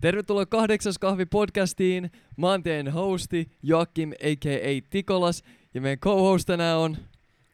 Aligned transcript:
Tervetuloa 0.00 0.46
kahdeksas 0.46 0.98
kahvi 0.98 1.26
podcastiin. 1.26 2.12
Mä 2.36 2.46
oon 2.46 2.62
teidän 2.62 2.92
hosti 2.92 3.50
Joakim 3.62 4.10
a.k.a. 4.12 4.82
Tikolas 4.90 5.44
ja 5.74 5.80
meidän 5.80 5.98
co-host 5.98 6.46
tänään 6.46 6.78
on, 6.78 6.96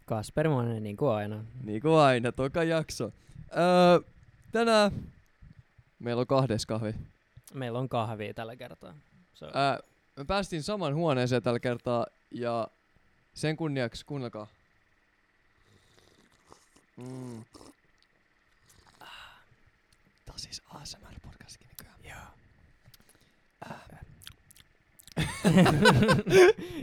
Kasper 0.06 0.48
Monen, 0.48 0.82
niin 0.82 0.96
kuin 0.96 1.10
aina. 1.10 1.44
niin 1.62 1.82
kuin 1.82 1.94
aina, 1.94 2.32
toka 2.32 2.64
jakso. 2.64 3.04
Öö, 3.56 4.12
tänään 4.52 4.92
meillä 5.98 6.20
on 6.20 6.26
kahdes 6.26 6.66
kahvi. 6.66 6.94
Meillä 7.54 7.78
on 7.78 7.88
kahvia 7.88 8.34
tällä 8.34 8.56
kertaa. 8.56 8.94
Se 9.34 9.44
on 9.44 9.50
Öö, 9.56 9.78
me 10.16 10.24
päästiin 10.24 10.62
saman 10.62 10.94
huoneeseen 10.94 11.42
tällä 11.42 11.60
kertaa 11.60 12.06
ja 12.30 12.68
sen 13.34 13.56
kunniaksi 13.56 14.04
kuunnelkaa. 14.04 14.46
Mm. 16.96 17.44
Tää 20.24 20.32
on 20.32 20.38
siis 20.38 20.62
ASMR-podcastkin 20.74 21.68
nykyään. 21.68 21.98
Joo. 22.04 22.18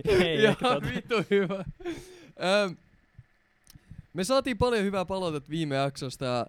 Ei, 0.05 0.43
Ihan 0.43 0.55
tota. 0.59 0.87
vittu 0.95 1.15
hyvä. 1.31 1.65
Öm, 2.65 2.77
me 4.13 4.23
saatiin 4.23 4.57
paljon 4.57 4.83
hyvää 4.83 5.05
palautetta 5.05 5.49
viime 5.49 5.75
jaksosta 5.75 6.25
ja 6.25 6.45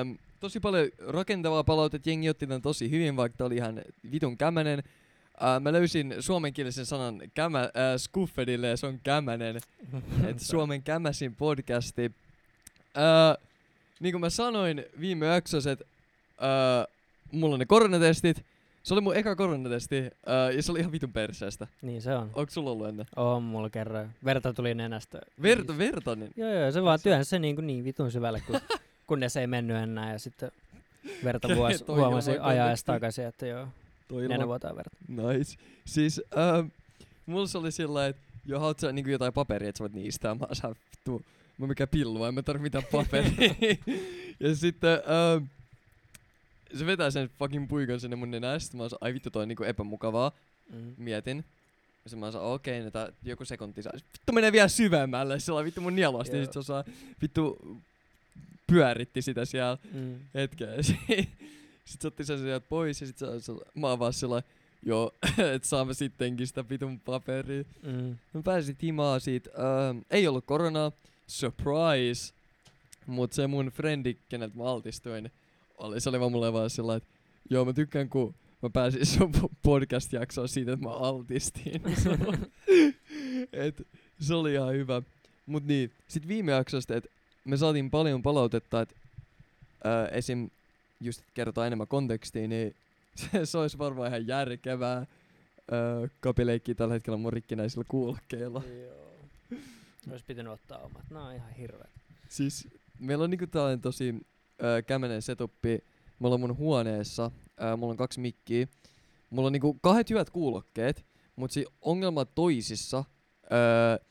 öm, 0.00 0.18
tosi 0.40 0.60
paljon 0.60 0.88
rakentavaa 1.08 1.64
palautetta. 1.64 2.10
Jengi 2.10 2.28
otti 2.28 2.46
tämän 2.46 2.62
tosi 2.62 2.90
hyvin, 2.90 3.16
vaikka 3.16 3.36
tää 3.38 3.46
oli 3.46 3.56
ihan 3.56 3.82
vitun 4.12 4.36
kämänen. 4.36 4.82
Äh, 5.42 5.60
mä 5.60 5.72
löysin 5.72 6.14
suomenkielisen 6.20 6.86
sanan 6.86 7.22
kämä, 7.34 7.60
äh, 7.60 7.70
skuffedille 7.96 8.68
ja 8.68 8.76
se 8.76 8.86
on 8.86 9.00
kämänen. 9.02 9.56
Et 10.28 10.40
Suomen 10.40 10.82
kämäsin 10.82 11.34
podcasti. 11.34 12.12
Äh, 12.96 13.46
niin 14.00 14.12
kuin 14.12 14.20
mä 14.20 14.30
sanoin 14.30 14.84
viime 15.00 15.26
jaksossa, 15.26 15.70
että 15.70 15.84
äh, 16.42 16.86
mulla 17.32 17.54
on 17.54 17.58
ne 17.58 17.66
koronatestit. 17.66 18.44
Se 18.84 18.94
oli 18.94 19.00
mun 19.00 19.16
eka 19.16 19.36
koronatesti 19.36 19.96
äh, 19.96 20.56
ja 20.56 20.62
se 20.62 20.72
oli 20.72 20.80
ihan 20.80 20.92
vitun 20.92 21.12
perseestä. 21.12 21.66
Niin 21.82 22.02
se 22.02 22.14
on. 22.14 22.30
Onko 22.34 22.50
sulla 22.50 22.70
ollut 22.70 22.88
ennen? 22.88 23.06
On 23.16 23.42
mulla 23.42 23.70
kerran. 23.70 24.12
Verta 24.24 24.52
tuli 24.52 24.74
nenästä. 24.74 25.20
Verta, 25.42 25.78
vertainen. 25.78 26.30
Joo 26.36 26.54
joo, 26.54 26.72
se 26.72 26.82
vaan 26.82 26.98
työnsi 27.02 27.28
se 27.30 27.38
niin, 27.38 27.54
kuin 27.54 27.66
niin 27.66 27.84
vitun 27.84 28.10
syvälle, 28.10 28.40
kun, 28.46 28.60
kunnes 29.06 29.36
ei 29.36 29.46
mennyt 29.46 29.76
enää 29.76 30.12
ja 30.12 30.18
sitten 30.18 30.50
verta 31.24 31.48
vuos, 31.56 31.82
Toi 31.82 31.96
huomasi 31.96 32.30
kontekstia. 32.30 32.94
takaisin, 32.94 33.24
että 33.24 33.46
joo, 33.46 33.68
Toi 34.08 34.28
nenä 34.28 34.46
vuotaa 34.46 34.76
verta. 34.76 34.96
Nice. 35.08 35.56
Siis 35.84 36.22
ähm, 36.38 36.66
mulla 37.26 37.46
se 37.46 37.58
oli 37.58 37.72
sillä 37.72 38.06
että 38.06 38.22
joo, 38.46 38.60
haluat 38.60 38.78
sä 38.78 38.92
niinku 38.92 39.10
jotain 39.10 39.32
paperia, 39.32 39.68
että 39.68 39.78
sä 39.78 39.82
voit 39.82 39.92
niistä. 39.94 40.34
Mä 40.34 40.46
saan 40.52 40.74
vittu, 40.92 41.22
mä 41.58 41.66
mikä 41.66 41.86
pillu, 41.86 42.24
en 42.24 42.34
mä 42.34 42.42
tarvi 42.42 42.62
mitään 42.62 42.84
paperia. 42.92 43.54
ja 44.40 44.56
sitten 44.56 44.92
ähm, 44.92 45.44
se 46.78 46.86
vetää 46.86 47.10
sen 47.10 47.28
fucking 47.38 47.68
puikon 47.68 48.00
sinne 48.00 48.16
mun 48.16 48.30
nenään. 48.30 48.60
Sitten 48.60 48.78
mä 48.78 48.82
oon 48.82 48.90
ai 49.00 49.14
vittu 49.14 49.30
toi 49.30 49.42
on 49.42 49.48
niinku 49.48 49.64
epämukavaa. 49.64 50.32
Mm. 50.72 50.94
Mietin. 50.96 51.36
Ja 52.04 52.10
sitten 52.10 52.18
mä 52.18 52.26
oon 52.26 52.54
okei, 52.54 52.78
okay, 52.78 52.86
että 52.86 53.12
joku 53.22 53.44
sekunti 53.44 53.82
saa. 53.82 53.92
Vittu 53.94 54.32
menee 54.32 54.52
vielä 54.52 54.68
syvemmälle, 54.68 55.40
sillä 55.40 55.58
on 55.58 55.64
vittu 55.64 55.80
mun 55.80 55.94
nielosti. 55.96 56.32
Ja 56.36 56.38
Joo. 56.38 56.44
sit 56.44 56.52
se 56.52 56.58
osaa 56.58 56.84
vittu 57.22 57.58
pyöritti 58.66 59.22
sitä 59.22 59.44
siellä 59.44 59.78
Mm. 59.92 60.14
hetken. 60.34 60.68
Sitten 61.84 62.00
se 62.02 62.08
otti 62.08 62.24
sen 62.24 62.38
sieltä 62.38 62.66
pois 62.68 63.00
ja 63.00 63.06
sit 63.06 63.18
se, 63.18 63.26
se, 63.40 63.52
mä 63.74 63.88
oon 63.88 63.98
vaan 63.98 64.12
sillä 64.12 64.42
joo, 64.82 65.12
et 65.54 65.64
saamme 65.64 65.94
sittenkin 65.94 66.46
sitä 66.46 66.64
vitun 66.70 67.00
paperia. 67.00 67.64
Mm. 67.82 68.16
Mä 68.32 68.42
pääsin 68.44 68.76
himaa 68.82 69.18
siitä, 69.18 69.50
ähm, 69.58 69.98
ei 70.10 70.28
ollut 70.28 70.44
koronaa, 70.44 70.92
surprise. 71.26 72.34
Mut 73.06 73.32
se 73.32 73.46
mun 73.46 73.66
frendi, 73.66 74.16
keneltä 74.28 74.56
mä 74.56 74.64
altistuin, 74.64 75.30
oli, 75.78 76.00
se 76.00 76.08
oli 76.08 76.20
vaan 76.20 76.32
mulle 76.32 76.52
vaan 76.52 76.70
sillä 76.70 76.96
että 76.96 77.08
joo 77.50 77.64
mä 77.64 77.72
tykkään 77.72 78.08
kun 78.08 78.34
mä 78.62 78.70
pääsin 78.70 79.06
sun 79.06 79.34
po- 79.34 79.54
podcast-jaksoon 79.62 80.48
siitä, 80.48 80.72
että 80.72 80.86
mä 80.86 80.92
altistin. 80.92 81.82
sua." 82.02 82.34
et 83.52 83.86
se 84.20 84.34
oli 84.34 84.52
ihan 84.52 84.72
hyvä. 84.74 85.02
Mut 85.46 85.64
niin, 85.64 85.92
sit 86.08 86.28
viime 86.28 86.52
jaksosta, 86.52 86.96
että 86.96 87.10
me 87.44 87.56
saatiin 87.56 87.90
paljon 87.90 88.22
palautetta, 88.22 88.80
että 88.80 88.94
esim. 90.10 90.50
just 91.00 91.22
kertoa 91.34 91.66
enemmän 91.66 91.88
kontekstia, 91.88 92.48
niin 92.48 92.74
se, 93.32 93.46
se 93.46 93.58
olisi 93.58 93.78
varmaan 93.78 94.08
ihan 94.08 94.26
järkevää. 94.26 95.06
Öö, 95.72 96.08
kapileikki 96.20 96.74
tällä 96.74 96.94
hetkellä 96.94 97.16
mun 97.16 97.32
rikkinäisillä 97.32 97.84
kuulokkeilla. 97.88 98.62
Joo. 98.84 99.04
Olisi 100.10 100.24
pitänyt 100.24 100.52
ottaa 100.52 100.78
omat. 100.78 101.10
Nää 101.10 101.22
on 101.22 101.34
ihan 101.34 101.52
hirveet. 101.52 101.90
Siis 102.28 102.68
meillä 102.98 103.24
on 103.24 103.30
niinku 103.30 103.46
tällainen 103.46 103.80
tosi 103.80 104.26
öö, 104.62 104.82
kämenen 104.82 105.22
setuppi. 105.22 105.78
Me 106.18 106.26
ollaan 106.26 106.40
mun 106.40 106.56
huoneessa. 106.56 107.30
Öö, 107.62 107.76
mulla 107.76 107.90
on 107.90 107.96
kaksi 107.96 108.20
mikkiä. 108.20 108.66
Mulla 109.30 109.46
on 109.46 109.52
niinku 109.52 109.74
kahdet 109.74 110.10
hyvät 110.10 110.30
kuulokkeet, 110.30 111.06
mut 111.36 111.50
si 111.50 111.66
ongelma 111.80 112.24
toisissa, 112.24 113.04
öö, 113.52 114.06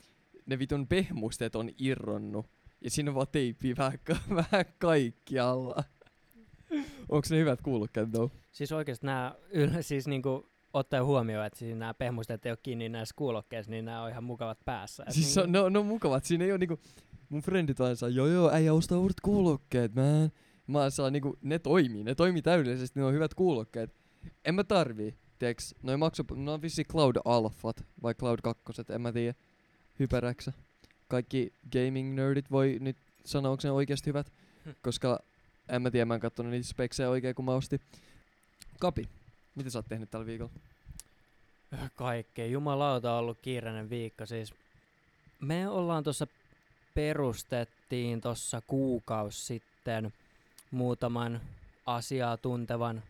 ne 0.45 0.59
vitun 0.59 0.87
pehmusteet 0.87 1.55
on 1.55 1.69
irronnut. 1.79 2.45
Ja 2.81 2.89
siinä 2.89 3.11
on 3.11 3.15
vaan 3.15 3.27
teippiä 3.31 3.75
vähän, 3.77 3.99
ka- 4.03 4.35
vähän 4.35 4.65
kaikkialla. 4.77 5.83
Onks 7.09 7.31
ne 7.31 7.37
hyvät 7.37 7.61
kuulokkeet 7.61 8.11
though? 8.11 8.33
Siis 8.51 8.71
oikeesti 8.71 9.05
nää, 9.05 9.35
yl- 9.53 9.81
siis 9.81 10.07
niinku 10.07 10.49
ottaen 10.73 11.05
huomioon, 11.05 11.45
että 11.45 11.59
siis 11.59 11.75
nämä 11.77 11.93
pehmusteet 11.93 12.45
ei 12.45 12.51
ole 12.51 12.57
kiinni 12.63 12.89
näissä 12.89 13.15
kuulokkeissa, 13.17 13.71
niin 13.71 13.85
nämä 13.85 14.03
on 14.03 14.09
ihan 14.09 14.23
mukavat 14.23 14.57
päässä. 14.65 15.05
Siis 15.09 15.33
se 15.33 15.41
on, 15.41 15.51
ne, 15.51 15.59
on, 15.59 15.73
ne 15.73 15.79
on 15.79 15.85
mukavat. 15.85 16.25
Siinä 16.25 16.45
ei 16.45 16.51
oo 16.51 16.57
niinku... 16.57 16.79
Mun 17.33 17.41
frendit 17.41 17.81
aina 17.81 17.95
saa, 17.95 18.09
joo 18.09 18.27
joo, 18.27 18.51
äijä 18.51 18.73
ostaa 18.73 18.97
uudet 18.99 19.19
kuulokkeet, 19.21 19.95
man. 19.95 20.31
Mä 20.67 20.79
oon 20.81 20.91
saa 20.91 21.09
niinku, 21.09 21.37
ne 21.41 21.59
toimii, 21.59 22.03
ne 22.03 22.15
toimii 22.15 22.41
täydellisesti, 22.41 22.99
ne 22.99 23.05
on 23.05 23.13
hyvät 23.13 23.33
kuulokkeet. 23.33 23.95
En 24.45 24.55
mä 24.55 24.63
tarvii, 24.63 25.17
tiiäks, 25.39 25.75
noi 25.83 25.97
maksu, 25.97 26.23
ne 26.35 26.51
on 26.51 26.61
vissi 26.61 26.83
Cloud 26.83 27.15
Alphat, 27.25 27.85
vai 28.03 28.13
Cloud 28.13 28.39
2, 28.43 28.63
en 28.89 29.01
mä 29.01 29.11
tiedä, 29.11 29.33
hyperäksä. 29.99 30.53
Kaikki 31.07 31.53
gaming 31.71 32.15
nerdit 32.15 32.51
voi 32.51 32.77
nyt 32.81 32.97
sanoa, 33.25 33.51
onko 33.51 33.61
ne 33.63 33.71
oikeasti 33.71 34.07
hyvät, 34.07 34.31
Hm. 34.65 34.69
koska 34.81 35.19
en 35.69 35.81
mä 35.81 35.91
tiedä, 35.91 36.05
mä 36.05 36.15
en 36.15 36.19
kattonut 36.19 36.51
niitä 36.51 36.67
speksejä 36.67 37.09
oikein, 37.09 37.35
kun 37.35 37.45
mä 37.45 37.55
ostin. 37.55 37.79
Kapi, 38.79 39.09
mitä 39.55 39.69
sä 39.69 39.79
oot 39.79 39.87
tehnyt 39.89 40.11
tällä 40.11 40.25
viikolla? 40.25 40.51
Kaikkea. 41.95 42.45
Jumalauta 42.45 43.13
on 43.13 43.19
ollut 43.19 43.39
kiireinen 43.41 43.89
viikko. 43.89 44.25
Siis 44.25 44.53
me 45.39 45.69
ollaan 45.69 46.03
tuossa 46.03 46.27
perustettiin 46.93 48.21
tuossa 48.21 48.61
kuukausi 48.67 49.45
sitten 49.45 50.13
muutaman 50.71 51.41
asiaa 51.85 52.37
tuntevan 52.37 53.03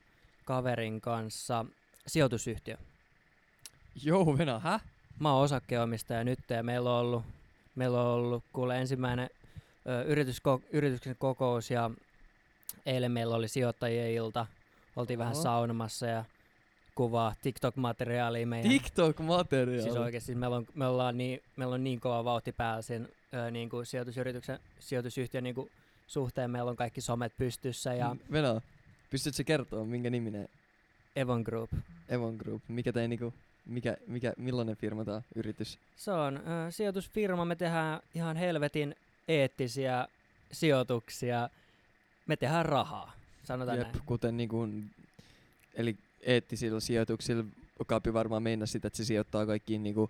kaverin 0.45 1.01
kanssa 1.01 1.65
sijoitusyhtiö. 2.07 2.77
Joo, 4.03 4.37
Venä, 4.37 4.59
hä? 4.59 4.79
Mä 5.19 5.33
oon 5.33 5.43
osakkeenomistaja 5.43 6.23
nyt 6.23 6.39
ja 6.49 6.63
meillä 6.63 6.93
on 6.93 6.99
ollut, 6.99 7.23
meillä 7.75 8.01
on 8.01 8.07
ollut 8.07 8.43
kuule 8.53 8.79
ensimmäinen 8.79 9.29
ö, 9.89 10.03
yritysko, 10.03 10.61
yrityksen 10.71 11.15
kokous 11.19 11.71
ja 11.71 11.91
eilen 12.85 13.11
meillä 13.11 13.35
oli 13.35 13.47
sijoittajien 13.47 14.11
ilta. 14.11 14.45
Oltiin 14.95 15.19
vähän 15.19 15.33
Oho. 15.33 15.43
saunomassa 15.43 16.05
ja 16.05 16.25
kuvaa 16.95 17.35
TikTok-materiaalia 17.41 18.47
meidän 18.47 18.71
TikTok-materiaali. 18.71 19.81
Siis 19.81 19.95
oikeesti 19.95 20.35
meillä 20.35 20.55
on, 20.55 20.65
me 20.73 20.87
ollaan 20.87 21.17
niin, 21.17 21.43
meillä 21.55 21.75
on 21.75 21.83
niin 21.83 21.99
kova 21.99 22.23
vauhti 22.23 22.51
päällä 22.51 22.81
sen 22.81 23.09
ö, 23.33 23.51
niin 23.51 23.69
kuin 23.69 23.85
sijoitusyrityksen, 23.85 24.59
sijoitusyhtiön 24.79 25.43
niin 25.43 25.55
kuin 25.55 25.71
suhteen. 26.07 26.51
Meillä 26.51 26.69
on 26.69 26.75
kaikki 26.75 27.01
somet 27.01 27.33
pystyssä 27.37 27.93
ja 27.93 28.13
M- 28.13 28.31
Venä, 28.31 28.61
pystytkö 29.09 29.43
kertoa, 29.43 29.85
minkä 29.85 30.09
niminen 30.09 30.49
Evon 31.15 31.41
Group. 31.41 31.69
Evon 32.09 32.35
Group, 32.35 32.61
mikä 32.67 32.93
tei 32.93 33.07
niinku, 33.07 33.33
mikä, 33.65 33.97
mikä, 34.07 34.33
millainen 34.37 34.77
firma 34.77 35.05
tää 35.05 35.21
yritys? 35.35 35.79
Se 35.97 36.11
on 36.11 36.37
ö, 36.37 36.71
sijoitusfirma. 36.71 37.45
Me 37.45 37.55
tehdään 37.55 37.99
ihan 38.15 38.37
helvetin 38.37 38.95
eettisiä 39.27 40.07
sijoituksia. 40.51 41.49
Me 42.27 42.35
tehdään 42.35 42.65
rahaa, 42.65 43.13
sanotaan 43.43 43.77
Jep, 43.77 43.87
näin. 43.87 44.01
kuten 44.05 44.37
niinku, 44.37 44.67
eli 45.75 45.97
eettisillä 46.21 46.79
sijoituksilla 46.79 47.43
Kapi 47.87 48.13
varmaan 48.13 48.43
meinaa 48.43 48.65
sitä, 48.65 48.87
että 48.87 48.97
se 48.97 49.05
sijoittaa 49.05 49.45
kaikkiin 49.45 49.83
niinku, 49.83 50.09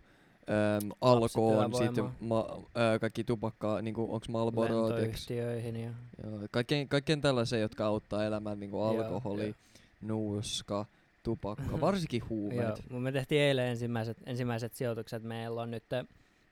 äm, 0.50 0.92
alkoon, 1.02 1.64
sit 1.64 1.80
Lapsityövoimaa. 1.82 2.16
ma, 2.20 2.64
ää, 2.76 3.00
kaikki 3.00 3.24
tupakkaa, 3.24 3.82
niinku, 3.82 4.14
onks 4.14 4.30
Marlboro? 4.30 4.90
Lentoyhtiöihin 4.90 5.76
ja 5.76 5.92
Joo, 6.24 6.40
kaikkeen, 6.52 6.88
kaikkeen 6.88 7.22
tällaiseen, 7.22 7.62
jotka 7.62 7.86
auttaa 7.86 8.26
elämään 8.26 8.60
niinku 8.60 8.78
Joo, 8.78 8.90
alkoholi, 8.90 9.46
joo. 9.46 9.54
nuuska, 10.02 10.86
tupakka, 11.24 11.82
varsinkin 11.82 12.30
huumeet. 12.30 12.84
Joo, 12.90 13.00
me 13.00 13.12
tehtiin 13.12 13.42
eilen 13.42 13.68
ensimmäiset, 13.68 14.18
ensimmäiset 14.26 14.74
sijoitukset. 14.74 15.24
Meillä 15.24 15.62
on 15.62 15.72
nyt, 15.72 15.84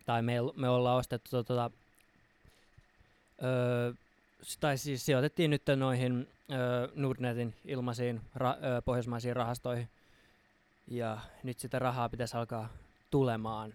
tai 0.06 0.22
me, 0.22 0.34
me 0.56 0.70
ollaan 0.70 0.98
ostettu 0.98 1.30
tota, 1.30 1.72
öö, 3.44 3.94
tai 4.60 4.78
siis 4.78 5.06
sijoitettiin 5.06 5.52
nyt 5.52 5.62
noihin 5.76 6.28
öö, 6.52 6.88
Nordnetin 6.96 7.54
ilmaisiin 7.66 8.22
ra, 8.36 8.58
öö, 8.64 8.82
pohjoismaisiin 8.82 9.36
rahastoihin. 9.36 9.90
Ja 10.88 11.18
nyt 11.44 11.60
sitä 11.60 11.80
rahaa 11.80 12.10
pitäisi 12.10 12.38
alkaa 12.38 12.70
tulemaan. 13.12 13.74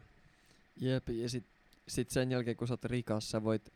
Jep, 0.81 1.09
ja 1.09 1.29
sit, 1.29 1.44
sit 1.88 2.11
sen 2.11 2.31
jälkeen 2.33 2.56
kun 2.56 2.69
sä 2.69 2.75
oot 2.75 2.85
rikas, 2.85 3.31
sä 3.31 3.44
voit 3.44 3.73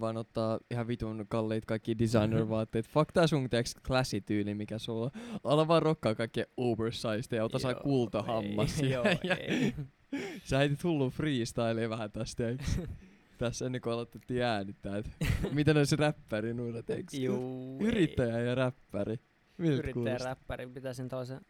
vaan 0.00 0.16
ottaa 0.16 0.58
ihan 0.70 0.88
vitun 0.88 1.26
kalliit 1.28 1.64
kaikki 1.64 1.98
designer-vaatteet. 1.98 2.88
Fuck 2.88 3.12
tää 3.12 3.26
sun 3.26 3.50
teeks 3.50 3.74
classy-tyyli, 3.82 4.54
mikä 4.54 4.78
sulla 4.78 5.04
on. 5.04 5.10
Ala 5.44 5.68
vaan 5.68 5.82
rokkaa 5.82 6.14
kaikkea 6.14 6.44
oversized 6.56 7.36
ja 7.36 7.44
ota 7.44 7.58
saa 7.58 7.74
kultahammas. 7.74 8.80
ei, 8.80 8.90
Joo, 8.90 9.04
ja, 9.24 9.34
ei. 9.36 9.74
Sä 10.44 10.58
heitit 10.58 10.84
hullu 10.84 11.10
freestyle 11.10 11.90
vähän 11.90 12.12
tästä. 12.12 12.44
Tässä 13.38 13.66
ennen 13.66 13.80
kuin 13.80 13.92
aloitettiin 13.92 14.42
äänittää, 14.42 14.98
että 14.98 15.10
miten 15.52 15.76
olisi 15.76 15.96
räppäri 15.96 16.54
nuudet, 16.54 16.90
eiks? 16.90 17.14
Juu, 17.14 17.78
ei. 17.80 17.86
Yrittäjä 17.86 18.40
ja 18.40 18.54
räppäri. 18.54 19.16
Miltä 19.58 19.74
Yrittäjä 19.74 19.92
kuulostaa? 19.94 20.28
räppäri. 20.28 20.66
Pitäisin 20.66 21.08
tällaisen... 21.08 21.40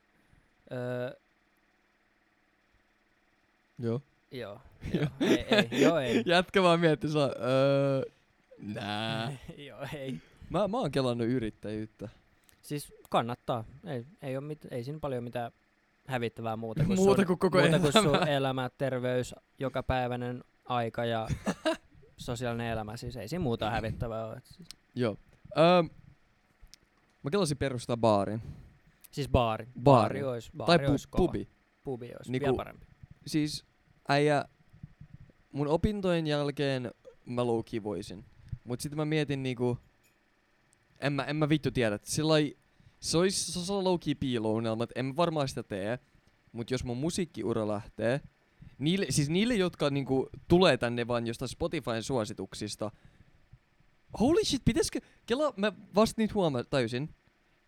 Öö, 0.72 1.10
Joo. 3.78 4.00
joo, 4.30 4.60
joo, 4.94 5.06
ei, 5.20 5.44
ei, 5.50 5.82
joo, 5.82 5.98
ei. 5.98 6.22
Jätkä 6.26 6.62
vaan 6.62 6.80
mietti 6.80 7.08
saa, 7.08 7.30
öö, 7.40 8.02
nää. 8.58 9.36
joo, 9.68 9.78
ei. 9.94 10.20
Mä, 10.50 10.68
mä 10.68 10.76
oon 10.78 10.90
kelannut 10.90 11.26
yrittäjyyttä. 11.28 12.08
Siis 12.62 12.92
kannattaa. 13.10 13.64
Ei, 13.84 14.04
ei, 14.22 14.36
oo 14.36 14.40
mit, 14.40 14.66
ei 14.70 14.84
siinä 14.84 14.98
paljon 15.00 15.24
mitään 15.24 15.52
hävittävää 16.06 16.56
muuta 16.56 16.84
kuin, 16.84 16.96
Muuta 16.98 17.16
sun, 17.16 17.26
kuin 17.26 17.38
koko 17.38 17.58
muuta 17.60 17.78
kuin 17.78 17.92
sun 17.92 18.06
elämä. 18.14 18.24
elämä, 18.26 18.70
terveys, 18.78 19.34
jokapäiväinen 19.58 20.44
aika 20.64 21.04
ja 21.04 21.28
sosiaalinen 22.16 22.66
elämä. 22.72 22.96
Siis 22.96 23.16
ei 23.16 23.28
siinä 23.28 23.42
muuta 23.42 23.70
hävittävää 23.70 24.26
ole. 24.26 24.40
Siis, 24.44 24.68
Joo. 24.94 25.16
Öö, 25.58 25.82
mä 27.22 27.30
kelasin 27.30 27.56
perustaa 27.58 27.96
baarin. 27.96 28.42
siis 29.10 29.28
baari. 29.28 29.64
Baari. 29.66 29.82
Baari 29.82 30.22
olisi, 30.22 30.50
baari 30.56 30.78
tai 30.78 30.86
pu- 30.86 30.90
olisi 30.90 31.08
pubi. 31.16 31.48
Pubi 31.84 32.06
olisi 32.06 32.32
Niinku- 32.32 32.44
vielä 32.46 32.56
parempi. 32.56 32.86
Siis 33.26 33.65
äijä, 34.08 34.44
mun 35.52 35.68
opintojen 35.68 36.26
jälkeen 36.26 36.90
mä 37.26 37.46
low 37.46 37.60
voisin. 37.82 38.24
Mut 38.64 38.80
sitten 38.80 38.96
mä 38.96 39.04
mietin 39.04 39.42
niinku, 39.42 39.78
en 41.00 41.12
mä, 41.12 41.24
en 41.24 41.36
mä 41.36 41.48
vittu 41.48 41.70
tiedä, 41.70 41.98
sillai, 42.02 42.56
se 43.00 43.18
olisi 43.18 43.52
se 43.52 43.58
olisi 43.58 43.72
low 43.72 43.98
piilounelma, 44.20 44.84
että 44.84 45.00
en 45.00 45.16
varmaan 45.16 45.48
sitä 45.48 45.62
tee. 45.62 45.98
Mut 46.52 46.70
jos 46.70 46.84
mun 46.84 46.96
musiikkiura 46.96 47.68
lähtee, 47.68 48.20
niille, 48.78 49.06
siis 49.10 49.28
niille, 49.30 49.54
jotka 49.54 49.90
niinku 49.90 50.28
tulee 50.48 50.76
tänne 50.76 51.06
vaan 51.06 51.26
jostain 51.26 51.48
Spotifyn 51.48 52.02
suosituksista, 52.02 52.90
holy 54.20 54.44
shit, 54.44 54.62
pitäisikö, 54.64 55.00
kela, 55.26 55.54
mä 55.56 55.72
vasta 55.94 56.22
nyt 56.22 56.30
tajusin, 56.70 57.14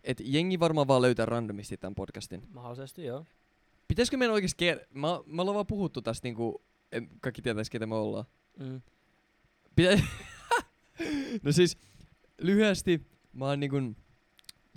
että 0.03 0.23
jengi 0.25 0.59
varmaan 0.59 0.87
vaan 0.87 1.01
löytää 1.01 1.25
randomisti 1.25 1.77
tämän 1.77 1.95
podcastin. 1.95 2.47
Mahdollisesti 2.53 3.05
joo. 3.05 3.25
Pitäisikö 3.89 4.17
meidän 4.17 4.33
oikeesti 4.33 4.71
ker- 4.71 4.85
mä, 4.93 5.07
mä 5.25 5.41
ollaan 5.41 5.55
vaan 5.55 5.67
puhuttu 5.67 6.01
tästä 6.01 6.25
niinku, 6.27 6.61
en, 6.91 7.09
kaikki 7.21 7.41
tietäis 7.41 7.69
ketä 7.69 7.85
me 7.85 7.95
ollaan. 7.95 8.25
Mm. 8.59 8.81
Pitä- 9.75 10.01
no 11.43 11.51
siis, 11.51 11.77
lyhyesti, 12.41 13.07
mä 13.33 13.45
oon 13.45 13.59
niinku 13.59 13.77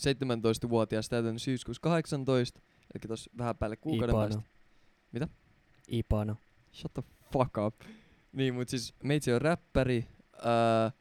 17-vuotias 0.00 1.08
täytän 1.08 1.38
syyskuussa 1.38 1.80
18, 1.80 2.60
eli 2.94 3.08
tossa 3.08 3.30
vähän 3.38 3.56
päälle 3.56 3.76
kuukauden 3.76 4.14
Ipano. 4.14 4.28
päästä. 4.28 4.50
Mitä? 5.12 5.28
Ipano. 5.88 6.36
Shut 6.72 6.94
the 6.94 7.02
fuck 7.32 7.58
up. 7.66 7.74
Niin, 8.32 8.54
mut 8.54 8.68
siis 8.68 8.94
meitsi 9.02 9.32
on 9.32 9.42
räppäri, 9.42 10.06
ää, 10.44 10.92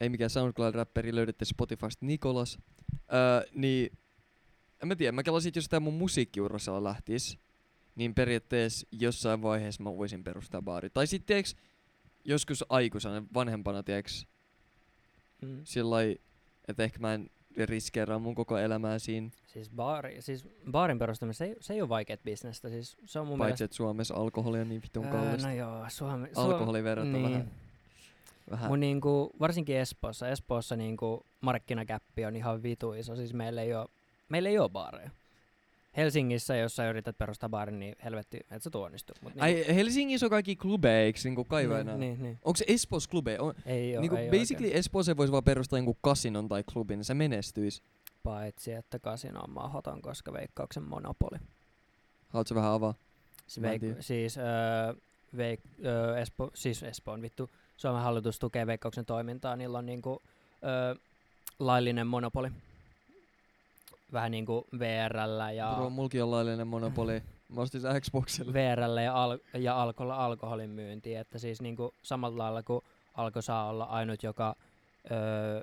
ei 0.00 0.08
mikään 0.08 0.30
SoundCloud-räppäri, 0.30 1.14
löydätte 1.14 1.44
Spotifysta 1.44 2.06
Nikolas. 2.06 2.58
Ää, 3.08 3.42
niin, 3.54 3.98
en 4.82 4.88
mä 4.88 4.96
tiedä, 4.96 5.12
mä 5.12 5.22
kelasin, 5.22 5.48
että 5.48 5.58
jos 5.58 5.68
tää 5.68 5.80
mun 5.80 5.94
musiikkiurassa 5.94 6.84
lähtis, 6.84 7.38
niin 7.94 8.14
periaatteessa 8.14 8.86
jossain 8.92 9.42
vaiheessa 9.42 9.82
mä 9.82 9.96
voisin 9.96 10.24
perustaa 10.24 10.62
baari. 10.62 10.90
Tai 10.90 11.06
sitten 11.06 11.26
tiiäks, 11.26 11.56
joskus 12.24 12.64
aikuisena, 12.68 13.22
vanhempana, 13.34 13.82
tiiäks, 13.82 14.26
Mm. 15.42 15.60
sillä 15.64 15.96
että 16.68 16.82
ehkä 16.82 16.98
mä 16.98 17.14
en 17.14 17.30
riskeeraa 17.56 18.18
mun 18.18 18.34
koko 18.34 18.58
elämää 18.58 18.98
siinä, 18.98 19.30
Siis, 19.46 19.70
baari, 19.70 20.22
siis 20.22 20.44
baarin 20.70 20.98
perustaminen, 20.98 21.34
se 21.34 21.44
ei, 21.44 21.56
se 21.60 21.72
ei 21.74 21.80
ole 21.80 21.88
vaikeet 21.88 22.22
bisnestä. 22.22 22.68
Siis 22.68 22.96
se 23.04 23.18
on 23.18 23.26
mun 23.26 23.38
paitsi 23.38 23.64
että 23.64 23.76
Suomessa 23.76 24.14
alkoholi 24.14 24.60
on 24.60 24.68
niin 24.68 24.82
vitun 24.82 25.04
mielestä... 25.04 25.24
kallista. 25.26 25.48
no 25.48 25.54
joo, 25.54 25.84
Suomi... 25.88 26.26
Suom- 26.26 26.38
Alkoholiverot 26.38 27.04
on 27.04 27.12
niin. 27.12 27.24
vähän, 27.24 27.50
vähän 28.50 28.70
Mun 28.70 28.80
niinku, 28.80 29.30
varsinkin 29.40 29.76
Espoossa, 29.76 30.28
Espoossa 30.28 30.76
niinku 30.76 31.26
markkinakäppi 31.40 32.24
on 32.24 32.36
ihan 32.36 32.62
vitu 32.62 32.92
iso. 32.92 33.16
Siis 33.16 33.34
meillä 33.34 33.62
ei 33.62 33.74
oo, 33.74 33.88
meillä 34.30 34.48
ei 34.48 34.58
oo 34.58 34.68
baareja. 34.68 35.10
Helsingissä, 35.96 36.56
jos 36.56 36.76
sä 36.76 36.90
yrität 36.90 37.18
perustaa 37.18 37.48
baarin, 37.48 37.78
niin 37.80 37.96
helvetti, 38.04 38.40
et 38.50 38.62
sä 38.62 38.70
tuonnistu. 38.70 39.12
Mut 39.22 39.34
niinku, 39.34 39.44
Ai 39.44 39.74
Helsingissä 39.74 40.26
on 40.26 40.30
kaikki 40.30 40.56
klubeja, 40.56 41.00
eiks 41.02 41.24
niinku 41.24 41.44
kaivaina? 41.44 41.90
niin, 41.96 42.00
niin, 42.00 42.22
niin. 42.22 42.38
Onko 42.44 42.56
se 42.56 42.64
Espoossa 42.68 43.10
klubeja? 43.10 43.42
On, 43.42 43.54
Ei 43.66 43.96
oo, 43.96 44.00
niinku 44.00 44.16
ei 44.16 44.30
basically 44.30 44.70
Espooseen 44.74 45.16
voisi 45.16 45.32
vaan 45.32 45.44
perustaa 45.44 45.78
jonkun 45.78 45.96
kasinon 46.00 46.48
tai 46.48 46.64
klubin, 46.72 46.98
niin 46.98 47.04
se 47.04 47.14
menestyisi. 47.14 47.82
Paitsi, 48.22 48.72
että 48.72 48.98
kasino 48.98 49.40
on 49.40 49.50
mahdoton, 49.50 50.02
koska 50.02 50.32
veikkauksen 50.32 50.82
monopoli. 50.82 51.38
Haluatko 52.28 52.54
vähän 52.54 52.72
avaa? 52.72 52.94
Si- 53.46 53.60
veik- 53.60 53.96
siis, 54.00 54.38
öö, 54.38 54.44
veik- 55.36 55.84
öö, 55.86 56.18
Espo, 56.18 56.50
siis 56.54 56.82
Espoon 56.82 57.22
vittu. 57.22 57.50
Suomen 57.76 58.02
hallitus 58.02 58.38
tukee 58.38 58.66
veikkauksen 58.66 59.06
toimintaa, 59.06 59.56
niillä 59.56 59.78
on 59.78 59.86
niinku, 59.86 60.22
öö, 60.64 60.94
laillinen 61.58 62.06
monopoli. 62.06 62.48
Vähän 64.12 64.30
niinku 64.30 64.66
VRllä 64.78 65.52
ja, 65.52 65.72
Bro, 65.76 65.90
mulki 65.90 66.20
on 66.22 66.30
laillinen 66.30 66.66
monopoli. 66.66 67.22
Mä 67.48 67.60
ostin 67.60 67.80
sen 67.80 68.00
Xboxille. 68.02 68.52
VRllä 68.52 69.02
ja, 69.02 69.22
al- 69.24 69.38
ja 69.54 69.82
alkolla 69.82 70.16
alkoholin 70.24 70.70
myynti, 70.70 71.14
että 71.14 71.38
siis 71.38 71.60
niinku 71.62 71.94
samalla 72.02 72.42
lailla 72.44 72.62
kuin 72.62 72.84
alko 73.14 73.42
saa 73.42 73.68
olla 73.68 73.84
ainut, 73.84 74.22
joka 74.22 74.56
öö, 75.10 75.62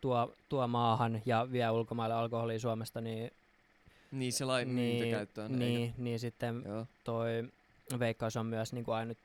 tuo, 0.00 0.32
tuo 0.48 0.68
maahan 0.68 1.22
ja 1.26 1.48
vie 1.52 1.70
ulkomaille 1.70 2.14
alkoholia 2.14 2.58
Suomesta, 2.58 3.00
niin, 3.00 3.30
Niin 4.12 4.32
se 4.32 4.44
lain 4.44 4.76
niin, 4.76 4.96
myyntikäyttöön. 4.96 5.58
niin, 5.58 5.94
niin 5.98 6.18
sitten 6.20 6.62
Joo. 6.66 6.86
toi 7.04 7.28
Veikkaus 7.98 8.36
on 8.36 8.46
myös 8.46 8.72
niinku 8.72 8.92
ainut 8.92 9.18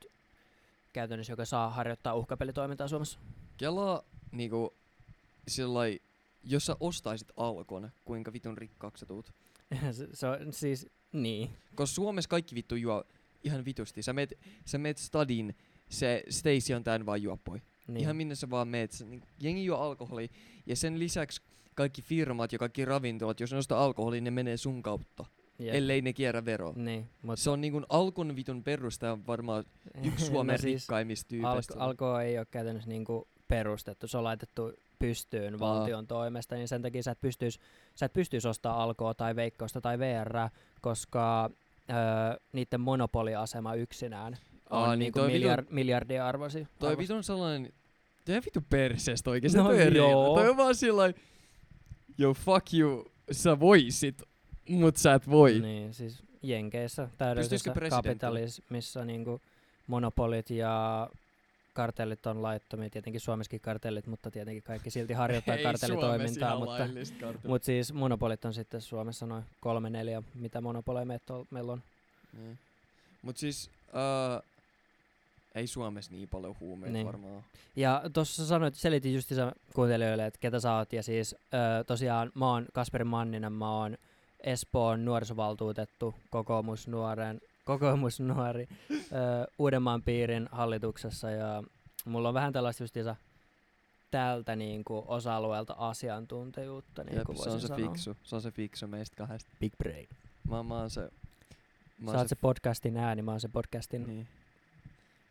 käytännössä, 0.94 1.34
joka 1.34 1.46
saa 1.46 1.70
harjoittaa 1.70 2.16
uhkapelitoimintaa 2.16 2.88
Suomessa. 2.88 3.20
Kelaa 3.58 4.04
niinku 4.32 4.74
sillai, 5.48 6.00
jos 6.44 6.66
sä 6.66 6.76
ostaisit 6.80 7.32
Alkon, 7.38 7.92
kuinka 8.06 8.34
vitun 8.34 8.58
rikkaaksi 8.58 9.00
sä 9.00 9.06
tuut? 9.06 9.34
se, 9.92 10.08
se 10.14 10.28
on 10.28 10.54
siis, 10.54 10.88
niin. 11.12 11.50
Koska 11.76 11.96
Suomessa 11.96 12.30
kaikki 12.30 12.56
vittu 12.56 12.76
juo 12.76 13.04
ihan 13.44 13.66
vitusti. 13.66 14.02
Sä 14.02 14.14
meet, 14.14 14.40
sä 14.66 14.78
meet 14.78 14.98
stadin, 14.98 15.56
se 15.90 16.24
Stacy 16.30 16.74
on 16.74 16.84
tän 16.84 17.06
vaan 17.06 17.22
juopoi. 17.22 17.58
niin. 17.58 17.64
Niin. 17.88 18.02
Ihan 18.02 18.16
minne 18.16 18.36
sä 18.36 18.50
vaan 18.50 18.68
meet. 18.68 18.92
Se, 18.92 19.06
niin, 19.06 19.22
jengi 19.40 19.66
juo 19.66 19.78
alkoholi. 19.78 20.30
Ja 20.66 20.76
sen 20.76 21.00
lisäksi 21.00 21.42
kaikki 21.76 22.02
firmat 22.02 22.54
ja 22.54 22.60
kaikki 22.60 22.86
ravintolat, 22.86 23.40
jos 23.40 23.52
ne 23.52 23.58
ostaa 23.58 23.84
alkoholia, 23.84 24.22
ne 24.22 24.32
menee 24.32 24.58
sun 24.58 24.84
kautta. 24.84 25.26
Jep. 25.60 25.76
Ellei 25.76 26.02
ne 26.02 26.14
kierrä 26.14 26.46
veroa. 26.46 26.74
Niin, 26.76 27.10
mut 27.22 27.40
Se 27.40 27.50
on 27.50 27.62
niinku 27.62 27.82
Alkon 27.90 28.36
vitun 28.36 28.64
perustaja 28.64 29.12
on 29.12 29.28
varmaan 29.28 29.64
yksi 30.04 30.26
Suomen 30.32 30.54
no 30.54 30.58
siis 30.62 30.82
rikkaimmista 30.82 31.30
tyypeistä. 31.30 31.74
alko, 31.78 32.06
alko 32.06 32.20
ei 32.20 32.38
ole 32.38 32.48
käytännössä 32.52 32.90
niinku 32.90 33.28
perustettu, 33.48 34.08
se 34.08 34.18
on 34.18 34.24
laitettu 34.24 34.74
pystyyn 35.02 35.54
Aa. 35.54 35.60
valtion 35.60 36.08
toimesta, 36.08 36.56
niin 36.56 36.68
sen 36.68 36.82
takia 36.82 37.04
sä 37.04 37.12
et 37.12 37.22
pystyis, 37.22 37.60
sä 37.96 38.06
et 38.06 38.14
pystyis 38.14 38.46
ostaa 38.46 38.84
alkoa 38.84 39.14
tai 39.14 39.36
veikkausta 39.36 39.82
tai 39.82 40.00
VR, 40.00 40.50
koska 40.82 41.50
öö, 41.90 41.96
niiden 42.54 42.82
monopoliasema 42.82 43.74
yksinään 43.74 44.38
on 44.72 44.80
Aa, 44.80 44.90
niin 44.96 45.00
niinku 45.00 45.20
toi 45.20 45.28
vitun- 45.28 45.32
miljard, 45.32 45.66
miljardia 45.70 46.28
arvosi. 46.28 46.68
Toi 46.80 46.98
vitun 46.98 47.24
sellainen... 47.24 47.74
Toi 48.26 48.36
vittu 48.36 48.62
perseestä 48.70 49.30
oikeesti. 49.30 49.58
No 49.58 49.64
toi, 49.64 49.88
on 49.88 49.96
joo. 49.96 50.36
toi 50.36 50.50
on 50.50 50.58
vaan 50.58 50.76
sillai... 50.76 51.14
Yo, 52.20 52.34
fuck 52.34 52.74
you. 52.74 53.12
Sä 53.32 53.60
voisit, 53.60 54.22
mut 54.70 54.98
sä 54.98 55.14
et 55.14 55.30
voi. 55.30 55.60
Niin, 55.60 55.94
siis 55.94 56.24
Jenkeissä 56.44 57.10
täydellisessä 57.18 57.74
kapitalismissa 57.90 59.06
niinku 59.06 59.42
monopolit 59.88 60.50
ja 60.50 61.10
kartellit 61.74 62.26
on 62.26 62.42
laittomia, 62.42 62.90
tietenkin 62.90 63.22
Suomessakin 63.22 63.60
kartellit, 63.60 64.08
mutta 64.08 64.32
tietenkin 64.32 64.64
kaikki 64.64 64.92
silti 64.92 65.14
harjoittaa 65.14 65.56
Ei 65.62 65.64
kartellitoimintaa, 65.64 66.60
mutta, 66.60 66.88
mutta 67.48 67.66
siis 67.66 67.94
monopolit 67.94 68.46
on 68.46 68.54
sitten 68.54 68.82
Suomessa 68.82 69.26
noin 69.26 69.44
kolme 69.60 69.90
neljä, 69.90 70.24
mitä 70.36 70.62
monopoleja 70.62 71.06
meillä 71.50 71.72
on. 71.72 71.84
Niin. 72.38 72.60
Mut 73.22 73.38
siis... 73.38 73.70
Uh, 73.88 74.52
ei 75.56 75.68
Suomessa 75.68 76.12
niin 76.12 76.30
paljon 76.30 76.56
huumeita 76.60 76.94
Niin. 76.94 77.08
varmaan. 77.08 77.44
Ja 77.76 78.02
tuossa 78.14 78.46
sanoit, 78.46 78.76
selitin 78.76 79.14
justiinsa 79.14 79.52
kuuntelijoille, 79.76 80.26
että 80.26 80.40
ketä 80.40 80.60
sä 80.60 80.76
oot, 80.76 80.94
ja 80.94 81.04
siis 81.04 81.34
ö, 81.34 81.84
tosiaan 81.84 82.32
mä 82.36 82.48
oon 82.48 82.66
Kasperi 82.74 83.04
Manninen, 83.04 83.54
mä 83.54 83.78
oon 83.78 83.98
Espoon 84.40 85.06
nuorisovaltuutettu, 85.06 86.16
kokoomusnuoren, 86.30 87.42
kokoomusnuori 87.64 88.68
ö, 88.92 88.96
Uudenmaan 89.60 90.02
piirin 90.02 90.50
hallituksessa, 90.52 91.30
ja 91.30 91.64
mulla 92.06 92.28
on 92.28 92.34
vähän 92.34 92.54
tällaista 92.54 92.84
justiinsa 92.84 93.16
tältä 94.12 94.56
niinku 94.56 95.04
osa-alueelta 95.08 95.76
asiantuntijuutta, 95.78 97.04
niin 97.04 97.16
Jep, 97.16 97.26
kuin 97.26 97.38
se 97.44 97.50
on 97.50 97.62
se 97.62 97.68
sanoa. 97.68 97.88
fiksu. 97.90 98.18
Se 98.24 98.36
on 98.36 98.42
se 98.42 98.52
fiksu 98.52 98.88
meistä 98.88 99.16
kahdesta. 99.16 99.52
Big 99.60 99.74
brain. 99.78 100.08
Mä, 100.50 100.64
mä 100.64 100.78
oon 100.80 100.90
se... 100.90 101.10
Mä 102.00 102.12
Sä 102.12 102.18
oot 102.18 102.28
se 102.28 102.36
podcastin 102.36 102.98
ääni, 102.98 103.22
mä 103.22 103.32
oon 103.32 103.40
se 103.40 103.48
podcastin 103.48 104.08
Niin. 104.08 104.28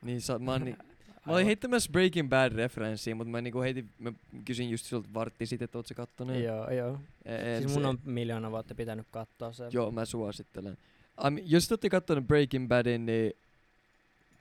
Niin, 0.02 0.20
sä, 0.20 0.38
mä 0.38 0.52
oon 0.52 0.64
ni, 0.64 0.76
Mä 1.26 1.32
olin 1.32 1.46
heittämässä 1.46 1.92
Breaking 1.92 2.28
Bad 2.28 2.52
referenssiä, 2.52 3.14
mutta 3.14 3.30
mä 3.30 3.40
niinku 3.40 3.60
heitin, 3.60 3.90
mä 3.98 4.12
kysyin 4.44 4.70
just 4.70 4.84
sulta 4.86 5.08
vartti 5.14 5.46
sitten, 5.46 5.64
että 5.64 5.78
oot 5.78 5.86
sä 5.86 5.94
kattonut. 5.94 6.36
Joo, 6.36 6.70
joo. 6.70 6.98
E- 7.24 7.58
Siis 7.58 7.72
se- 7.74 7.78
mun 7.80 7.86
on 7.88 7.98
miljoona 8.04 8.50
vuotta 8.50 8.74
pitänyt 8.74 9.06
katsoa 9.10 9.52
se. 9.52 9.68
Joo, 9.70 9.90
mä 9.90 10.04
suosittelen. 10.04 10.78
Um, 11.26 11.38
jos 11.42 11.68
te 11.68 11.74
olette 11.74 11.90
kattonut 11.90 12.26
Breaking 12.26 12.68
Badin, 12.68 13.06
niin 13.06 13.32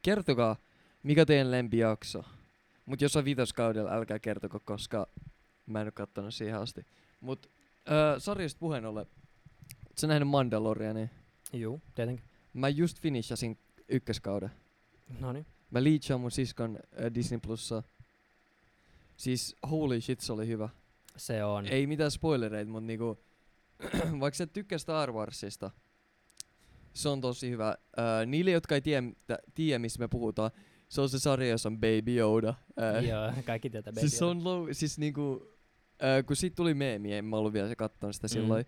kertokaa, 0.02 0.56
mikä 1.04 1.26
teidän 1.26 1.52
lempijakso. 1.52 2.24
Mut 2.86 3.02
jos 3.02 3.16
on 3.16 3.26
viitoskaudella, 3.26 3.92
älkää 3.92 4.20
kertoko, 4.20 4.60
koska 4.60 5.08
mä 5.66 5.82
en 5.82 5.88
oo 5.88 5.92
kattonut 5.92 6.34
siihen 6.34 6.60
asti. 6.60 6.86
Mut 7.22 7.50
äh, 7.76 8.16
sarjasta 8.18 8.60
puheen 8.60 8.86
ollen, 8.86 9.06
sä 9.98 10.08
nähnyt 10.08 10.30
Mandalorianin? 10.30 11.10
Juu, 11.54 11.82
tietenkin. 11.96 12.26
Mä 12.54 12.70
just 12.70 13.00
finishasin 13.00 13.58
ykköskauden. 13.90 14.52
Noniin. 15.20 15.46
Mä 15.72 15.84
liitsaan 15.84 16.22
mun 16.22 16.32
siskon 16.32 16.76
äh, 16.78 17.14
Disney 17.14 17.40
Plussa. 17.40 17.84
Siis 19.18 19.56
holy 19.72 20.02
shit, 20.02 20.20
se 20.20 20.34
oli 20.34 20.48
hyvä. 20.48 20.70
Se 21.18 21.44
on. 21.44 21.68
Ei 21.68 21.88
mitään 21.88 22.12
spoilereita, 22.12 22.72
mutta 22.72 22.88
niinku, 22.88 23.20
vaikka 24.22 24.38
sä 24.38 24.48
tykkää 24.48 24.78
Star 24.78 25.12
Warsista, 25.12 25.72
se 27.02 27.10
on 27.10 27.22
tosi 27.22 27.50
hyvä. 27.50 27.68
Äh, 27.70 28.26
niille, 28.28 28.52
jotka 28.52 28.76
ei 28.76 28.82
tiedä, 28.82 29.08
tiedä, 29.56 29.80
mistä 29.80 30.00
me 30.00 30.08
puhutaan, 30.08 30.52
se 30.90 31.02
on 31.02 31.10
se 31.10 31.20
sarja, 31.20 31.50
jossa 31.50 31.70
on 31.70 31.76
Baby 31.80 32.18
Yoda. 32.20 32.54
Äh, 32.82 33.04
Joo, 33.06 33.32
kaikki 33.46 33.70
tietää 33.70 33.94
Baby 33.94 34.00
siis 34.00 34.18
se 34.20 34.26
Yoda. 34.26 34.32
on 34.32 34.44
low, 34.44 34.68
siis 34.72 35.00
niinku, 35.00 35.54
äh, 36.04 36.26
kun 36.26 36.36
siitä 36.36 36.56
tuli 36.56 36.74
meemi, 36.74 37.14
en 37.14 37.26
mä 37.26 37.38
ollut 37.38 37.54
vielä 37.54 37.68
se 37.70 37.76
kattonut 37.76 38.16
sitä 38.16 38.26
Mm. 38.28 38.30
silloin. 38.30 38.66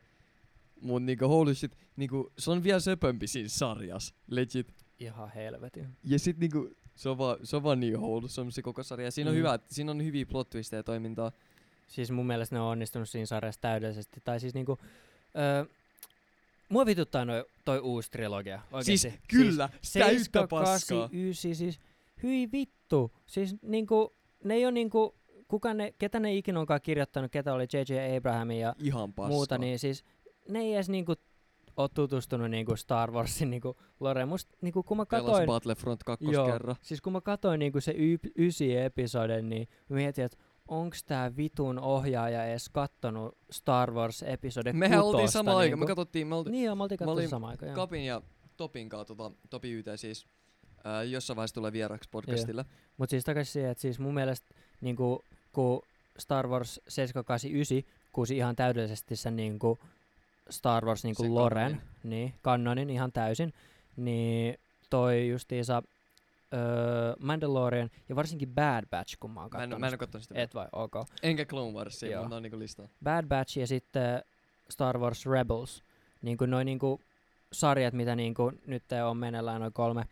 Mut 0.81 1.03
niinku 1.03 1.27
holy 1.27 1.55
shit, 1.55 1.77
niinku, 1.95 2.31
se 2.38 2.51
on 2.51 2.63
vielä 2.63 2.79
söpömpi 2.79 3.27
siinä 3.27 3.50
sarjas, 3.50 4.13
legit. 4.27 4.73
Ihan 5.00 5.31
helvetin. 5.35 5.88
Ja 6.03 6.19
sit 6.19 6.38
niinku, 6.38 6.69
se 6.95 7.09
on 7.09 7.17
vaan, 7.17 7.38
se 7.43 7.55
on 7.55 7.63
vaan 7.63 7.79
niin 7.79 8.00
wholesome 8.00 8.51
se 8.51 8.61
koko 8.61 8.83
sarja. 8.83 9.11
Siinä 9.11 9.29
on 9.29 9.35
Mm. 9.35 9.39
hyvä, 9.39 9.59
siinä 9.69 9.91
on 9.91 10.03
hyviä 10.05 10.25
plot 10.25 10.50
twistejä 10.50 10.79
ja 10.79 10.83
toimintaa. 10.83 11.31
Siis 11.88 12.11
mun 12.11 12.27
mielestä 12.27 12.55
ne 12.55 12.59
on 12.59 12.67
onnistunut 12.67 13.09
siinä 13.09 13.25
sarjassa 13.25 13.61
täydellisesti. 13.61 14.21
Tai 14.23 14.39
siis 14.39 14.53
niinku, 14.53 14.77
öö, 15.38 15.65
mua 16.72 16.86
vituttaa 16.86 17.25
noi, 17.25 17.46
toi 17.66 17.80
uusi 17.80 18.12
trilogia. 18.12 18.62
Oikeesti. 18.72 18.98
Siis 19.10 19.13
kyllä, 19.28 19.70
Siis 19.82 19.94
täyttä 20.06 20.24
7, 20.24 20.48
paskaa. 20.50 21.00
8, 21.00 21.20
9, 21.20 21.56
siis 21.56 21.80
hyi 22.24 22.51
vittu. 22.51 23.12
Siis 23.25 23.56
niinku, 23.62 24.13
ne 24.44 24.54
ei 24.54 24.66
oo 24.66 24.72
niinku, 24.72 25.16
kuka 25.48 25.74
ne, 25.74 25.94
ketä 25.98 26.20
ne 26.20 26.36
ikinä 26.36 26.60
onkaan 26.60 26.82
kirjoittanut, 26.82 27.32
ketä 27.32 27.54
oli 27.54 27.68
J.J. 27.74 28.18
Abraham 28.18 28.51
ja 28.51 28.75
Ihan 28.80 29.13
paskaa. 29.13 29.30
muuta, 29.32 29.58
niin 29.58 29.80
siis 29.80 30.04
ne 30.50 30.60
ei 30.60 30.74
edes 30.74 30.90
niinku 30.90 31.13
oo 31.78 31.88
tutustunut 31.88 32.50
niinku 32.51 32.75
Star 32.75 33.12
Warsin 33.12 33.50
niinku 33.50 33.78
loreen. 34.00 34.28
Musta 34.28 34.58
niinku 34.62 34.84
kun 34.84 34.98
mä 34.98 35.06
Pelas 35.06 35.25
katoin, 35.25 35.46
Battlefront 35.48 36.04
2 36.04 36.25
Joo. 36.32 36.46
kerran. 36.51 36.75
siis 36.82 37.01
kun 37.01 37.13
mä 37.13 37.22
katoin 37.22 37.60
niinku 37.60 37.82
se 37.82 37.94
y- 37.98 38.18
ysi 38.38 38.78
episoden, 38.78 39.50
niin 39.50 39.68
mietin, 39.90 40.25
että 40.25 40.38
onks 40.72 41.04
tää 41.04 41.36
vitun 41.38 41.80
ohjaaja 41.80 42.46
edes 42.46 42.70
kattonut 42.70 43.38
Star 43.51 43.92
Wars 43.94 44.24
episode 44.24 44.74
Mehän 44.74 45.01
oltiin 45.04 45.30
sama 45.30 45.58
aika, 45.58 45.75
me 45.75 45.80
niinku. 45.80 45.88
katsottiin, 45.88 46.28
me 46.28 46.36
oltiin 46.36 46.51
Niin 46.51 46.66
joo, 46.66 46.75
me 46.75 46.84
oltiin 46.84 47.10
olin 47.10 47.30
samaan 47.30 47.51
aikaan. 47.51 47.68
joo. 47.70 47.75
Kapin 47.75 48.06
ja 48.06 48.22
Topin 48.58 48.90
kanssa, 48.90 49.16
tota, 49.16 49.36
Topi 49.50 49.72
YT 49.72 49.86
siis, 49.96 50.25
ää, 50.84 51.04
jossain 51.04 51.36
vaiheessa 51.36 51.54
tulee 51.54 51.72
vieraksi 51.72 52.10
podcastille. 52.10 52.66
Mut 52.98 53.10
siis 53.10 53.24
takaisin 53.24 53.54
siihen, 53.54 53.72
että 53.72 53.82
siis 53.82 54.00
mun 54.00 54.13
mielestä 54.13 54.56
niinku, 54.82 55.24
kun 55.51 55.82
Star 56.20 56.48
Wars 56.48 56.82
789 56.88 58.01
kuusi 58.12 58.38
ihan 58.38 58.56
täydellisesti 58.56 59.16
sen 59.16 59.36
niinku 59.36 59.80
Star 60.50 60.86
Wars 60.86 61.04
niinku 61.04 61.24
Sen 61.24 61.36
Loren, 61.36 61.72
kanonin. 61.72 61.88
niin, 62.04 62.34
kannonin 62.42 62.90
ihan 62.90 63.12
täysin, 63.12 63.54
niin 63.96 64.58
toi 64.90 65.30
justiinsa 65.30 65.84
öö, 66.53 67.13
Mandalorian 67.20 67.89
ja 68.10 68.15
varsinkin 68.15 68.50
Bad 68.50 68.86
Batch, 68.89 69.17
kun 69.20 69.31
mä 69.31 69.41
oon 69.41 69.50
Mä 69.53 69.63
en, 69.63 69.79
mä 69.79 69.88
en 69.88 69.93
oo 69.93 69.98
kattonut 69.98 70.24
sitä. 70.24 70.41
Et 70.41 70.53
vai, 70.55 70.67
ok. 70.74 70.93
Enkä 71.24 71.46
Clone 71.46 71.74
Warsia, 71.74 72.12
Joo. 72.12 72.22
mutta 72.22 72.36
on 72.36 72.43
niinku 72.43 72.60
listaa. 72.60 72.88
Bad 73.03 73.25
Batch 73.27 73.58
ja 73.58 73.67
sitten 73.67 74.24
Star 74.70 74.98
Wars 74.98 75.25
Rebels, 75.25 75.84
niin 76.22 76.38
kuin 76.38 76.50
noin 76.50 76.65
niinku 76.65 77.01
sarjat, 77.53 77.93
mitä 77.93 78.15
niinku 78.15 78.51
nyt 78.67 78.84
on 79.05 79.17
meneillään 79.17 79.62
noin 79.62 79.74
kolme, 79.74 80.03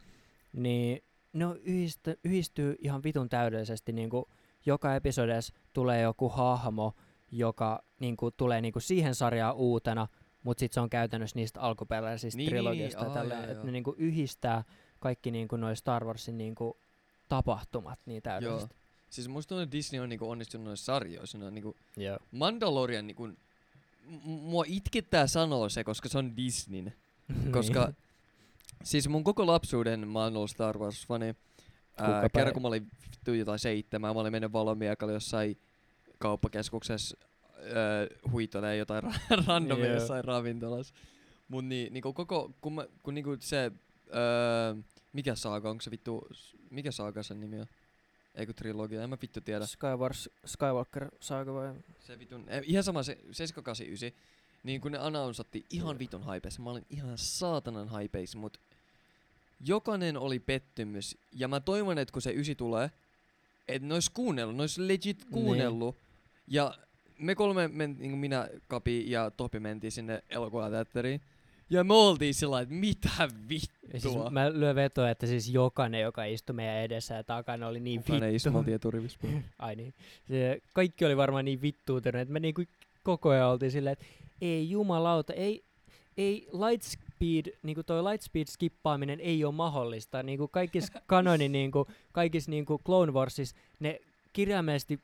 niin 0.53 1.03
ne 1.33 1.45
on 1.45 1.57
yhdistä, 1.57 2.15
yhdistyy 2.23 2.75
ihan 2.79 3.03
vitun 3.03 3.29
täydellisesti. 3.29 3.91
Niinku 3.91 4.29
joka 4.65 4.95
episodessa 4.95 5.53
tulee 5.73 6.01
joku 6.01 6.29
hahmo, 6.29 6.93
joka 7.31 7.83
niinku 7.99 8.31
tulee 8.31 8.61
niinku 8.61 8.79
siihen 8.79 9.15
sarjaan 9.15 9.55
uutena, 9.55 10.07
mutta 10.43 10.59
sitten 10.59 10.73
se 10.73 10.79
on 10.79 10.89
käytännössä 10.89 11.35
niistä 11.35 11.61
alkuperäisistä 11.61 12.37
Niin, 12.37 12.45
niin, 12.45 12.49
trilogiasta. 12.49 13.23
niin. 13.23 13.49
joo. 13.55 13.63
ne 13.63 13.71
niinku 13.71 13.95
yhdistää 13.97 14.63
kaikki 14.99 15.31
niinku 15.31 15.55
noi 15.55 15.75
Star 15.75 16.05
Warsin 16.05 16.37
niinku 16.37 16.77
tapahtumat 17.29 17.99
niin 18.05 18.21
täydellisesti. 18.21 18.75
Siis 19.09 19.27
musta 19.27 19.49
tuntuu, 19.49 19.63
että 19.63 19.71
Disney 19.77 20.01
on 20.01 20.09
niinku 20.09 20.29
onnistunut 20.29 20.65
noissa 20.65 20.85
sarjoissa. 20.85 21.37
Ne 21.37 21.45
on 21.45 21.53
niinku 21.53 21.75
Joo. 21.97 22.17
Mandalorian 22.31 23.07
niinku, 23.07 23.27
m- 23.27 23.35
mua 24.29 24.63
itkettää 24.67 25.27
sanoa 25.27 25.69
se, 25.69 25.83
koska 25.83 26.09
se 26.09 26.17
on 26.17 26.37
Disneyn. 26.37 26.93
Koska 27.51 27.93
siis 28.83 29.07
mun 29.07 29.23
koko 29.23 29.47
lapsuuden 29.47 30.07
mä 30.07 30.23
oon 30.23 30.37
ollut 30.37 30.49
Star 30.51 30.77
Wars-fani. 30.77 31.35
Ää, 31.97 32.29
kerran 32.29 32.53
kun 32.53 32.61
mä 32.61 32.67
olin 32.67 32.87
vittu 33.11 33.33
jotain 33.33 33.59
seitsemää, 33.59 34.13
mä 34.13 34.19
olin 34.19 34.31
mennyt 34.31 34.53
valomiekalla 34.53 35.13
jossain 35.13 35.57
kauppakeskuksessa 36.17 37.17
äh, 37.57 38.31
huitolee 38.31 38.77
jotain 38.77 39.03
ra- 39.03 39.43
randomia 39.47 39.85
Joo. 39.85 39.93
jossain 39.95 40.23
ravintolassa. 40.23 40.93
Mut 41.47 41.65
niin, 41.65 41.93
niinku 41.93 42.13
koko, 42.13 42.51
kun, 42.61 42.73
mä, 42.73 42.85
kun 43.03 43.13
niinku 43.13 43.37
se, 43.39 43.71
öö, 44.15 44.75
mikä 45.13 45.35
saaga, 45.35 45.69
onko 45.69 45.81
se 45.81 45.91
vittu, 45.91 46.27
mikä 46.69 46.91
saaga 46.91 47.23
sen 47.23 47.39
nimi 47.39 47.59
on? 47.59 47.67
Ei 48.35 48.45
kun 48.45 48.55
trilogia, 48.55 49.03
en 49.03 49.09
mä 49.09 49.17
vittu 49.21 49.41
tiedä. 49.41 49.65
Skywars, 49.65 50.29
Skywalker 50.45 51.09
saaga 51.19 51.53
vai? 51.53 51.73
Se 51.99 52.19
vitun, 52.19 52.49
eh, 52.49 52.61
ihan 52.65 52.83
sama 52.83 53.03
se 53.03 53.17
789, 53.31 54.11
niin 54.63 54.81
kun 54.81 54.91
ne 54.91 54.97
announsatti 54.97 55.65
ihan 55.69 55.99
vitun 55.99 56.23
haipeissa, 56.23 56.61
mä 56.61 56.69
olin 56.69 56.85
ihan 56.89 57.17
saatanan 57.17 57.87
haipeissa, 57.87 58.37
mut 58.37 58.59
jokainen 59.65 60.17
oli 60.17 60.39
pettymys. 60.39 61.17
Ja 61.31 61.47
mä 61.47 61.59
toivon, 61.59 61.97
että 61.97 62.11
kun 62.11 62.21
se 62.21 62.33
ysi 62.33 62.55
tulee, 62.55 62.91
että 63.67 63.87
ne 63.87 63.93
ois 63.93 64.09
kuunnellut, 64.09 64.55
ne 64.55 64.61
ois 64.61 64.77
legit 64.77 65.25
kuunnellut. 65.31 65.95
Ja 66.47 66.77
me 67.17 67.35
kolme, 67.35 67.67
men, 67.67 67.95
niin 67.99 68.17
minä, 68.17 68.49
Kapi 68.67 69.11
ja 69.11 69.31
Topi 69.31 69.59
mentiin 69.59 69.91
sinne 69.91 70.23
elokuvateatteriin. 70.29 71.21
Ja 71.69 71.83
me 71.83 71.93
oltiin 71.93 72.33
sillä 72.33 72.61
että 72.61 72.73
mitä 72.73 73.29
vittua. 73.49 73.89
Ja 73.93 73.99
siis 73.99 74.15
mä 74.29 74.53
lyön 74.53 74.75
vetoa, 74.75 75.09
että 75.09 75.27
siis 75.27 75.49
jokainen, 75.49 76.01
joka 76.01 76.23
istui 76.23 76.55
meidän 76.55 76.75
edessä 76.77 77.15
ja 77.15 77.23
takana 77.23 77.67
oli 77.67 77.79
niin 77.79 78.03
vittu. 78.09 78.57
oltiin 78.57 78.75
eturivissä. 78.75 79.19
Ai 79.59 79.75
niin. 79.75 79.93
Se, 80.27 80.61
kaikki 80.73 81.05
oli 81.05 81.17
varmaan 81.17 81.45
niin 81.45 81.61
vittuutunut, 81.61 82.21
että 82.21 82.33
me 82.33 82.39
niinku 82.39 82.63
koko 83.03 83.29
ajan 83.29 83.49
oltiin 83.49 83.71
silleen, 83.71 83.93
että 83.93 84.05
ei 84.41 84.69
jumalauta, 84.69 85.33
ei, 85.33 85.63
ei 86.17 86.47
Lightspeed, 86.53 87.57
niinku 87.63 87.83
toi 87.83 88.03
Lightspeed 88.03 88.47
skippaaminen 88.47 89.19
ei 89.19 89.45
ole 89.45 89.53
mahdollista. 89.53 90.23
Niinku 90.23 90.47
kaikissa 90.47 91.01
kanonin, 91.05 91.51
niinku, 91.59 91.87
kaikissa 92.11 92.51
niinku 92.51 92.81
Clone 92.85 93.11
Warsissa 93.11 93.55
ne 93.79 94.01
kirjaimellisesti 94.33 94.99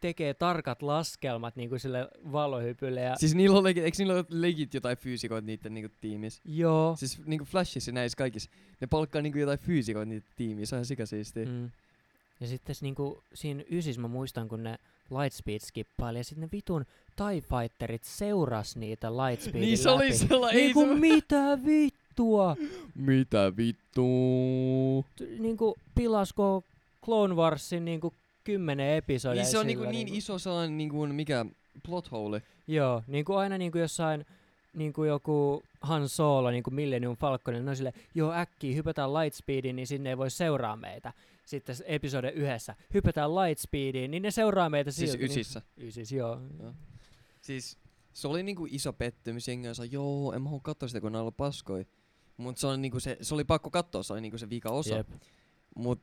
tekee 0.00 0.34
tarkat 0.34 0.82
laskelmat 0.82 1.56
niinku 1.56 1.78
sille 1.78 2.08
valohypylle. 2.32 3.00
Ja, 3.00 3.16
Siis 3.16 3.34
niillä 3.34 3.58
on 3.58 3.64
legit, 3.64 3.84
eikö 3.84 3.96
niillä 3.98 4.14
ole 4.14 4.24
legit 4.28 4.74
jotain 4.74 4.96
fyysikoita 4.96 5.46
niiden 5.46 5.74
niinku 5.74 5.94
tiimissä? 6.00 6.42
joo. 6.44 6.96
Siis 6.96 7.20
niinku 7.26 7.44
Flashissa 7.44 7.92
näissä 7.92 8.16
kaikissa, 8.16 8.50
ne 8.80 8.86
palkkaa 8.86 9.22
niinku 9.22 9.38
jotain 9.38 9.58
fyysikoita 9.58 10.10
se 10.64 10.74
on 10.74 10.78
ihan 10.78 10.84
sikasiistiä. 10.86 11.44
Mm. 11.44 11.70
Ja 12.40 12.46
sitten 12.48 12.76
niinku, 12.80 13.22
siinä 13.34 13.64
ysis 13.70 13.98
mä 13.98 14.08
muistan, 14.08 14.48
kun 14.48 14.62
ne 14.62 14.78
Lightspeed 15.20 15.60
skippaili 15.60 16.18
ja 16.18 16.24
sitten 16.24 16.40
ne 16.42 16.48
vitun 16.52 16.84
TIE 17.16 17.40
Fighterit 17.40 18.04
seuras 18.04 18.76
niitä 18.76 19.10
Lightspeedin 19.16 19.60
Niin 19.60 19.78
se 19.78 19.90
läpi. 19.90 20.02
oli 20.04 20.12
sellainen, 20.12 20.60
ei 20.60 20.66
Niinku 20.66 20.80
se... 20.88 20.94
mitä 20.94 21.58
vittua? 21.66 22.56
Mitä 22.94 23.52
vittu? 23.56 24.06
T- 25.16 25.38
niinku 25.38 25.76
pilasko 25.94 26.64
Clone 27.04 27.34
Warsin 27.34 27.84
niinku 27.84 28.12
kymmenen 28.44 28.96
episodia 28.96 29.42
Niin 29.42 29.50
se 29.50 29.58
on 29.58 29.66
sillä 29.68 29.84
niinku 29.84 29.90
niin 29.90 30.08
iso 30.08 30.38
sellainen 30.38 30.78
niinku 30.78 31.06
mikä 31.06 31.46
plot 31.86 32.10
hole. 32.10 32.42
Joo, 32.66 33.02
niinku 33.06 33.34
aina 33.34 33.58
niinku 33.58 33.78
jossain 33.78 34.26
niinku 34.72 35.04
joku 35.04 35.62
Han 35.80 36.08
Solo, 36.08 36.50
niinku 36.50 36.70
Millennium 36.70 37.16
Falcon, 37.16 37.64
ne 37.64 37.70
on 37.70 37.76
sille, 37.76 37.92
joo 38.14 38.32
äkkiä, 38.32 38.74
hypätään 38.74 39.14
Lightspeediin, 39.14 39.76
niin 39.76 39.86
sinne 39.86 40.10
ei 40.10 40.18
voi 40.18 40.30
seuraa 40.30 40.76
meitä. 40.76 41.12
Sitten 41.44 41.76
episode 41.84 42.30
yhdessä, 42.30 42.74
hypätään 42.94 43.34
Lightspeediin, 43.34 44.10
niin 44.10 44.22
ne 44.22 44.30
seuraa 44.30 44.70
meitä 44.70 44.90
Siis 44.90 45.10
silti. 45.10 45.24
ysissä. 45.24 45.62
Niin, 45.76 45.88
ysis, 45.88 46.12
joo. 46.12 46.40
Joo. 46.62 46.74
Siis 47.40 47.78
se 48.12 48.28
oli 48.28 48.42
niinku 48.42 48.66
iso 48.70 48.92
pettymys, 48.92 49.48
jengi 49.48 49.68
on 49.68 49.74
joo, 49.90 50.32
en 50.32 50.42
mä 50.42 50.48
halua 50.48 50.60
katsoa 50.64 50.88
sitä, 50.88 51.00
kun 51.00 51.12
ne 51.12 51.18
on 51.18 51.34
paskoi. 51.34 51.86
Mut 52.36 52.58
se, 52.58 52.66
on 52.66 52.82
niinku 52.82 53.00
se, 53.00 53.16
se 53.20 53.34
oli 53.34 53.44
pakko 53.44 53.70
katsoa, 53.70 54.02
se 54.02 54.12
oli 54.12 54.20
niinku 54.20 54.38
se 54.38 54.50
vika 54.50 54.70
osa. 54.70 54.96
Jep. 54.96 55.08
Mut 55.76 56.00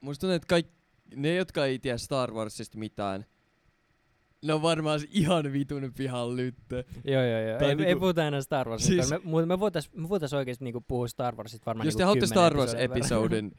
musta 0.00 0.20
tuntuu, 0.20 0.34
että 0.34 0.46
kaikki, 0.48 0.72
ne 1.16 1.34
jotka 1.34 1.66
ei 1.66 1.78
tiedä 1.78 1.98
Star 1.98 2.32
Warsista 2.32 2.78
mitään, 2.78 3.24
ne 4.42 4.54
on 4.54 4.62
varmaan 4.62 5.00
ihan 5.10 5.52
vitun 5.52 5.92
pihan 5.96 6.36
lyttö. 6.36 6.84
Joo, 7.04 7.22
joo, 7.24 7.40
joo. 7.40 7.58
Tai 7.58 7.68
Ei, 7.68 7.74
niinku- 7.74 7.88
ei 7.88 7.96
puhuta 7.96 8.26
enää 8.26 8.40
Star 8.42 8.68
Warsista. 8.68 9.02
Siis- 9.06 9.24
me, 9.24 9.46
me 9.46 9.60
voitais, 9.60 9.92
me 9.92 10.08
voitais 10.08 10.32
oikeesti 10.32 10.64
niinku 10.64 10.80
puhua 10.88 11.08
Star 11.08 11.34
Warsista 11.36 11.66
varmaan 11.66 11.86
Jos 11.86 11.94
niinku 11.94 11.98
te 11.98 12.04
haluatte 12.04 12.26
10 12.26 12.28
Star 12.28 12.56
Wars 12.56 12.74
episodin 12.74 13.30
verran. 13.30 13.46
episodin, 13.46 13.52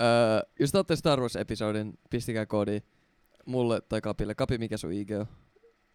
Öö, 0.00 0.40
jos 0.60 0.72
te 0.72 0.78
ootte 0.78 0.96
Star 0.96 1.20
Wars-episodin, 1.20 1.98
pistikää 2.10 2.46
koodi 2.46 2.80
mulle 3.46 3.80
tai 3.88 4.00
Kapille. 4.00 4.34
Kapi, 4.34 4.58
mikä 4.58 4.76
sun 4.76 4.92
IG 4.92 5.10
on? 5.20 5.26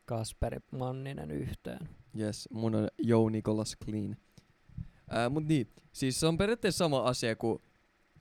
Kasperi 0.05 0.57
Manninen 0.71 1.31
yhteen. 1.31 1.89
Yes, 2.19 2.47
mun 2.51 2.75
on 2.75 2.87
Joe 3.03 3.29
Nicholas 3.31 3.77
Clean. 3.85 4.15
Ää, 5.09 5.29
mut 5.29 5.45
niin, 5.47 5.69
siis 5.91 6.19
se 6.19 6.27
on 6.27 6.37
periaatteessa 6.37 6.77
sama 6.77 6.99
asia 6.99 7.35
kuin 7.35 7.59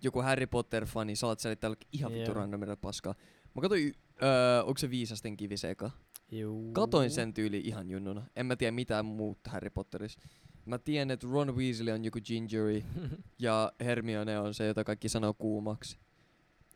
joku 0.02 0.22
Harry 0.22 0.46
Potter-fani, 0.46 1.16
sä 1.16 1.26
oot 1.26 1.40
selittänyt 1.40 1.78
ihan 1.92 2.12
vittu 2.12 2.34
randomilla 2.34 2.76
paskaa. 2.76 3.14
Mä 3.54 3.62
katsoin, 3.62 3.94
öö, 4.22 4.62
onko 4.62 4.78
se 4.78 4.90
Viisasten 4.90 5.36
kivi 5.36 5.56
se 5.56 5.70
eka? 5.70 5.90
Juu. 6.30 6.72
Katoin 6.72 7.10
sen 7.10 7.34
tyyli 7.34 7.60
ihan 7.64 7.90
junnuna. 7.90 8.26
En 8.36 8.46
mä 8.46 8.56
tiedä 8.56 8.72
mitään 8.72 9.04
muuta 9.04 9.50
Harry 9.50 9.70
Potterissa. 9.70 10.20
Mä 10.64 10.78
tiedän, 10.78 11.10
että 11.10 11.26
Ron 11.30 11.56
Weasley 11.56 11.94
on 11.94 12.04
joku 12.04 12.18
gingeri 12.24 12.84
ja 13.38 13.72
Hermione 13.80 14.38
on 14.38 14.54
se, 14.54 14.66
jota 14.66 14.84
kaikki 14.84 15.08
sanoo 15.08 15.34
kuumaksi. 15.34 15.98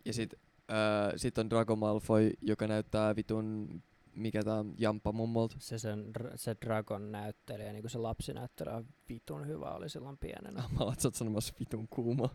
Ja 0.05 0.13
sit, 0.13 0.35
öö, 0.71 1.19
sit 1.19 1.39
on 1.39 1.51
Draco 1.51 1.77
Malfoy, 1.77 2.31
joka 2.41 2.67
näyttää 2.67 3.17
vitun, 3.17 3.69
mikä 4.15 4.43
tää 4.43 4.55
on, 4.55 4.75
Jamppa 4.79 5.13
mummolta. 5.13 5.57
se, 5.59 5.79
sen, 5.79 6.11
se 6.35 6.57
Dragon 6.65 7.13
näyttelijä, 7.13 7.73
niin 7.73 7.83
kuin 7.83 7.91
se 7.91 7.99
lapsinäyttelijä 7.99 8.77
on 8.77 8.87
vitun 9.09 9.47
hyvä 9.47 9.71
oli 9.71 9.89
silloin 9.89 10.19
pienenä. 10.19 10.63
Mä 10.79 10.85
oot 10.85 11.01
sanomassa 11.15 11.55
vitun 11.61 11.89
kuuma. 11.89 12.29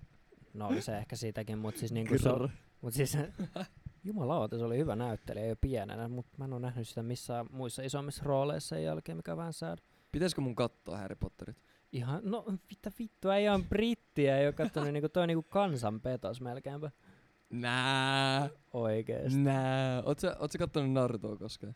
No 0.57 0.67
oli 0.67 0.81
se 0.81 0.97
ehkä 0.97 1.15
siitäkin, 1.15 1.57
mutta 1.57 1.79
siis 1.79 1.91
niinku 1.91 2.17
se, 2.17 2.29
mut 2.81 2.93
siis 2.93 3.17
jumalauta, 4.03 4.57
se 4.57 4.63
oli 4.65 4.77
hyvä 4.77 4.95
näyttelijä 4.95 5.45
jo 5.45 5.55
pienenä, 5.61 6.07
mutta 6.07 6.31
mä 6.37 6.45
en 6.45 6.53
oo 6.53 6.59
nähnyt 6.59 6.87
sitä 6.87 7.03
missään 7.03 7.45
muissa 7.51 7.83
isommissa 7.83 8.23
rooleissa 8.25 8.75
sen 8.75 8.83
jälkeen, 8.83 9.17
mikä 9.17 9.31
on 9.31 9.37
vähän 9.37 9.53
sad. 9.53 9.79
Pitäisikö 10.11 10.41
mun 10.41 10.55
katsoa 10.55 10.97
Harry 10.97 11.15
Potterit? 11.15 11.57
Ihan, 11.91 12.21
no 12.23 12.45
mitä 12.69 12.91
vittua, 12.99 13.35
ei 13.35 13.49
ole 13.49 13.63
brittiä, 13.69 14.37
ei 14.37 14.47
oo 14.47 14.53
kattonut 14.53 14.93
niinku 14.93 15.09
toi 15.09 15.27
niinku 15.27 15.43
kansanpetos 15.49 16.41
melkeinpä. 16.41 16.91
Nää. 17.49 18.49
Oikeesti. 18.73 19.39
Nää. 19.39 20.03
Oot 20.05 20.19
sä, 20.19 20.35
oot 20.39 20.51
sä 20.51 20.57
kattonut 20.57 20.91
Narutoa 20.91 21.37
koskaan? 21.37 21.75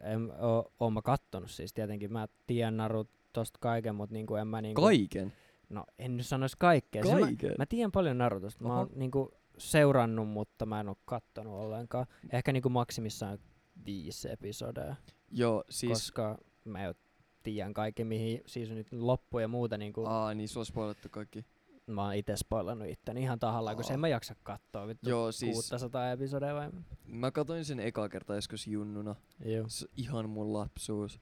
En 0.00 0.32
oo, 0.40 0.72
oon 0.80 0.92
mä 0.92 1.02
kattonut 1.02 1.50
siis 1.50 1.72
tietenkin, 1.72 2.12
mä 2.12 2.28
tiedän 2.46 2.76
Narutosta 2.76 3.58
kaiken, 3.60 3.94
mutta 3.94 4.14
niinku 4.14 4.36
en 4.36 4.48
mä 4.48 4.62
niinku... 4.62 4.82
Kaiken. 4.82 5.32
No 5.70 5.84
en 5.98 6.16
nyt 6.16 6.26
sanois 6.26 6.56
kaikkea. 6.56 7.02
Siis 7.02 7.14
mä, 7.14 7.20
Kaiken. 7.20 7.54
mä 7.58 7.66
tiedän 7.66 7.92
paljon 7.92 8.18
Narutosta. 8.18 8.64
Mä 8.64 8.68
oon 8.78 8.86
Oho. 8.88 8.98
niinku 8.98 9.30
seurannut, 9.58 10.28
mutta 10.28 10.66
mä 10.66 10.80
en 10.80 10.88
oo 10.88 10.96
kattonut 11.04 11.52
ollenkaan. 11.54 12.06
Ehkä 12.32 12.52
niinku 12.52 12.68
maksimissaan 12.68 13.38
viisi 13.86 14.30
episodia, 14.30 14.96
Joo, 15.30 15.64
siis... 15.70 15.90
koska 15.92 16.38
mä 16.64 16.82
jo 16.84 16.94
tiedän 17.42 17.74
kaikki, 17.74 18.04
mihin 18.04 18.40
seasonit 18.46 18.92
loppuu 18.92 19.40
ja 19.40 19.48
muuta. 19.48 19.78
Niinku, 19.78 20.04
Aa, 20.06 20.34
niin 20.34 20.48
on 20.56 20.66
spoilattu 20.66 21.08
kaikki. 21.10 21.44
mä 21.86 22.04
oon 22.04 22.14
itse 22.14 22.36
spoilannut 22.36 22.88
itteni 22.88 23.22
ihan 23.22 23.38
tahallaan, 23.38 23.76
koska 23.76 23.92
Aa. 23.92 23.94
en 23.94 24.00
mä 24.00 24.08
jaksa 24.08 24.34
katsoa 24.42 24.86
vittu 24.86 25.08
Joo, 25.10 25.32
siis 25.32 25.54
600 25.54 26.12
episodia 26.12 26.54
vai? 26.54 26.70
mä 27.06 27.30
katoin 27.30 27.64
sen 27.64 27.80
eka 27.80 28.08
kertaa 28.08 28.36
joskus 28.36 28.66
junnuna. 28.66 29.14
Joo. 29.44 29.64
Se 29.68 29.86
ihan 29.96 30.28
mun 30.30 30.52
lapsuus. 30.52 31.20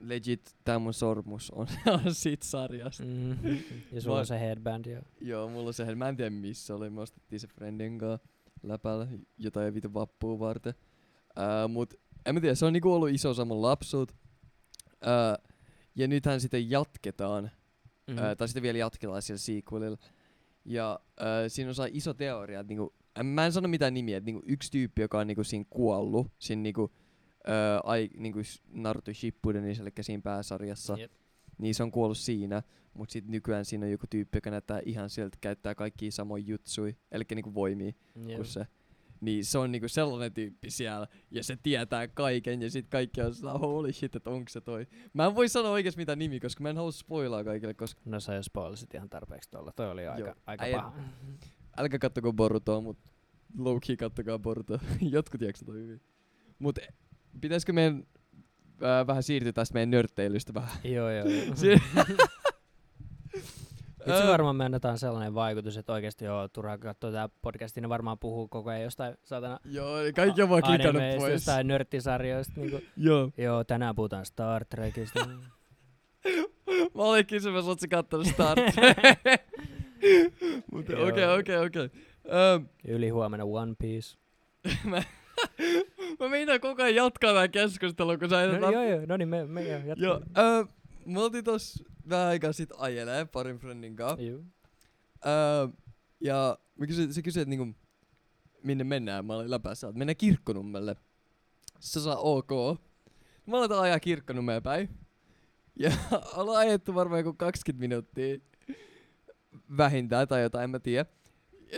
Legit, 0.00 0.56
tää 0.64 0.78
mun 0.78 0.94
sormus 0.94 1.50
on, 1.50 1.66
on 2.06 2.14
siitä 2.14 2.44
sarjasta. 2.46 3.04
Mm-hmm. 3.04 3.58
Ja 3.92 4.00
sulla 4.00 4.16
Mä- 4.16 4.20
on 4.20 4.26
se 4.26 4.40
headband 4.40 4.86
jo. 4.86 5.00
Joo, 5.20 5.48
mulla 5.48 5.66
on 5.66 5.74
se, 5.74 5.94
mä 5.94 6.08
en 6.08 6.16
tiedä 6.16 6.30
missä 6.30 6.74
oli, 6.74 6.90
me 6.90 7.00
ostettiin 7.00 7.40
se 7.40 7.46
friendin 7.48 7.98
kanssa 7.98 8.28
läpällä 8.62 9.06
jotain 9.38 9.74
vitu 9.74 9.94
vappua 9.94 10.38
varten. 10.38 10.74
Ää, 11.36 11.68
mut 11.68 11.94
en 12.26 12.34
mä 12.34 12.40
tiedä, 12.40 12.54
se 12.54 12.66
on 12.66 12.72
niinku 12.72 12.92
ollut 12.92 13.10
iso 13.10 13.30
osa 13.30 13.44
mun 13.44 13.62
lapsuut. 13.62 14.12
Ää, 15.00 15.38
ja 15.96 16.08
nythän 16.08 16.40
sitten 16.40 16.70
jatketaan, 16.70 17.44
Mm-hmm. 17.44 18.20
mm. 18.20 18.26
ää, 18.26 18.36
tai 18.36 18.48
sitten 18.48 18.62
vielä 18.62 18.78
jatketaan 18.78 19.22
sillä 19.22 19.38
sequelilla. 19.38 19.96
Ja 20.64 21.00
ää, 21.20 21.48
siinä 21.48 21.68
on 21.70 21.74
saa 21.74 21.88
iso 21.90 22.14
teoria, 22.14 22.60
että 22.60 22.68
niinku, 22.68 22.94
en- 23.20 23.26
mä 23.26 23.46
en 23.46 23.52
sano 23.52 23.68
mitään 23.68 23.94
nimiä, 23.94 24.16
että 24.16 24.24
niinku 24.24 24.42
yksi 24.46 24.70
tyyppi, 24.70 25.02
joka 25.02 25.18
on 25.18 25.26
niinku 25.26 25.44
siinä 25.44 25.64
kuollut, 25.70 26.32
siinä 26.38 26.62
niinku, 26.62 26.92
ää, 27.46 27.80
ai, 27.84 28.10
niinku 28.16 28.44
s- 28.44 28.62
Naruto 28.72 29.14
Shippudenissa, 29.14 29.82
eli 29.82 29.90
siinä 30.00 30.22
pääsarjassa, 30.22 30.96
Jep. 30.98 31.12
niin 31.58 31.74
se 31.74 31.82
on 31.82 31.90
kuollut 31.90 32.18
siinä, 32.18 32.62
mutta 32.94 33.12
sitten 33.12 33.30
nykyään 33.32 33.64
siinä 33.64 33.86
on 33.86 33.92
joku 33.92 34.06
tyyppi, 34.10 34.36
joka 34.36 34.50
näyttää 34.50 34.80
ihan 34.84 35.10
siltä, 35.10 35.38
käyttää 35.40 35.74
kaikkia 35.74 36.10
samoja 36.12 36.44
jutsui, 36.46 36.96
eli 37.12 37.24
niinku 37.34 37.54
voimia 37.54 37.92
Jep. 38.26 38.36
kuin 38.36 38.46
se. 38.46 38.66
Niin 39.20 39.44
se 39.44 39.58
on 39.58 39.72
niinku 39.72 39.88
sellainen 39.88 40.32
tyyppi 40.32 40.70
siellä, 40.70 41.06
ja 41.30 41.44
se 41.44 41.56
tietää 41.62 42.08
kaiken, 42.08 42.62
ja 42.62 42.70
sit 42.70 42.86
kaikki 42.88 43.20
on 43.22 43.34
sitä, 43.34 43.50
holy 43.52 43.92
shit, 43.92 44.16
että 44.16 44.30
onko 44.30 44.48
se 44.48 44.60
toi. 44.60 44.86
Mä 45.12 45.26
en 45.26 45.34
voi 45.34 45.48
sanoa 45.48 45.70
oikeesti 45.70 46.00
mitä 46.00 46.16
nimi, 46.16 46.40
koska 46.40 46.62
mä 46.62 46.70
en 46.70 46.76
halua 46.76 46.92
spoilaa 46.92 47.44
kaikille, 47.44 47.74
koska 47.74 48.00
No 48.04 48.20
sä 48.20 48.34
jo 48.34 48.42
spoilisit 48.42 48.94
ihan 48.94 49.08
tarpeeksi 49.10 49.50
tuolla. 49.50 49.72
Toi 49.72 49.90
oli 49.90 50.06
aika, 50.06 50.26
Joo. 50.28 50.34
aika 50.46 50.64
Äijä- 50.64 50.76
paha. 50.76 50.92
älkää 51.76 51.98
kattoko 51.98 52.32
Borutoa, 52.32 52.80
mut 52.80 52.98
low 53.58 53.78
key 53.86 53.96
kattokaa 53.96 54.38
Borutoa. 54.38 54.78
Jotkut 55.10 55.40
jaksaa 55.40 55.66
toi 55.66 55.76
hyvin. 55.82 56.00
Mut 56.58 56.78
pitäisikö 57.40 57.72
meidän 57.72 58.06
äh, 58.82 59.06
vähän 59.06 59.22
siirtyä 59.22 59.52
tästä 59.52 59.74
meidän 59.74 59.90
nörtteilystä 59.90 60.54
vähän? 60.54 60.70
joo, 60.84 61.10
joo, 61.10 61.26
joo. 61.28 61.54
Si- 61.60 61.82
Itse 64.06 64.26
varmaan 64.26 64.56
me 64.56 64.64
annetaan 64.64 64.98
sellainen 64.98 65.34
vaikutus, 65.34 65.76
että 65.76 65.92
oikeasti 65.92 66.24
joo, 66.24 66.48
turhaa 66.48 66.78
katsoa 66.78 67.12
tää 67.12 67.28
podcasti, 67.42 67.80
ne 67.80 67.88
varmaan 67.88 68.18
puhuu 68.18 68.48
koko 68.48 68.70
ajan 68.70 68.82
jostain 68.82 69.14
saatana 69.24 69.58
Joo, 69.64 69.96
kaikki 70.16 70.42
on 70.42 70.48
vaan 70.48 70.62
klikannut 70.62 71.02
pois. 71.18 71.32
jostain 71.32 71.66
nörttisarjoista. 71.66 72.52
Niinku, 72.56 72.80
Joo. 72.96 73.30
joo, 73.36 73.64
tänään 73.64 73.94
puhutaan 73.94 74.26
Star 74.26 74.64
Trekista. 74.64 75.26
Mä 76.94 77.02
olin 77.02 77.26
kysymässä, 77.26 77.68
ootko 77.70 77.86
kattonut 77.90 78.26
Star 78.26 78.58
Mutta 80.72 80.92
Joo. 80.92 81.08
okei, 81.08 81.24
okei, 81.38 81.56
okei. 81.56 81.88
Yli 82.88 83.08
huomenna 83.08 83.44
One 83.44 83.74
Piece. 83.78 84.18
Mä, 86.20 86.28
meinaan 86.28 86.60
koko 86.60 86.82
ajan 86.82 86.94
jatkaa 86.94 87.34
tää 87.34 87.48
keskustelua, 87.48 88.18
kun 88.18 88.28
sä 88.28 88.44
et 88.44 88.60
No, 88.60 88.70
joo, 88.70 88.82
joo, 88.82 89.06
no 89.08 89.16
niin, 89.16 89.28
me, 89.28 89.46
me 89.46 89.62
jatkaa. 89.62 89.94
Joo, 89.96 90.20
öö, 90.38 90.64
me 91.04 91.20
oltiin 91.20 91.44
tossa 91.44 91.84
vähän 92.08 92.26
aikaa 92.26 92.52
sit 92.52 92.70
ajelee 92.78 93.24
parin 93.24 93.58
friendin 93.58 93.96
kanssa. 93.96 94.22
Joo. 94.22 94.40
Öö, 95.26 95.68
ja 96.20 96.58
mä 96.76 96.86
kysyin, 96.86 97.14
se 97.14 97.22
kysyi, 97.22 97.42
että 97.42 97.50
niinku, 97.50 97.78
minne 98.62 98.84
mennään. 98.84 99.24
Mä 99.24 99.34
olin 99.34 99.50
läpässä, 99.50 99.88
että 99.88 99.98
mennään 99.98 100.16
kirkkonummelle. 100.16 100.96
Se 101.80 102.00
saa 102.00 102.16
ok. 102.16 102.50
Mä 103.46 103.56
aloitan 103.56 103.80
ajaa 103.80 104.00
kirkkonummeen 104.00 104.62
päin. 104.62 104.88
Ja 105.78 105.92
ollaan 106.36 106.58
ajettu 106.58 106.94
varmaan 106.94 107.20
joku 107.20 107.32
20 107.32 107.80
minuuttia 107.80 108.38
vähintään 109.76 110.28
tai 110.28 110.42
jotain, 110.42 110.64
en 110.64 110.70
mä 110.70 110.78
tiedä. 110.78 111.06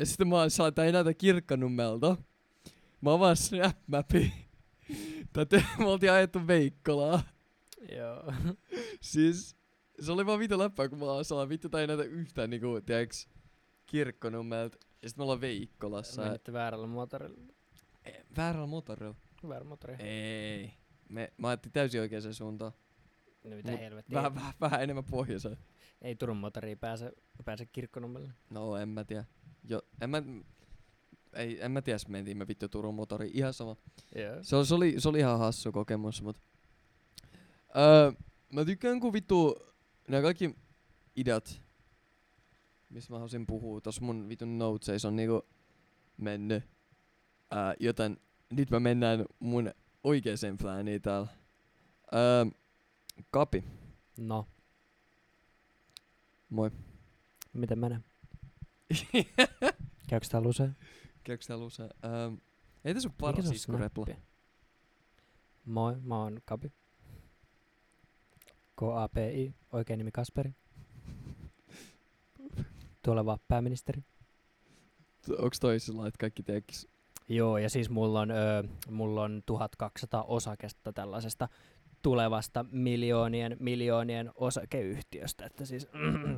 Ja 0.01 0.07
sitten 0.07 0.29
mä 0.29 0.49
saan, 0.49 0.75
tää 0.75 0.85
ei 0.85 0.93
näytä 0.93 1.15
kirkkonummelta. 1.15 2.17
Mä 3.01 3.13
avaan 3.13 3.37
Snap-mapi. 3.37 4.33
Tätä 5.33 5.63
me 5.79 5.87
oltiin 5.87 6.13
ajettu 6.13 6.47
Veikkolaa. 6.47 7.23
Joo. 7.97 8.33
Siis 9.01 9.57
se 10.01 10.13
oli 10.13 10.27
vaan 10.27 10.39
vitu 10.39 10.59
läppää, 10.59 10.89
kun 10.89 10.99
mä 10.99 11.05
saan 11.23 11.49
vittu 11.49 11.69
tää 11.69 11.81
ei 11.81 11.87
näytä 11.87 12.03
yhtään 12.05 12.51
niinku, 12.51 12.81
tiiäks, 12.87 13.29
kirkkonummelta. 13.87 14.79
Ja 15.03 15.09
sit 15.09 15.19
me 15.19 15.23
ollaan 15.23 15.41
Veikkolassa. 15.41 16.23
Menitte 16.23 16.53
väärällä 16.53 16.87
motorilla. 16.87 17.53
Eh, 18.05 18.25
Väärällä 18.37 18.67
motorilla. 18.67 19.15
Väärä 19.49 19.65
motori. 19.65 19.95
Ei. 19.99 20.75
Me, 21.09 21.33
mä 21.37 21.49
ajattelin 21.49 21.73
täysin 21.73 22.01
oikeaan 22.01 22.35
suuntaan. 22.35 22.73
No 23.45 23.57
mitä 23.57 23.71
Mut 23.71 23.81
helvettiä. 23.81 24.17
Vähän, 24.17 24.35
vähän, 24.35 24.55
vähän 24.61 24.83
enemmän 24.83 25.05
pohjoiseen. 25.05 25.57
Ei 26.03 26.17
Turun 26.17 26.37
motoriin 26.37 26.79
pääse, 26.79 27.13
pääse 27.45 27.67
kirkkonummelle. 27.67 28.31
No 28.51 28.77
en 28.77 28.89
mä 28.89 29.05
tiedä. 29.05 29.25
Jo, 29.65 29.83
en 30.01 30.11
mä, 30.11 30.23
ei, 31.39 31.59
en 31.65 31.71
mä 31.71 31.83
tiedä, 31.83 31.99
mentiin 32.09 32.37
me 32.37 32.49
vittu 32.49 32.69
Turun 32.69 32.95
motori. 32.95 33.31
Ihan 33.35 33.55
sama. 33.55 33.77
Joo. 34.15 34.43
Se, 34.43 34.57
oli- 34.57 34.67
se, 34.67 34.75
oli, 34.75 34.95
se 34.99 35.09
oli 35.09 35.19
ihan 35.19 35.39
hassu 35.39 35.73
kokemus, 35.73 36.23
mut... 36.23 36.37
Öö, 37.77 38.13
mä 38.53 38.65
tykkään 38.65 39.01
kun 39.01 39.13
vittu 39.13 39.57
nämä 40.09 40.23
kaikki 40.23 40.55
ideat, 41.17 41.61
mistä 42.91 43.13
mä 43.13 43.17
haluaisin 43.17 43.47
puhua, 43.47 43.81
tossa 43.81 44.03
mun 44.05 44.29
vitun 44.29 44.59
noteseissa 44.59 45.09
on 45.09 45.17
niinku 45.17 45.47
mennyt. 46.17 46.65
Öö, 47.53 47.59
joten 47.81 48.17
nyt 48.51 48.71
mä 48.71 48.81
mennään 48.81 49.25
mun 49.39 49.73
oikeeseen 50.05 50.59
plääniin 50.59 51.03
täällä. 51.03 51.29
Öö, 52.15 52.45
Kapi, 53.31 53.65
No, 54.19 54.47
moi. 56.51 56.71
miten 57.53 57.79
menee? 57.79 58.01
Käykö 60.09 60.27
tää 60.31 60.41
luseen? 60.41 60.77
Täällä 61.49 61.65
usein? 61.65 61.91
Öö, 62.05 62.31
ei 62.85 62.95
tässä 62.95 63.09
ole 63.09 63.15
paras 63.21 63.51
iskurepla. 63.51 64.07
Moi, 65.65 65.97
mä 66.03 66.23
oon 66.23 66.39
Kapi. 66.45 66.73
K-A-P-I, 68.77 69.55
oikein 69.73 69.99
nimi 69.99 70.11
Kasperi. 70.13 70.55
Tuleva 73.03 73.39
pääministeri. 73.49 74.03
Onks 75.39 75.61
toi 75.61 75.81
sillä 75.81 76.07
että 76.07 76.19
kaikki 76.19 76.43
tekis? 76.43 76.89
Joo, 77.29 77.59
ja 77.59 77.71
siis 77.71 77.91
mulla 77.91 78.21
on, 78.21 78.31
öö, 78.31 78.63
mulla 78.91 79.23
on 79.23 79.43
1200 79.47 80.23
osakesta 80.23 80.93
tällaisesta 80.93 81.49
tulevasta 82.03 82.65
miljoonien, 82.71 83.57
miljoonien 83.61 84.31
osakeyhtiöstä. 84.35 85.47
Että 85.47 85.65
siis, 85.65 85.89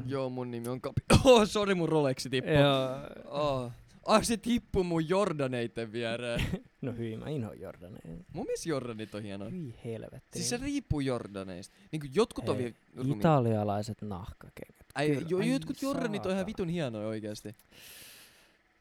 Joo, 0.06 0.30
mun 0.30 0.50
nimi 0.50 0.68
on 0.68 0.80
Kapi. 0.80 1.00
Oh, 1.24 1.48
sori 1.48 1.74
mun 1.74 1.88
Rolexi 1.88 2.30
tippui. 2.30 2.54
joo, 2.54 2.88
Oh. 3.24 3.72
Ah, 4.06 4.22
se 4.22 4.36
tippui 4.36 4.84
mun 4.84 5.08
Jordaneitten 5.08 5.92
viereen. 5.92 6.40
No 6.82 6.92
hyi, 6.92 7.16
mä 7.16 7.28
inhoan 7.28 7.60
Jordaneja. 7.60 8.16
mun 8.32 8.44
mielestä 8.46 8.68
Jordanit 8.68 9.14
on 9.14 9.22
hienoa. 9.22 9.48
Hyi 9.48 9.74
helvetti. 9.84 10.38
Siis 10.38 10.48
se 10.50 10.56
riippuu 10.56 11.00
Jordaneista. 11.00 11.76
Niinku 11.92 12.06
jotkut 12.14 12.48
on 12.48 12.56
Hei, 12.56 12.64
vielä 12.64 12.76
rumia. 12.96 13.16
Italialaiset 13.16 14.02
nahkakengät. 14.02 14.86
Ai, 14.94 15.18
jo, 15.28 15.38
ai 15.38 15.50
jotkut 15.52 15.82
Jordanit 15.82 16.26
on 16.26 16.32
ihan 16.32 16.46
vitun 16.46 16.68
hienoja 16.68 17.08
oikeesti. 17.08 17.54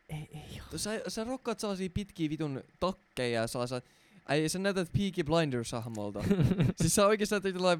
Ei, 0.09 0.27
ei 0.33 0.61
oo. 0.71 0.77
Sä, 0.77 1.01
sä 1.07 1.23
rokkaat 1.23 1.59
sellaisia 1.59 1.89
pitkiä 1.93 2.29
vitun 2.29 2.63
takkeja 2.79 3.41
ja 3.41 3.47
sellaisia... 3.47 3.81
Ai, 4.25 4.49
sä 4.49 4.59
näytät 4.59 4.89
Peaky 4.97 5.23
Blinders-hahmolta. 5.23 6.23
siis 6.81 6.95
sä 6.95 7.07
oikeesti 7.07 7.35
näytät 7.35 7.53
jotain 7.55 7.79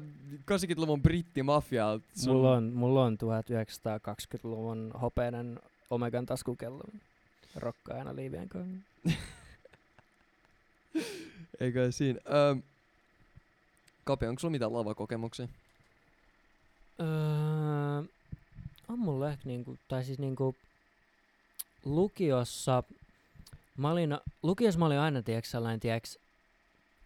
80-luvun 0.50 1.02
brittimafialta. 1.02 2.06
Sun- 2.16 2.32
Mulla 2.34 2.52
on, 2.52 2.72
mulla 2.72 3.04
on 3.04 3.18
1920-luvun 3.24 4.92
hopeinen 5.02 5.58
Omegan 5.90 6.26
taskukello. 6.26 6.82
Rokkaa 7.56 7.98
aina 7.98 8.16
liivien 8.16 8.48
kanssa. 8.48 8.80
Eikä 11.60 11.90
siinä. 11.90 12.20
Öm, 12.50 12.62
Kapi, 14.04 14.26
onko 14.26 14.40
sulla 14.40 14.52
mitään 14.52 14.72
lavakokemuksia? 14.72 15.48
Öö, 17.00 17.06
on 18.88 18.98
mulla 18.98 19.30
ehkä 19.30 19.42
niinku, 19.44 19.78
tai 19.88 20.04
siis 20.04 20.18
niinku 20.18 20.56
lukiossa, 21.84 22.82
mä 23.76 23.90
olin, 23.90 24.18
lukiossa 24.42 24.78
mä 24.78 24.86
olin 24.86 24.98
aina 24.98 25.22
tiiäks 25.22 25.50
sellainen 25.50 25.80
tiiäks 25.80 26.18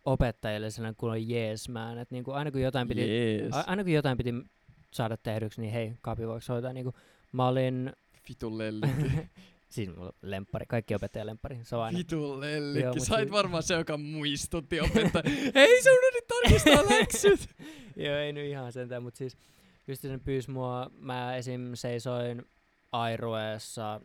opettajille 0.05 0.71
sellainen 0.71 0.97
kun 0.97 1.29
jees 1.29 1.69
man, 1.69 1.99
että 1.99 2.15
niinku 2.15 2.31
aina 2.31 2.51
kun 2.51 2.61
jotain 2.61 2.89
piti, 2.89 3.01
Jees. 3.01 3.55
a, 3.55 3.65
aina 3.67 3.85
kun 3.85 3.93
jotain 3.93 4.17
piti 4.17 4.35
saada 4.91 5.17
tehdyksi, 5.17 5.61
niin 5.61 5.73
hei, 5.73 5.93
Kapi 6.01 6.27
voiko 6.27 6.41
soittaa 6.41 6.73
niinku, 6.73 6.95
mä 7.33 7.49
olin, 7.49 7.93
Vitun. 8.29 8.53
siis 9.75 9.89
mulla 9.89 10.07
on 10.07 10.13
lemppari, 10.23 10.67
kaikki 10.69 10.95
opettajan 10.95 11.27
lemppari, 11.27 11.59
se 11.63 11.77
on 11.77 11.83
aina, 11.83 11.99
Vitun 11.99 12.21
Joo, 12.23 12.41
lellikki. 12.41 12.99
mut 12.99 13.07
Sait 13.07 13.29
si- 13.29 13.33
varmaan 13.33 13.63
se, 13.63 13.75
joka 13.75 13.97
muistutti 13.97 14.81
opettaja. 14.81 15.25
Hei, 15.55 15.83
se 15.83 15.91
unohdit 15.93 16.27
tarkistaa 16.29 16.85
läksyt. 16.99 17.49
Joo, 17.97 18.17
ei 18.17 18.33
nyt 18.33 18.47
ihan 18.47 18.73
sentään, 18.73 19.03
mutta 19.03 19.19
siis 19.19 19.37
just 19.87 20.03
sen 20.03 20.21
pyysi 20.21 20.51
mua, 20.51 20.91
mä 20.99 21.37
esim. 21.37 21.71
seisoin 21.75 22.47
Airueessa 22.93 24.01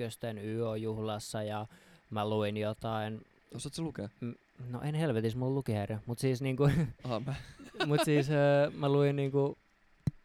01 0.00 0.18
YO-juhlassa 0.42 1.42
ja 1.42 1.66
mä 2.10 2.28
luin 2.28 2.56
jotain, 2.56 3.20
Osaatko 3.54 3.82
lukea? 3.82 4.08
no 4.70 4.80
en 4.82 4.94
helvetis, 4.94 5.36
mulla 5.36 5.54
lukihäiriö, 5.54 5.98
mut 6.06 6.18
siis 6.18 6.42
niinku, 6.42 6.64
Aha, 7.04 7.20
mä. 7.20 7.34
mut 7.86 8.00
siis 8.04 8.30
öö, 8.30 8.70
mä 8.70 8.88
luin 8.88 9.16
niinku 9.16 9.58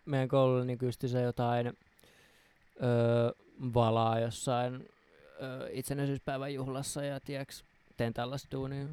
meidän 0.05 0.27
koululla 0.29 0.65
niinku 0.65 0.85
just 0.85 1.01
se 1.07 1.21
jotain 1.21 1.67
öö, 1.67 3.31
valaa 3.73 4.19
jossain 4.19 4.89
öö, 5.41 5.69
itsenäisyyspäivän 5.71 6.53
juhlassa 6.53 7.03
ja 7.03 7.19
tiiäks, 7.19 7.63
teen 7.97 8.13
tällaista 8.13 8.47
duunia. 8.51 8.85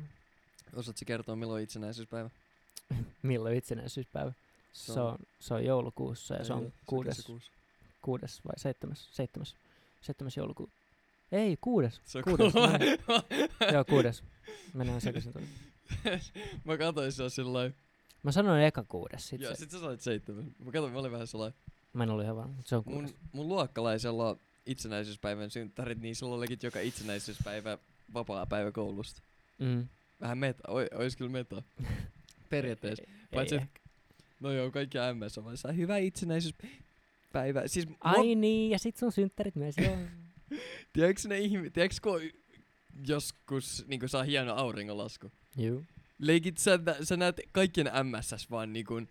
Osaatko 0.76 1.02
kertoa, 1.06 1.36
milloin 1.36 1.60
on 1.60 1.62
itsenäisyyspäivä? 1.64 2.30
Milloin 3.22 3.56
itsenäisyyspäivä? 3.56 4.32
Se 4.72 4.92
Se 4.92 5.00
on- 5.00 5.06
on, 5.12 5.18
se 5.40 5.54
on 5.54 5.64
joulukuussa 5.64 6.34
ja 6.34 6.44
se 6.44 6.52
Ei 6.52 6.58
on 6.58 6.64
oo, 6.64 6.70
kuudes, 6.86 7.26
kuudes 8.02 8.40
vai 8.44 8.54
seitsemäs, 8.58 9.08
seitsemäs, 9.16 9.54
seitsemäs 10.02 10.36
joulukuuta. 10.36 10.72
Ei, 11.32 11.58
kuudes. 11.60 12.00
Se 12.04 12.18
on 12.18 12.24
Kuudes. 12.24 12.52
Joo, 13.72 13.84
kuudes. 13.84 14.22
Mennään 14.74 15.00
sekaisin 15.00 15.32
tuolla. 15.32 15.48
mä 16.64 16.78
katsoin 16.78 17.12
se 17.12 17.22
on 17.22 17.30
sillä 17.30 17.70
Mä 18.22 18.32
sanoin 18.32 18.62
eka 18.62 18.84
kuudes, 18.88 19.28
sit 19.28 19.40
Joo, 19.40 19.54
se, 19.54 19.58
sit 19.58 19.70
sä 19.70 19.78
sanoit 19.78 20.00
seitsemän. 20.00 20.44
Mä 20.58 20.72
katsoin, 20.72 20.92
mä 20.92 20.98
olin 20.98 21.12
vähän 21.12 21.26
sellainen. 21.26 21.58
mä 21.92 22.02
en 22.02 22.10
ollut 22.10 22.24
ihan 22.24 22.36
varma, 22.36 22.54
se 22.64 22.76
on 22.76 22.84
kuudes. 22.84 23.10
Mun, 23.10 23.20
mun 23.32 23.48
luokkalaisella 23.48 24.28
on 24.28 24.38
itsenäisyyspäivän 24.66 25.50
synttärit, 25.50 26.00
niin 26.00 26.16
sillä 26.16 26.34
oli 26.34 26.46
joka 26.62 26.80
itsenäisyyspäivä 26.80 27.78
vapaa 28.14 28.46
päivä 28.46 28.72
koulusta. 28.72 29.22
Mm. 29.58 29.88
Vähän 30.20 30.38
meta, 30.38 30.62
oi, 30.68 30.86
ois 30.94 31.16
kyllä 31.16 31.30
meta. 31.30 31.62
Periaatteessa. 32.50 33.04
Ei, 33.08 33.14
Paitsi, 33.34 33.54
ei 33.54 33.60
et- 33.62 33.80
No 34.40 34.52
joo, 34.52 34.70
kaikki 34.70 34.98
MS 35.14 35.38
on 35.38 35.76
hyvä 35.76 35.96
itsenäisyyspäivä. 35.96 37.62
Siis 37.66 37.88
mua, 37.88 37.96
Ai 38.00 38.34
niin, 38.34 38.70
ja 38.70 38.78
sit 38.78 38.96
sun 38.96 39.12
synttärit 39.12 39.54
myös, 39.54 39.74
joo. 39.78 39.96
tiedätkö 40.92 41.28
ne 41.28 41.38
ihmi, 41.38 41.70
tiedätkö 41.70 41.96
kun 42.02 42.20
joskus 43.08 43.84
niinku 43.88 44.08
saa 44.08 44.22
hieno 44.22 44.54
auringonlasku? 44.54 45.32
Juu. 45.56 45.84
Leikit 46.18 46.58
sä, 46.58 46.78
sä 47.02 47.16
näet 47.16 47.40
kaikkien 47.52 47.86
MSS 48.04 48.50
vaan 48.50 48.72
niinku 48.72 49.02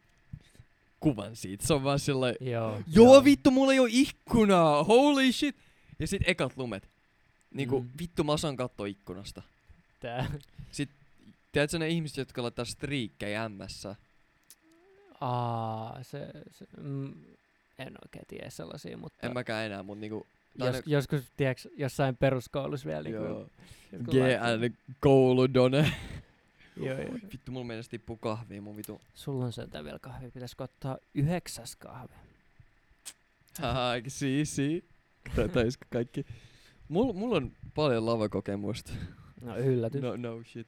kuvan 1.05 1.35
siitä. 1.35 1.67
Se 1.67 1.73
on 1.73 1.83
vaan 1.83 1.99
sellainen, 1.99 2.49
Joo. 2.51 2.81
joo 2.93 3.23
vittu 3.23 3.51
mulla 3.51 3.73
ei 3.73 3.79
oo 3.79 3.87
ikkunaa, 3.89 4.83
holy 4.83 5.31
shit. 5.31 5.55
Ja 5.99 6.07
sit 6.07 6.21
ekat 6.25 6.57
lumet. 6.57 6.89
Niinku 7.53 7.79
Mm. 7.81 7.89
vittu 7.99 8.23
mä 8.23 8.31
osaan 8.31 8.55
katsoa 8.55 8.85
ikkunasta. 8.85 9.41
Tää. 9.99 10.31
Tiedätkö 11.51 11.79
ne 11.79 11.89
ihmiset, 11.89 12.17
jotka 12.17 12.43
laittaa 12.43 12.65
striikkejä 12.65 13.49
MS? 13.49 13.87
Aa, 15.21 15.99
se, 16.03 16.27
se 16.51 16.65
mm, 16.81 17.13
en 17.79 17.93
oikein 18.05 18.25
tiedä 18.27 18.49
sellaisia, 18.49 18.97
mutta 18.97 19.27
En 19.27 19.33
mäkään 19.33 19.65
enää, 19.65 19.83
mut 19.83 19.99
niinku... 19.99 20.27
jos, 20.55 20.75
on 20.75 20.81
joskus, 20.85 21.21
tiedätkö, 21.37 21.69
jossain 21.77 22.15
peruskoulussa 22.17 22.87
vielä. 22.87 23.01
ne- 23.03 23.09
Niinku, 23.09 24.11
Joo. 24.11 24.27
GN 24.67 24.75
kouludone. 24.99 25.91
Joo, 26.77 27.01
joo. 27.01 27.13
Vittu, 27.33 27.51
mulla 27.51 27.65
mennessä 27.65 27.89
tippuu 27.89 28.17
kahvia 28.17 28.61
mun 28.61 28.77
vitu. 28.77 29.01
Sulla 29.13 29.45
on 29.45 29.53
sentään 29.53 29.85
vielä 29.85 29.99
kahvi. 29.99 30.31
Pitäisikö 30.31 30.63
ottaa 30.63 30.97
yhdeksäs 31.13 31.75
kahvi? 31.75 32.13
Haha, 33.59 33.91
siis, 34.07 34.55
si. 34.55 34.85
Taisiko 35.53 35.85
kaikki? 35.93 36.25
Mulla 36.89 37.13
mul 37.13 37.31
on 37.31 37.51
paljon 37.75 38.05
lavakokemusta. 38.05 38.91
No 39.41 39.57
yllätys. 39.57 40.01
No, 40.01 40.15
no 40.15 40.43
shit. 40.43 40.67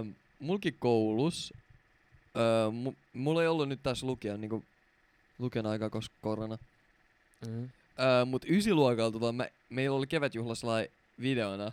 Um, 0.00 0.14
mulki 0.40 0.72
koulus. 0.72 1.54
Mu, 2.72 2.92
mulla 3.12 3.42
ei 3.42 3.48
ollut 3.48 3.68
nyt 3.68 3.82
tässä 3.82 4.06
lukea 4.06 4.36
niinku 4.36 4.64
luken 5.38 5.66
aikaa, 5.66 5.90
koska 5.90 6.14
korona. 6.20 6.58
Mm. 7.48 7.64
Uh, 7.64 7.70
mut 8.26 8.44
ysiluokalta 8.48 9.18
tota, 9.18 9.32
mä, 9.32 9.46
meillä 9.70 9.96
oli 9.96 10.06
kevätjuhlassa 10.06 10.66
lai 10.66 10.88
videona. 11.20 11.72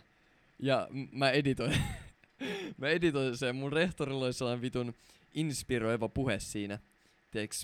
Ja 0.58 0.88
m- 0.90 1.18
mä 1.18 1.30
editoin. 1.30 1.76
mä 2.78 2.88
editoin 2.88 3.36
sen. 3.36 3.56
Mun 3.56 3.72
rehtorilla 3.72 4.24
oli 4.24 4.32
sellainen 4.32 4.62
vitun 4.62 4.94
inspiroiva 5.34 6.08
puhe 6.08 6.40
siinä. 6.40 6.78
Tiedätkö, 7.30 7.56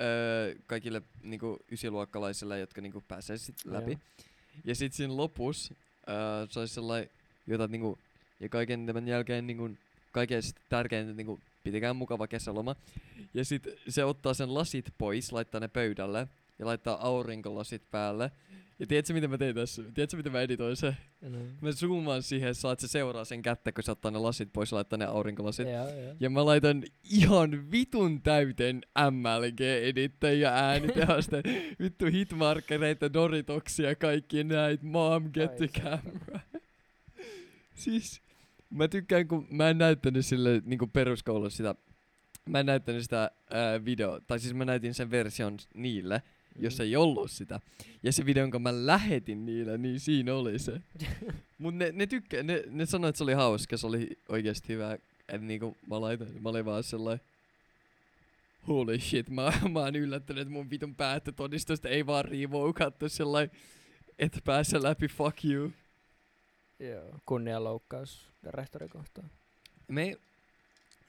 öö, 0.00 0.54
kaikille 0.66 1.02
niinku 1.22 1.58
ysiluokkalaisille, 1.72 2.58
jotka 2.58 2.80
niinku 2.80 3.04
pääsee 3.08 3.36
sit 3.38 3.56
läpi. 3.64 3.90
Joo. 3.90 4.00
Ja 4.64 4.74
sit 4.74 4.92
siinä 4.92 5.16
lopussa 5.16 5.74
öö, 6.08 6.46
se 6.50 6.60
olisi 6.60 6.74
sellainen, 6.74 7.10
jota 7.46 7.68
niinku, 7.68 7.98
ja 8.40 8.48
kaiken 8.48 8.86
tämän 8.86 9.08
jälkeen 9.08 9.46
niinku, 9.46 9.70
kaikesta 10.12 10.60
tärkeintä 10.68 11.12
niinku, 11.12 11.40
pitikää 11.64 11.94
mukava 11.94 12.26
kesäloma. 12.26 12.76
Ja 13.34 13.44
sit 13.44 13.68
se 13.88 14.04
ottaa 14.04 14.34
sen 14.34 14.54
lasit 14.54 14.94
pois, 14.98 15.32
laittaa 15.32 15.60
ne 15.60 15.68
pöydälle 15.68 16.28
ja 16.58 16.66
laittaa 16.66 17.06
aurinkolasit 17.06 17.82
päälle. 17.90 18.30
Ja 18.78 18.86
tiedätkö 18.86 19.12
mitä 19.12 19.28
mä 19.28 19.38
tein 19.38 19.54
tässä? 19.54 19.82
Tiedätkö 19.94 20.16
mitä 20.16 20.30
mä 20.30 20.40
editoin 20.40 20.76
se? 20.76 20.96
No. 21.20 21.38
Mä 21.60 21.72
zoomaan 21.72 22.22
siihen, 22.22 22.48
että 22.48 22.60
saat 22.60 22.80
se 22.80 22.88
seuraa 22.88 23.24
sen 23.24 23.42
kättä, 23.42 23.72
kun 23.72 23.84
se 23.84 23.90
ottaa 23.90 24.10
ne 24.10 24.18
lasit 24.18 24.52
pois 24.52 24.70
ja 24.70 24.76
laittaa 24.76 24.96
ne 24.96 25.04
aurinkolasit. 25.04 25.68
Joo, 25.68 25.88
joo. 25.88 26.14
Ja 26.20 26.30
mä 26.30 26.44
laitan 26.44 26.84
ihan 27.10 27.70
vitun 27.70 28.22
täyteen 28.22 28.80
MLG-edittäjä 29.10 30.54
äänitehosta. 30.54 31.36
Vittu 31.82 32.06
hitmarkkereita, 32.06 33.12
Doritoksia, 33.12 33.94
kaikki 33.94 34.44
näitä. 34.44 34.86
Mom, 34.86 35.30
get 35.32 35.56
the 35.56 35.68
camera. 35.68 36.40
siis 37.74 38.22
mä 38.70 38.88
tykkään, 38.88 39.28
kun 39.28 39.46
mä 39.50 39.70
en 39.70 39.78
näyttänyt 39.78 40.26
sille 40.26 40.62
niinku 40.64 40.86
peruskoulussa 40.86 41.56
sitä. 41.56 41.74
Mä 42.48 42.60
en 42.60 42.66
näyttänyt 42.66 43.02
sitä 43.02 43.30
ää, 43.50 43.84
video, 43.84 44.20
tai 44.20 44.40
siis 44.40 44.54
mä 44.54 44.64
näytin 44.64 44.94
sen 44.94 45.10
version 45.10 45.56
niille, 45.74 46.22
jos 46.56 46.80
ei 46.80 46.96
ollut 46.96 47.30
sitä. 47.30 47.60
Ja 48.02 48.12
se 48.12 48.26
video, 48.26 48.42
jonka 48.42 48.58
mä 48.58 48.86
lähetin 48.86 49.46
niille, 49.46 49.78
niin 49.78 50.00
siinä 50.00 50.34
oli 50.34 50.58
se. 50.58 50.80
Mut 51.58 51.74
ne, 51.74 51.92
ne 51.92 52.06
tykkää, 52.06 52.42
ne, 52.42 52.62
ne 52.66 52.86
sanoi, 52.86 53.08
että 53.08 53.16
se 53.16 53.24
oli 53.24 53.32
hauska, 53.32 53.76
se 53.76 53.86
oli 53.86 54.18
oikeesti 54.28 54.72
hyvä. 54.72 54.98
Et 55.28 55.42
niinku 55.42 55.76
mä 55.86 56.00
laitan, 56.00 56.28
mä 56.40 56.48
olin 56.48 56.64
vaan 56.64 56.82
sellainen, 56.82 57.26
holy 58.68 59.00
shit, 59.00 59.30
mä, 59.30 59.52
mä 59.72 59.80
oon 59.80 59.96
yllättynyt, 59.96 60.42
että 60.42 60.52
mun 60.52 60.70
vitun 60.70 60.94
päättötodistusta 60.94 61.88
ei 61.88 62.06
vaan 62.06 62.24
revoukattu 62.24 63.08
sellainen, 63.08 63.56
et 64.18 64.40
pääse 64.44 64.82
läpi, 64.82 65.08
fuck 65.08 65.44
you. 65.44 65.72
Joo. 66.78 67.20
Kunnianloukkaus 67.26 68.28
rehtori 68.44 68.88
kohtaan. 68.88 69.30
Me, 69.88 70.16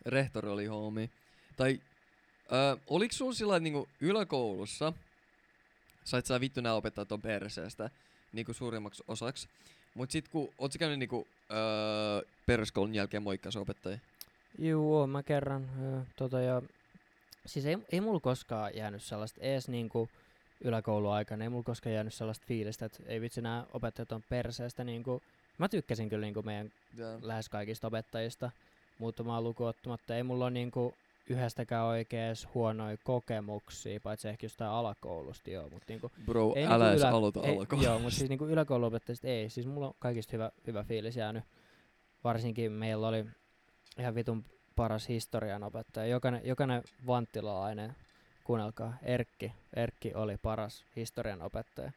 rehtori 0.05 0.49
oli 0.49 0.65
homie. 0.65 1.09
Tai, 1.57 1.81
ö, 2.51 2.77
oliks 2.87 3.17
sulla 3.17 3.33
sillä 3.33 3.59
niinku 3.59 3.89
yläkoulussa, 4.01 4.93
sait 6.03 6.25
sä 6.25 6.39
vittu 6.39 6.61
nää 6.61 6.73
opettaa 6.73 7.05
ton 7.05 7.21
perseestä, 7.21 7.89
niinku 8.33 8.53
suurimmaksi 8.53 9.03
osaksi. 9.07 9.47
Mut 9.93 10.11
sit 10.11 10.27
kun, 10.27 10.49
oot 10.57 10.71
sä 10.71 10.79
käynyt 10.79 10.99
niinku, 10.99 11.27
öö, 11.51 12.29
peruskoulun 12.45 12.95
jälkeen 12.95 13.23
moikkas 13.23 13.55
opettaja? 13.55 13.99
Juu, 14.57 14.95
oon 14.95 15.09
mä 15.09 15.23
kerran. 15.23 15.69
Joo, 15.81 16.05
tota 16.15 16.41
ja, 16.41 16.61
siis 17.45 17.65
ei, 17.65 17.77
ei 17.91 18.01
mulla 18.01 18.19
koskaan 18.19 18.75
jäänyt 18.75 19.03
sellaista 19.03 19.41
ees 19.41 19.69
niinku 19.69 20.09
yläkouluaikana. 20.61 21.43
Ei 21.43 21.49
mulla 21.49 21.63
koskaan 21.63 21.93
jäänyt 21.93 22.13
sellaista 22.13 22.45
fiilistä, 22.47 22.85
että 22.85 23.03
ei 23.05 23.21
vitsi 23.21 23.41
nämä 23.41 23.65
opettajat 23.73 24.11
on 24.11 24.23
perseestä. 24.29 24.83
Niinku, 24.83 25.21
mä 25.57 25.69
tykkäsin 25.69 26.09
kyllä 26.09 26.25
niinku 26.25 26.41
meidän 26.41 26.71
Ja, 26.97 27.05
lähes 27.21 27.49
kaikista 27.49 27.87
opettajista, 27.87 28.51
muutamaa 28.97 29.41
lukuun 29.41 29.69
ottamatta. 29.69 30.15
Ei 30.15 30.23
mulla 30.23 30.45
ole 30.45 30.51
niinku 30.51 30.93
yhdestäkään 31.29 31.85
oikees 31.85 32.47
huonoja 32.53 32.97
kokemuksia, 33.03 33.99
paitsi 33.99 34.29
ehkä 34.29 34.45
jostain 34.45 34.71
alakoulusta 34.71 35.49
joo, 35.49 35.63
mutta 35.69 35.85
niinku, 35.87 36.11
bro, 36.25 36.53
ei 36.55 36.65
älä 36.65 36.73
niinku 36.77 36.85
edes 36.89 37.01
ylä- 37.01 37.09
aloita 37.09 37.41
ei, 37.43 37.57
alkoa. 37.57 37.81
Joo, 37.83 37.99
mutta 37.99 38.15
siis 38.15 38.29
niinku 38.29 38.45
yläkouluopettajista 38.45 39.27
ei. 39.27 39.49
Siis 39.49 39.67
mulla 39.67 39.87
on 39.87 39.93
kaikista 39.99 40.31
hyvä, 40.31 40.51
hyvä 40.67 40.83
fiilis 40.83 41.15
jäänyt. 41.15 41.43
Varsinkin 42.23 42.71
meillä 42.71 43.07
oli 43.07 43.25
ihan 43.99 44.15
vitun 44.15 44.43
paras 44.75 45.09
historian 45.09 45.63
opettaja. 45.63 46.05
Jokainen, 46.05 46.41
jokainen 46.43 46.83
vanttilalainen, 47.07 47.95
kuunnelkaa, 48.43 48.97
Erkki. 49.03 49.53
Erkki 49.75 50.11
oli 50.15 50.37
paras 50.37 50.85
historian 50.95 51.41
opettaja. 51.41 51.91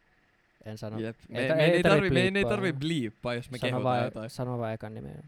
En 0.65 0.79
sano, 0.79 0.99
Jep. 0.99 1.17
Ei 1.31 1.43
Me, 1.43 1.49
ta- 1.49 1.55
me, 1.55 1.65
ei 1.65 1.71
ei 1.71 1.83
tarvi 1.83 2.11
me 2.11 2.21
ei 2.21 2.45
tarvi 2.45 2.73
bliippaa, 2.73 3.35
jos 3.35 3.51
me 3.51 3.59
vaan, 3.83 4.05
jotain. 4.05 4.31
sano 4.31 4.59
vaan 4.59 4.73
ekan 4.73 4.95
nimen. 4.95 5.23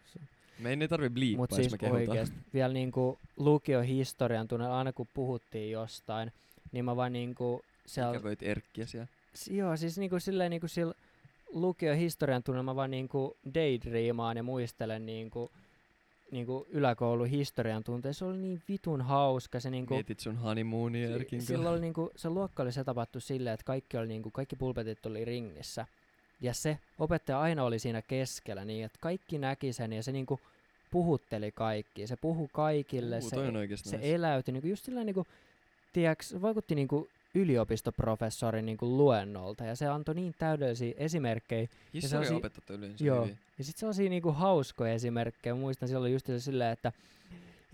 Me 0.59 0.71
ei 0.71 0.89
tarvi 0.89 1.11
bliippaa, 1.11 1.43
Mutta 1.43 1.57
jos 1.61 1.71
siis 1.71 1.83
me 1.83 1.91
oikeesti 1.91 2.37
vielä 2.55 2.75
niinku 2.75 3.19
lukiohistorian 3.37 4.49
tunnella, 4.49 4.79
aina 4.79 4.93
kun 4.93 5.09
puhuttiin 5.15 5.71
jostain, 5.71 6.33
niin 6.73 6.85
mä 6.85 6.97
vaan 6.97 7.13
niinku 7.13 7.63
siellä 7.87 8.11
Ikävöit 8.17 8.43
Erkkiä 8.43 8.87
siellä. 8.87 9.07
S- 9.35 9.49
Joo, 9.49 9.77
siis 9.77 9.99
niinku 9.99 10.21
silleen 10.21 10.51
niinku 10.51 10.69
sillä 10.69 10.95
lukiohistorian 11.53 12.43
tunnella 12.43 12.63
mä 12.63 12.77
vaan 12.77 12.91
niinku 12.91 13.37
daydreamaan 13.55 14.37
ja 14.37 14.43
muistelen 14.43 15.07
niinku, 15.07 15.51
niinku 16.31 16.67
yläkoulun 16.71 17.27
historian 17.27 17.85
tunteja. 17.85 18.13
Se 18.13 18.25
oli 18.25 18.39
niin 18.39 18.63
vitun 18.69 19.03
hauska. 19.03 19.61
Se 19.61 19.71
niinku, 19.71 19.95
Mietit 19.95 20.21
sun 20.21 20.37
honeymoonia 20.37 21.09
si- 21.09 21.15
Erkin 21.15 21.43
silloin 21.43 21.63
kanssa. 21.65 21.71
oli 21.73 21.81
niinku, 21.81 22.11
se 22.17 22.31
luokka 22.31 22.63
oli 22.63 22.73
se 22.73 22.85
tapahtu 22.85 23.21
silleen, 23.21 23.55
että 23.55 23.65
kaikki, 23.65 23.97
oli 23.97 24.07
niinku, 24.09 24.31
kaikki 24.31 24.57
pulpetit 24.57 25.07
oli 25.07 25.25
ringissä. 25.25 25.87
Ja 26.41 26.55
se 26.55 26.79
opettaja 26.99 27.41
aina 27.41 27.65
oli 27.65 27.79
siinä 27.79 28.03
keskellä 28.03 28.65
niin, 28.65 28.85
että 28.85 28.99
kaikki 29.01 29.39
näki 29.39 29.73
sen 29.73 29.93
ja 29.93 30.03
se 30.03 30.13
niinku 30.13 30.41
puhutteli 30.91 31.53
kaikki. 31.53 32.07
Se 32.07 32.17
puhu 32.17 32.49
kaikille, 32.53 33.17
Uu, 33.17 33.31
se, 33.31 33.37
se 33.77 33.97
nice. 33.97 34.15
eläytyi 34.15 34.53
niinku 34.53 34.69
just 34.69 34.85
sillä 34.85 35.05
niinku, 35.05 35.27
tiiäks, 35.93 36.29
se 36.29 36.43
vaikutti 36.43 36.75
niinku 36.75 37.09
yliopistoprofessorin 37.35 38.67
niinku 38.67 38.97
luennolta 38.97 39.65
ja 39.65 39.75
se 39.77 39.87
antoi 39.87 40.15
niin 40.15 40.35
täydellisiä 40.39 40.95
esimerkkejä. 40.97 41.69
Historia 41.95 42.37
opettajat 42.37 42.71
on 42.71 42.77
yleensä 42.77 43.05
Joo. 43.05 43.23
hyviä. 43.23 43.37
Ja 43.59 43.65
sitten 43.65 43.81
sellaisia 43.81 44.11
niinku 44.11 44.33
hauskoja 44.33 44.93
esimerkkejä. 44.93 45.55
Muistan 45.55 45.89
silloin 45.89 46.13
just 46.13 46.27
se 46.27 46.41
silleen, 46.41 46.73
että 46.73 46.93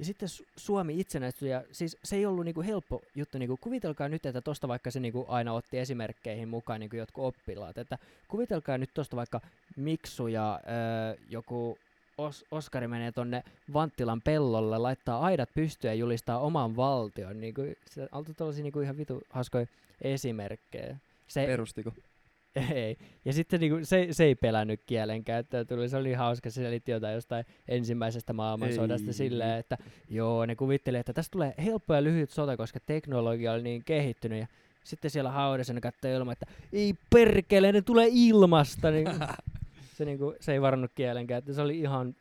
ja 0.00 0.04
sitten 0.04 0.28
Su- 0.28 0.46
Suomi 0.56 1.00
itsenäistyi 1.00 1.50
ja 1.50 1.62
siis 1.72 1.96
se 2.04 2.16
ei 2.16 2.26
ollut 2.26 2.44
niinku 2.44 2.62
helppo 2.62 3.02
juttu. 3.14 3.38
Niinku, 3.38 3.56
kuvitelkaa 3.56 4.08
nyt, 4.08 4.26
että 4.26 4.40
tosta 4.40 4.68
vaikka 4.68 4.90
se 4.90 5.00
niinku 5.00 5.24
aina 5.28 5.52
otti 5.52 5.78
esimerkkeihin 5.78 6.48
mukaan 6.48 6.80
niinku 6.80 6.96
jotkut 6.96 7.24
oppilaat. 7.24 7.78
Että 7.78 7.98
kuvitelkaa 8.28 8.78
nyt 8.78 8.90
tosta 8.94 9.16
vaikka 9.16 9.40
Miksu 9.76 10.26
ja 10.26 10.60
öö, 10.64 11.24
joku 11.28 11.78
Os- 12.20 12.46
Oskari 12.50 12.88
menee 12.88 13.12
tonne 13.12 13.42
Vanttilan 13.72 14.20
pellolle, 14.22 14.78
laittaa 14.78 15.20
aidat 15.20 15.48
pystyyn 15.54 15.90
ja 15.90 15.94
julistaa 15.94 16.38
oman 16.38 16.76
valtion. 16.76 17.40
Niinku, 17.40 17.62
se 17.90 18.08
altui 18.12 18.34
tollasia 18.34 18.62
niinku 18.62 18.80
ihan 18.80 18.96
vitu 18.96 19.22
hauskoja 19.30 19.66
esimerkkejä. 20.02 20.96
Se, 21.28 21.46
Perustiko? 21.46 21.92
ei. 22.74 22.96
Ja 23.24 23.32
sitten 23.32 23.60
niinku, 23.60 23.78
se, 23.82 24.08
se 24.10 24.24
ei 24.24 24.34
pelännyt 24.34 24.80
kielenkäyttöä. 24.86 25.64
Tuli, 25.64 25.88
se 25.88 25.96
oli 25.96 26.12
hauska, 26.12 26.50
se 26.50 26.62
selitti 26.62 26.92
jotain 26.92 27.14
jostain 27.14 27.44
ensimmäisestä 27.68 28.32
maailmansodasta 28.32 29.06
Ei. 29.06 29.12
silleen, 29.12 29.58
että 29.58 29.78
joo, 30.08 30.46
ne 30.46 30.56
kuvitteli, 30.56 30.96
että 30.96 31.12
tästä 31.12 31.32
tulee 31.32 31.54
helppo 31.64 31.94
ja 31.94 32.04
lyhyt 32.04 32.30
sota, 32.30 32.56
koska 32.56 32.80
teknologia 32.86 33.52
oli 33.52 33.62
niin 33.62 33.82
kehittynyt. 33.84 34.38
Ja 34.38 34.46
sitten 34.84 35.10
siellä 35.10 35.30
haudassa 35.30 35.72
ne 35.72 35.80
katsoi 35.80 36.12
ilman, 36.12 36.32
että 36.32 36.46
ei 36.72 36.94
perkele, 37.10 37.72
ne 37.72 37.82
tulee 37.82 38.08
ilmasta. 38.10 38.90
Niin, 38.90 39.06
se, 39.96 40.04
niinku, 40.04 40.34
se 40.40 40.52
ei 40.52 40.60
varannut 40.60 40.90
kielenkäyttöä, 40.94 41.54
se 41.54 41.62
oli 41.62 41.80
ihan 41.80 42.14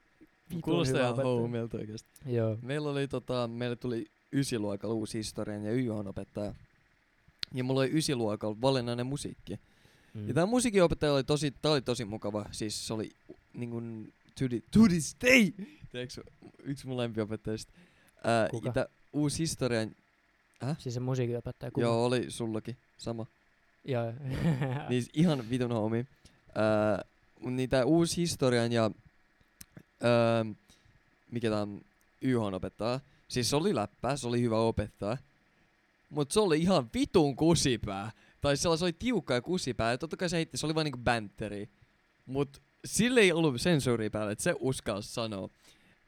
Kuulostaa 0.61 0.99
ihan 0.99 1.13
opettaja. 1.13 1.35
homeelta 1.35 1.77
oikeesti. 1.77 2.09
Joo. 2.25 2.57
Meillä 2.61 2.89
oli 2.89 3.07
tota, 3.07 3.47
meille 3.47 3.75
tuli 3.75 4.05
ysiluokalla 4.33 4.95
uusi 4.95 5.17
historian 5.17 5.65
ja 5.65 5.71
YH 5.71 6.07
opettaja. 6.07 6.53
Ja 7.53 7.63
mulla 7.63 7.79
oli 7.79 7.89
ysiluokalla 7.93 8.57
valinnainen 8.61 9.05
musiikki. 9.05 9.59
Mm. 10.13 10.27
Ja 10.27 10.33
tää 10.33 10.45
musiikinopettaja 10.45 11.13
oli 11.13 11.23
tosi, 11.23 11.51
tää 11.51 11.71
oli 11.71 11.81
tosi 11.81 12.05
mukava. 12.05 12.45
Siis 12.51 12.87
se 12.87 12.93
oli 12.93 13.11
niinkun 13.53 14.13
to, 14.39 14.47
the, 14.49 14.61
to 14.71 14.79
this 14.89 15.15
day! 15.21 15.51
Tiedätkö, 15.91 16.23
yksi 16.63 16.87
mun 16.87 16.97
lempiopettajista. 16.97 17.73
Ää, 18.23 18.47
Kuka? 18.49 18.67
ja 18.69 18.73
tää 18.73 18.85
uusi 19.13 19.39
historian, 19.39 19.95
Siis 20.77 20.93
se 20.93 20.99
musiikinopettaja. 20.99 21.71
kuka? 21.71 21.81
joo 21.81 22.05
oli 22.05 22.25
sullakin 22.31 22.77
sama. 22.97 23.25
Joo. 23.85 24.13
niin 24.89 25.05
ihan 25.13 25.49
vitun 25.49 25.71
homie. 25.71 26.07
Ää, 26.55 27.05
niin 27.41 27.69
tää 27.69 27.85
uusi 27.85 28.17
historian 28.17 28.71
ja 28.71 28.91
ää, 30.03 30.45
mikä 31.31 31.49
tää 31.49 31.61
on 31.61 31.81
YH 32.21 32.41
opettaja. 32.41 32.99
Siis 33.27 33.49
se 33.49 33.55
oli 33.55 33.75
läppää, 33.75 34.17
se 34.17 34.27
oli 34.27 34.41
hyvä 34.41 34.59
opettaja. 34.59 35.17
Mut 36.09 36.31
se 36.31 36.39
oli 36.39 36.61
ihan 36.61 36.89
vitun 36.93 37.35
kusipää. 37.35 38.11
Tai 38.41 38.57
se 38.57 38.69
oli 38.69 38.93
tiukka 38.93 39.33
ja 39.33 39.41
kusipää. 39.41 39.97
Totta 39.97 40.17
kai 40.17 40.29
se 40.29 40.37
heitti, 40.37 40.57
se 40.57 40.65
oli 40.65 40.75
vaan 40.75 40.85
niinku 40.85 40.99
bänteri. 40.99 41.69
Mut 42.25 42.61
sille 42.85 43.19
ei 43.19 43.31
ollut 43.31 43.61
sensuuri 43.61 44.09
päällä, 44.09 44.31
että 44.31 44.43
se 44.43 44.55
uskalsi 44.59 45.13
sanoa. 45.13 45.49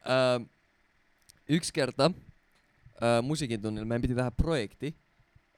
Ää, 0.04 0.40
yksi 1.48 1.72
kerta 1.72 2.10
ää, 3.00 3.22
musiikin 3.22 3.62
tunnilla 3.62 3.86
meidän 3.86 4.02
piti 4.02 4.14
tehdä 4.14 4.30
projekti, 4.30 4.96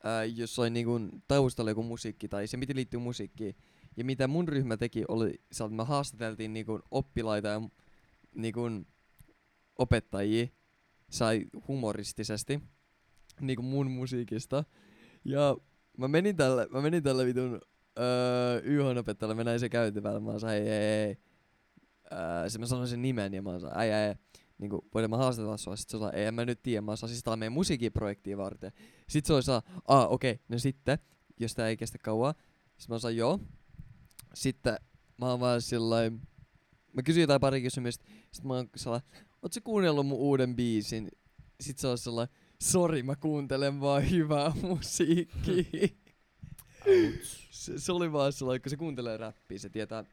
ää, 0.04 0.24
jossa 0.24 0.62
oli 0.62 0.70
niinku 0.70 1.00
taustalla 1.28 1.70
joku 1.70 1.82
musiikki 1.82 2.28
tai 2.28 2.46
se 2.46 2.58
piti 2.58 2.74
liittyä 2.74 3.00
musiikkiin. 3.00 3.56
Ja 3.96 4.04
mitä 4.04 4.28
mun 4.28 4.48
ryhmä 4.48 4.76
teki 4.76 5.04
oli, 5.08 5.40
se, 5.52 5.64
että 5.64 5.76
me 5.76 5.84
haastateltiin 5.84 6.52
niinku 6.52 6.80
oppilaita 6.90 7.48
ja 7.48 7.62
niinku 8.34 8.60
opettajia 9.78 10.46
sai 11.10 11.44
humoristisesti 11.68 12.60
niinku 13.40 13.62
mun 13.62 13.90
musiikista. 13.90 14.64
Ja 15.24 15.56
mä 15.98 16.08
menin 16.08 16.36
tälle, 16.36 16.66
mä 16.70 16.80
menin 16.80 17.02
tälle 17.02 17.26
vitun 17.26 17.60
öö, 17.98 18.60
YH-opettajalle, 18.64 19.34
mä 19.34 19.44
näin 19.44 19.60
se 19.60 19.68
käytävällä, 19.68 20.20
mä 20.20 20.38
sanoin, 20.38 20.62
hei, 20.62 20.70
hei, 20.70 20.80
hei. 20.80 21.16
Öö, 22.12 22.58
mä 22.58 22.66
sanoin 22.66 22.88
sen 22.88 23.02
nimen 23.02 23.34
ja 23.34 23.42
mä 23.42 23.58
sanoin, 23.58 23.78
äijä, 23.78 23.96
äijä, 23.96 24.16
niinku, 24.58 24.88
voidaan 24.94 25.10
mä 25.10 25.16
haastatella 25.16 25.56
sua. 25.56 25.76
Sitten 25.76 26.00
se 26.00 26.04
oli, 26.04 26.14
ei 26.14 26.24
en 26.24 26.34
mä 26.34 26.44
nyt 26.44 26.62
tiedä, 26.62 26.80
mä 26.80 26.96
sanoin, 26.96 27.10
siis 27.14 27.24
tää 27.24 27.32
on 27.32 27.38
meidän 27.38 27.52
musiikkiprojektia 27.52 28.36
varten. 28.36 28.72
Sitten 29.08 29.26
se 29.26 29.32
oli 29.32 29.42
saa, 29.42 29.62
aa 29.88 30.08
okei, 30.08 30.32
okay, 30.32 30.44
no 30.48 30.58
sitten, 30.58 30.98
jos 31.40 31.54
tää 31.54 31.68
ei 31.68 31.76
kestä 31.76 31.98
kauan. 31.98 32.34
Sitten 32.78 32.94
mä 32.94 32.98
sanoin, 32.98 33.16
joo. 33.16 33.40
Sitten 34.34 34.76
mä 35.20 35.30
oon 35.30 35.40
vaan 35.40 35.62
sillain, 35.62 36.20
mä 36.92 37.02
kysyin 37.02 37.22
jotain 37.22 37.40
pari 37.40 37.62
kysymystä. 37.62 38.04
Sitten 38.32 38.48
mä 38.48 38.54
oon 38.54 38.70
sellainen, 38.76 39.08
oot 39.42 39.52
sä 39.52 39.60
kuunnellut 39.60 40.06
mun 40.06 40.18
uuden 40.18 40.56
biisin? 40.56 41.08
Sitten 41.60 41.80
se 41.80 41.88
on 41.88 41.98
sellainen, 41.98 42.36
sori 42.72 43.02
mä 43.02 43.16
kuuntelen 43.16 43.80
vaan 43.80 44.10
hyvää 44.10 44.52
musiikkia. 44.62 45.88
se, 47.50 47.78
se, 47.78 47.92
oli 47.92 48.12
vaan 48.12 48.32
sellainen, 48.32 48.62
kun 48.62 48.70
se 48.70 48.76
kuuntelee 48.76 49.16
räppiä, 49.16 49.58
se 49.58 49.68
tietää 49.68 50.04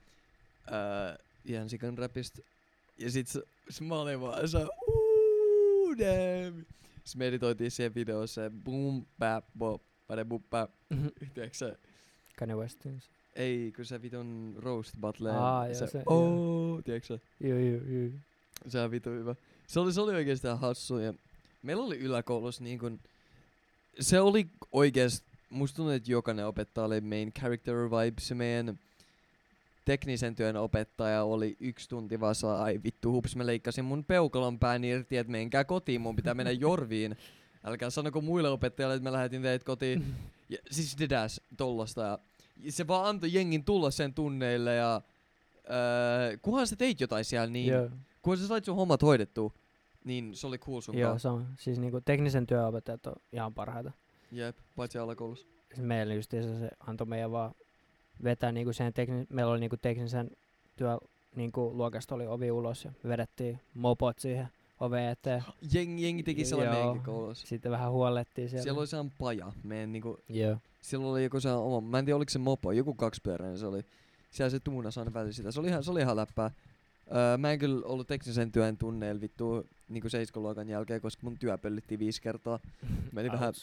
ää, 0.71 1.17
ihan 1.45 1.69
sikan 1.69 1.97
räpistä. 1.97 2.41
Ja 2.97 3.11
sit 3.11 3.27
se, 3.27 3.41
se 3.69 3.83
mä 3.83 3.95
olin 3.95 4.21
vaan 4.21 4.49
se, 4.49 4.57
uuu, 4.87 5.97
damn. 5.97 6.65
Sitten 7.03 7.17
me 7.19 7.27
editoitiin 7.27 7.71
siihen 7.71 7.95
videoon 7.95 8.27
se 8.27 8.51
boom, 8.63 9.05
bap, 9.19 9.45
bop, 9.57 9.81
bade, 10.07 10.25
boop, 10.25 10.43
bap. 10.49 10.71
Tiedätkö 11.33 11.57
se, 11.57 11.75
Kanye 12.39 12.55
Westin. 12.55 13.01
ei, 13.35 13.71
kun 13.75 13.85
se 13.85 14.01
vitun 14.01 14.55
roast 14.57 14.93
battle. 14.99 15.31
Aa, 15.31 15.67
joo, 15.67 15.75
se, 15.75 15.87
se- 15.87 16.03
oh, 16.05 16.83
tiedätkö 16.83 17.07
se? 17.07 17.21
Joo, 17.47 17.57
joo, 17.59 17.81
joo. 17.85 18.09
Se 18.67 18.79
on 18.79 18.91
vitu 18.91 19.09
hyvä. 19.09 19.35
Se 19.67 19.79
oli, 19.79 19.93
se 19.93 20.01
oli 20.01 20.15
oikeastaan 20.15 20.59
hassu 20.59 20.97
ja 20.97 21.13
meillä 21.61 21.83
oli 21.83 21.97
yläkoulussa 21.97 22.63
niin 22.63 22.79
kun, 22.79 22.99
se 23.99 24.19
oli 24.19 24.47
oikeasti, 24.71 25.27
musta 25.49 25.75
tuntuu, 25.75 25.91
että 25.93 26.11
jokainen 26.11 26.47
opettaja 26.47 26.85
oli 26.85 27.01
main 27.01 27.33
character 27.39 27.75
vibes 27.75 28.29
ja 28.29 28.35
meidän 28.35 28.79
teknisen 29.85 30.35
työn 30.35 30.55
opettaja 30.55 31.23
oli 31.23 31.57
yksi 31.59 31.89
tunti 31.89 32.19
vaan 32.19 32.35
saa, 32.35 32.63
ai 32.63 32.79
vittu 32.83 33.11
hups, 33.11 33.35
mä 33.35 33.45
leikkasin 33.45 33.85
mun 33.85 34.05
peukalon 34.05 34.59
pään 34.59 34.83
irti, 34.83 35.17
että 35.17 35.31
menkää 35.31 35.63
kotiin, 35.63 36.01
mun 36.01 36.15
pitää 36.15 36.33
mennä 36.33 36.51
jorviin. 36.65 37.17
Älkää 37.63 37.89
sanoko 37.89 38.21
muille 38.21 38.49
opettajille, 38.49 38.95
että 38.95 39.09
mä 39.09 39.13
lähetin 39.13 39.41
teitä 39.41 39.65
kotiin. 39.65 40.15
Ja, 40.49 40.57
siis 40.71 40.97
dedas 40.99 41.41
tollasta. 41.57 42.01
Ja, 42.01 42.19
se 42.69 42.87
vaan 42.87 43.05
antoi 43.05 43.33
jengin 43.33 43.63
tulla 43.63 43.91
sen 43.91 44.13
tunneille 44.13 44.75
ja 44.75 45.01
öö, 45.69 46.37
kunhan 46.41 46.67
sä 46.67 46.75
teit 46.75 47.01
jotain 47.01 47.25
siellä, 47.25 47.47
niin 47.47 47.67
Joo, 47.67 47.89
kun 48.21 48.37
sä 48.37 48.47
sait 48.47 48.65
sun 48.65 48.75
hommat 48.75 49.01
hoidettua, 49.01 49.51
niin 50.05 50.35
se 50.35 50.47
oli 50.47 50.57
cool 50.57 50.81
sun 50.81 50.97
joo 50.97 51.11
kanssa. 51.11 51.29
sama. 51.29 51.45
Siis 51.59 51.79
niinku 51.79 52.01
teknisen 52.01 52.47
työopettajat 52.47 53.07
on 53.07 53.15
ihan 53.33 53.53
parhaita. 53.53 53.91
Jep, 54.31 54.57
paitsi 54.75 54.97
alakoulussa. 54.97 55.47
Siis 55.73 55.87
meillä 55.87 56.13
justiinsa 56.13 56.59
se 56.59 56.69
antoi 56.87 57.07
meidän 57.07 57.31
vaan 57.31 57.51
vetää 58.23 58.51
niinku 58.51 58.73
sen 58.73 58.93
tekni- 58.93 59.25
meillä 59.29 59.51
oli 59.51 59.59
niinku 59.59 59.77
teknisen 59.77 60.31
työ 60.75 60.97
niinku 61.35 61.71
luokasta 61.77 62.15
oli 62.15 62.27
ovi 62.27 62.51
ulos 62.51 62.85
ja 62.85 62.91
me 63.03 63.09
vedettiin 63.09 63.59
mopot 63.73 64.19
siihen 64.19 64.47
ove 64.79 65.11
eteen. 65.11 65.43
Jengi, 65.73 66.03
jengi 66.03 66.23
teki 66.23 66.45
sellainen 66.45 66.73
Joo. 66.73 66.83
meidänkin 66.83 67.13
koulussa. 67.13 67.47
Sitten 67.47 67.71
vähän 67.71 67.91
huollettiin 67.91 68.49
siellä. 68.49 68.63
Siellä 68.63 68.79
oli 68.79 68.87
sellainen 68.87 69.13
paja. 69.19 69.51
Meidän 69.63 69.91
niinku, 69.91 70.17
Joo. 70.29 70.57
siellä 70.81 71.07
oli 71.07 71.23
joku 71.23 71.39
sellainen 71.39 71.65
oma, 71.73 71.89
mä 71.89 71.99
en 71.99 72.05
tiedä 72.05 72.17
oliko 72.17 72.29
se 72.29 72.39
mopo, 72.39 72.71
joku 72.71 72.93
kaksipyöräinen 72.93 73.57
se 73.57 73.65
oli. 73.67 73.85
Siellä 74.31 74.49
se 74.49 74.59
tuunas 74.59 74.97
aina 74.97 75.13
välillä 75.13 75.33
sitä. 75.33 75.51
Se 75.51 75.59
oli 75.59 75.67
ihan, 75.67 75.83
se 75.83 75.91
oli 75.91 76.01
ihan 76.01 76.15
läppää. 76.15 76.51
Öö, 77.15 77.37
mä 77.37 77.51
en 77.51 77.59
kyllä 77.59 77.85
ollut 77.85 78.07
teknisen 78.07 78.51
työn 78.51 78.77
tunneilla 78.77 79.21
vittu 79.21 79.67
niinku 79.89 80.09
seiskoluokan 80.09 80.69
jälkeen, 80.69 81.01
koska 81.01 81.21
mun 81.23 81.37
työ 81.37 81.57
pöllittiin 81.57 81.99
viisi 81.99 82.21
kertaa. 82.21 82.59
Meni 83.11 83.31
vähän 83.31 83.53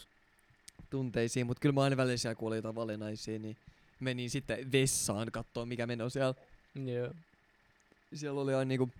tunteisiin, 0.91 1.47
mutta 1.47 1.61
kyllä 1.61 1.73
mä 1.73 1.83
aina 1.83 1.97
välillä 1.97 2.17
siellä, 2.17 2.35
kun 2.35 2.49
oli 2.49 2.57
jotain 2.57 2.75
valinnaisia, 2.75 3.39
niin 3.39 3.57
menin 4.01 4.31
sitten 4.31 4.73
vessaan 4.73 5.33
katsoa 5.33 5.67
mikä 5.67 5.87
meno 5.87 6.09
siellä. 6.09 6.35
Joo. 6.85 7.15
Siellä 8.15 8.41
oli 8.41 8.55
aina 8.55 8.69
niinku 8.69 8.91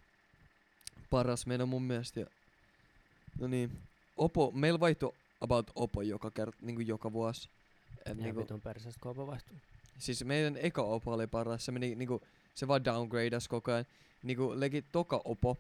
paras 1.11 1.47
meno 1.47 1.67
mun 1.67 1.83
mielestä. 1.83 2.21
Ja, 2.21 2.27
no 3.41 3.47
niin, 3.49 3.71
Opo, 4.17 4.51
meillä 4.55 4.81
vaihtui 4.81 5.13
about 5.41 5.71
Opo 5.75 6.03
joka 6.03 6.31
kerta, 6.31 6.57
niinku 6.63 6.81
joka 6.81 7.13
vuosi. 7.13 7.49
Et 7.99 8.07
Ihan 8.07 8.17
niinku, 8.17 8.41
vitun 8.41 8.61
perseestä 8.61 9.01
koopa 9.01 9.27
vaihtuu. 9.27 9.57
siis 9.99 10.25
meidän 10.25 10.57
eka 10.57 10.83
Opo 10.83 11.13
oli 11.13 11.27
paras, 11.27 11.65
se 11.65 11.73
meni 11.73 11.95
niinku, 11.95 12.23
se 12.55 12.69
vaan 12.69 12.85
downgradas 12.85 13.49
koko 13.49 13.73
ajan. 13.73 13.87
Niinku 14.23 14.53
legit 14.57 14.85
toka 14.93 15.21
Opo. 15.25 15.57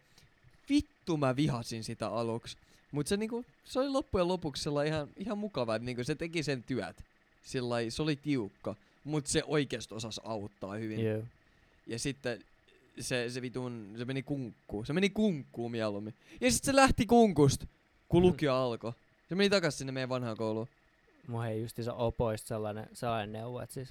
Vittu 0.68 1.16
mä 1.16 1.36
vihasin 1.36 1.84
sitä 1.84 2.08
aluksi. 2.08 2.56
Mut 2.92 3.06
se 3.06 3.16
niinku, 3.16 3.44
se 3.64 3.80
oli 3.80 3.88
loppujen 3.88 4.28
lopuksi 4.28 4.68
ihan, 4.86 5.08
ihan 5.16 5.38
mukava, 5.38 5.76
että 5.76 5.86
niinku 5.86 6.04
se 6.04 6.14
teki 6.14 6.42
sen 6.42 6.62
työt. 6.62 7.04
Sillai, 7.44 7.90
se 7.90 8.02
oli 8.02 8.16
tiukka, 8.16 8.74
mut 9.04 9.26
se 9.26 9.42
oikeesti 9.46 9.94
osasi 9.94 10.20
auttaa 10.24 10.74
hyvin. 10.74 11.04
Joo. 11.04 11.22
Ja 11.86 11.98
sitten 11.98 12.44
se, 13.00 13.30
se 13.30 13.42
vitun, 13.42 13.94
se 13.98 14.04
meni 14.04 14.22
kunkkuun. 14.22 14.86
Se 14.86 14.92
meni 14.92 15.10
kunkkuun 15.10 15.70
mieluummin. 15.70 16.14
Ja 16.40 16.52
sitten 16.52 16.72
se 16.72 16.76
lähti 16.76 17.06
kunkusta, 17.06 17.66
kun 18.08 18.22
lukio 18.22 18.54
alkoi. 18.54 18.92
Se 19.28 19.34
meni 19.34 19.50
takas 19.50 19.78
sinne 19.78 19.92
meidän 19.92 20.08
vanhaan 20.08 20.36
kouluun. 20.36 20.68
Mun 21.26 21.42
hei 21.42 21.62
justiinsa 21.62 21.94
opoista 21.94 22.48
sellainen, 22.48 22.88
sellainen 22.92 23.32
neuvo, 23.32 23.60
että 23.60 23.74
siis 23.74 23.88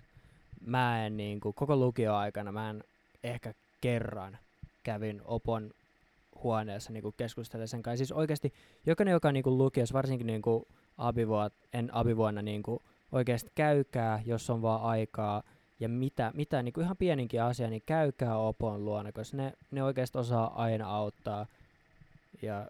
mä 0.65 1.06
en 1.06 1.17
niinku, 1.17 1.53
koko 1.53 1.75
lukioaikana 1.75 2.51
mä 2.51 2.69
en 2.69 2.84
ehkä 3.23 3.53
kerran 3.82 4.38
kävin 4.88 5.21
opon 5.26 5.71
huoneessa 6.43 6.93
niinku 6.93 7.12
keskustelemaan 7.12 7.67
sen 7.67 7.84
kanssa. 7.84 7.97
Siis 7.97 8.12
oikeasti 8.12 8.54
jokainen, 8.86 9.12
joka 9.12 9.32
niinku 9.32 9.58
lukiossa, 9.58 9.93
varsinkin 9.93 10.28
niinku 10.28 10.67
abivuot, 10.97 11.54
en 11.73 11.93
abivuonna 11.93 12.41
niinku 12.41 12.82
oikeasti 13.12 13.52
käykää, 13.56 14.21
jos 14.26 14.50
on 14.50 14.62
vaan 14.62 14.82
aikaa, 14.82 15.43
ja 15.80 15.89
mitä, 15.89 16.32
mitä 16.36 16.63
niinku 16.63 16.82
ihan 16.82 16.97
pieninkin 16.97 17.43
asia, 17.43 17.69
niin 17.69 17.82
käykää 17.86 18.38
opon 18.38 18.86
luona, 18.86 19.12
koska 19.12 19.38
ne, 19.38 19.54
ne 19.71 19.84
oikeasti 19.84 20.17
osaa 20.17 20.63
aina 20.63 20.89
auttaa. 20.89 21.45
Ja 22.41 22.67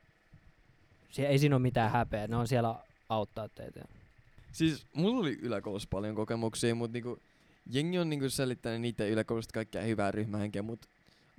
sie, 1.09 1.27
ei 1.27 1.39
siinä 1.39 1.55
ole 1.55 1.61
mitään 1.61 1.91
häpeä, 1.91 2.27
ne 2.27 2.35
on 2.35 2.47
siellä 2.47 2.75
auttaa 3.09 3.49
teitä. 3.49 3.85
Siis 4.51 4.85
mulla 4.93 5.19
oli 5.19 5.37
yläkoulussa 5.41 5.87
paljon 5.91 6.15
kokemuksia, 6.15 6.75
mutta 6.75 6.93
niinku, 6.93 7.19
jengi 7.71 7.99
on 7.99 8.09
niinku 8.09 8.29
selittänyt 8.29 8.81
niitä 8.81 9.05
yläkoulusta 9.05 9.53
kaikkea 9.53 9.81
hyvää 9.81 10.11
ryhmähenkeä, 10.11 10.61
mutta 10.61 10.87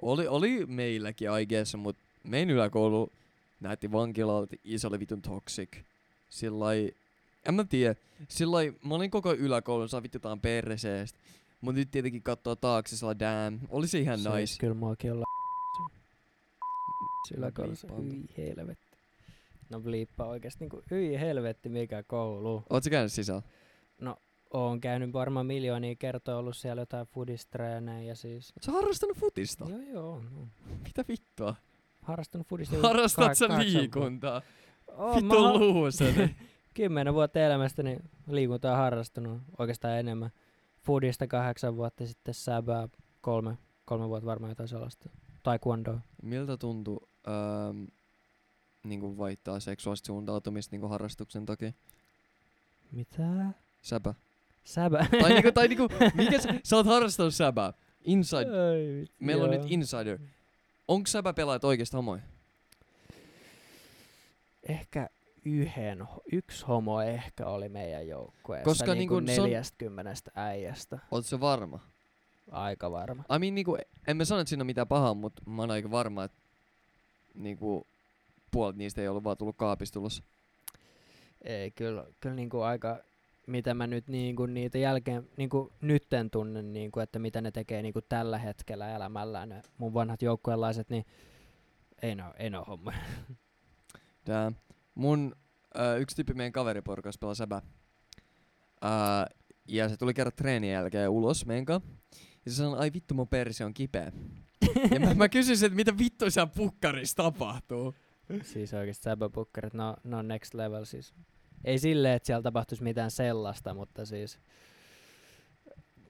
oli, 0.03 0.27
oli 0.27 0.67
meilläkin 0.67 1.29
I 1.41 1.47
guess, 1.47 1.75
mutta 1.75 2.03
meidän 2.25 2.51
yläkoulu 2.51 3.13
näytti 3.61 3.93
vankilalta 3.93 4.57
se 4.77 4.87
oli 4.87 5.01
vitun 5.01 5.23
toxic. 5.23 5.77
Sillai, 6.29 6.93
en 7.49 7.55
mä 7.55 7.65
tiedä, 7.65 7.95
sillai, 8.29 8.75
mä 8.85 8.95
olin 8.95 9.11
koko 9.11 9.35
yläkoulun, 9.35 9.89
saa 9.89 10.03
vittutaan 10.03 10.41
perseestä. 10.41 11.19
Mut 11.61 11.75
nyt 11.75 11.91
tietenkin 11.91 12.23
katsoo 12.23 12.57
taakse, 12.57 12.97
sillä 12.97 13.19
damn, 13.19 13.61
oli 13.69 13.87
se 13.89 13.99
ihan 13.99 14.19
Se 14.19 14.31
nice. 14.31 14.57
kyllä 14.61 14.75
muakin 14.75 15.13
olla 15.13 15.25
yläkoulussa. 17.37 17.89
Hyi 18.03 18.25
helvetti. 18.37 18.99
No 19.71 19.81
bliippa 19.81 20.25
oikeesti 20.25 20.65
niinku, 20.65 20.83
hyi 20.91 21.21
helvetti 21.21 21.69
mikä 21.69 22.03
koulu. 22.03 22.63
Oot 22.71 22.85
sä 22.85 22.91
käynyt 22.91 23.13
sisällä? 23.13 23.43
Oon 24.53 24.81
käynyt 24.81 25.13
varmaan 25.13 25.47
miljoonia 25.47 25.97
kertoa 25.97 26.37
ollut 26.37 26.57
siellä 26.57 26.83
jotain 26.83 27.07
foodistreenejä 27.07 28.03
ja 28.03 28.15
siis... 28.17 28.53
Oot 28.57 28.63
sä 28.63 28.73
harrastanut 28.73 29.17
futista? 29.17 29.65
Joo 29.69 29.81
joo, 29.81 30.23
no. 30.31 30.49
Mitä 30.85 31.05
vittua? 31.09 31.55
harrastanut 32.09 32.47
foodista. 32.47 32.77
jo 32.77 32.83
Harrastat 32.83 33.35
sä 33.35 33.49
liikuntaa? 33.49 34.43
Oon 34.89 35.17
Vittu 35.17 35.43
ha- 35.43 35.59
luuseri. 35.59 36.37
Kymmenen 36.75 37.15
vuotta 37.15 37.39
elämästäni 37.41 37.99
liikuntaa 38.31 38.77
harrastanut 38.77 39.43
oikeastaan 39.59 39.99
enemmän. 39.99 40.31
Foodista 40.85 41.27
kahdeksan 41.27 41.77
vuotta 41.77 42.07
sitten 42.07 42.35
säbää 42.35 42.89
kolme, 43.21 43.59
kolme 43.85 44.09
vuotta 44.09 44.27
varmaan 44.27 44.51
jotain 44.51 44.69
sellaista. 44.69 45.09
Taekwondoa. 45.43 46.01
Miltä 46.23 46.57
tuntuu 46.57 47.09
ähm, 47.29 47.85
niinku 48.85 49.19
vaihtaa 49.19 49.61
seksuaalista 49.61 50.07
suuntautumista 50.07 50.75
niinku 50.75 50.89
harrastuksen 50.89 51.47
takia? 51.47 51.73
Mitä? 52.93 53.47
Säpä. 53.83 54.15
Säbä. 54.69 55.07
tai 55.21 55.31
niinku, 55.33 55.53
tai 55.53 55.69
niinku, 55.69 55.89
mikä 56.15 56.41
sä, 56.41 56.55
sä 56.65 56.77
oot 56.77 56.87
harrastanut 56.87 57.35
säpää? 57.35 57.73
Inside. 58.05 58.41
Ai, 58.51 59.07
Meillä 59.19 59.45
on 59.45 59.51
nyt 59.51 59.63
insider. 59.67 60.19
Onko 60.89 61.07
säpä 61.07 61.33
pelaajat 61.33 61.65
oikeesti 61.65 61.97
homoja? 61.97 62.23
Ehkä 64.69 65.09
yhden, 65.45 66.05
yksi 66.33 66.67
homo 66.67 67.01
ehkä 67.03 67.47
oli 67.47 67.69
meidän 67.69 68.09
joukkueessa. 68.09 68.65
Koska 68.65 68.95
niinku 68.95 69.21
niinku 69.21 69.35
se 69.35 69.41
on- 69.41 69.45
neljästäkymmenestä 69.47 70.31
äijästä. 70.35 70.99
Oot 71.11 71.27
sä 71.27 71.41
varma? 71.41 71.81
Aika 72.51 72.91
varma. 72.91 73.25
I 73.37 73.39
mean, 73.39 73.55
niinku, 73.55 73.79
en 74.07 74.17
mä 74.17 74.25
sano, 74.25 74.41
että 74.41 74.49
siinä 74.49 74.63
on 74.63 74.67
mitään 74.67 74.89
pahaa, 74.89 75.15
mutta 75.15 75.43
mä 75.47 75.63
oon 75.63 75.71
aika 75.71 75.91
varma, 75.91 76.25
että 76.25 76.39
niinku, 77.35 77.87
puolet 78.51 78.77
niistä 78.77 79.01
ei 79.01 79.09
ollut 79.09 79.25
vaan 79.25 79.37
tullut 79.37 79.57
kaapista 79.57 80.01
ulos. 80.01 80.23
Ei, 81.45 81.71
kyllä, 81.71 82.05
kyllä 82.21 82.35
niinku 82.35 82.61
aika, 82.61 82.99
mitä 83.49 83.75
mä 83.75 83.87
nyt 83.87 84.09
niinku 84.09 84.47
niitä 84.47 84.79
jälkeen, 84.79 85.29
niinku 85.37 85.73
nytten 85.81 86.31
tunnen, 86.31 86.73
niinku, 86.73 87.01
että 87.01 87.19
mitä 87.19 87.41
ne 87.41 87.51
tekee 87.51 87.83
niinku 87.83 88.01
tällä 88.01 88.39
hetkellä 88.39 88.97
elämällään, 88.97 89.49
ne 89.49 89.63
mun 89.79 89.95
vanhat 89.95 90.23
joukkueenlaiset, 90.23 90.91
niin 90.91 91.05
ei 92.03 92.15
ne 92.15 92.25
oo, 92.25 92.35
ei 92.39 92.51
ne 92.51 92.59
oo 92.59 92.65
hommoja. 92.65 92.99
Tää. 94.25 94.53
Mun 94.95 95.37
äh, 95.79 96.01
yksi 96.01 96.17
tyyppi 96.17 96.35
meidän 96.35 96.53
kaveriporukas 96.53 97.19
pelaa 97.19 97.35
säbä. 97.35 97.63
Äh, 98.85 99.37
ja 99.69 99.89
se 99.89 99.97
tuli 99.97 100.15
kerran 100.15 100.33
treenin 100.37 100.71
jälkeen 100.71 101.11
ulos 101.11 101.47
meidän 101.47 101.65
kanssa. 101.65 101.91
Ja 102.45 102.51
se 102.51 102.57
sanoi, 102.57 102.79
ai 102.79 102.91
vittu 102.93 103.15
mun 103.15 103.29
perse 103.29 103.65
on 103.65 103.75
kipeä. 103.75 104.13
ja 104.95 105.01
mä, 105.01 105.15
mä 105.15 105.29
kysyin, 105.29 105.65
että 105.65 105.77
mitä 105.77 105.99
vittu 105.99 106.31
siellä 106.31 106.51
pukkarissa 106.57 107.17
tapahtuu. 107.17 107.95
siis 108.43 108.75
oikeesti 108.75 109.03
säbäpukkarit, 109.03 109.75
no, 109.75 109.97
no 110.05 110.23
next 110.23 110.55
level 110.55 110.85
siis. 110.85 111.15
Ei 111.65 111.79
silleen, 111.79 112.15
että 112.15 112.27
siellä 112.27 112.43
tapahtuisi 112.43 112.83
mitään 112.83 113.11
sellaista, 113.11 113.75
mutta 113.75 114.07
siis 114.07 114.39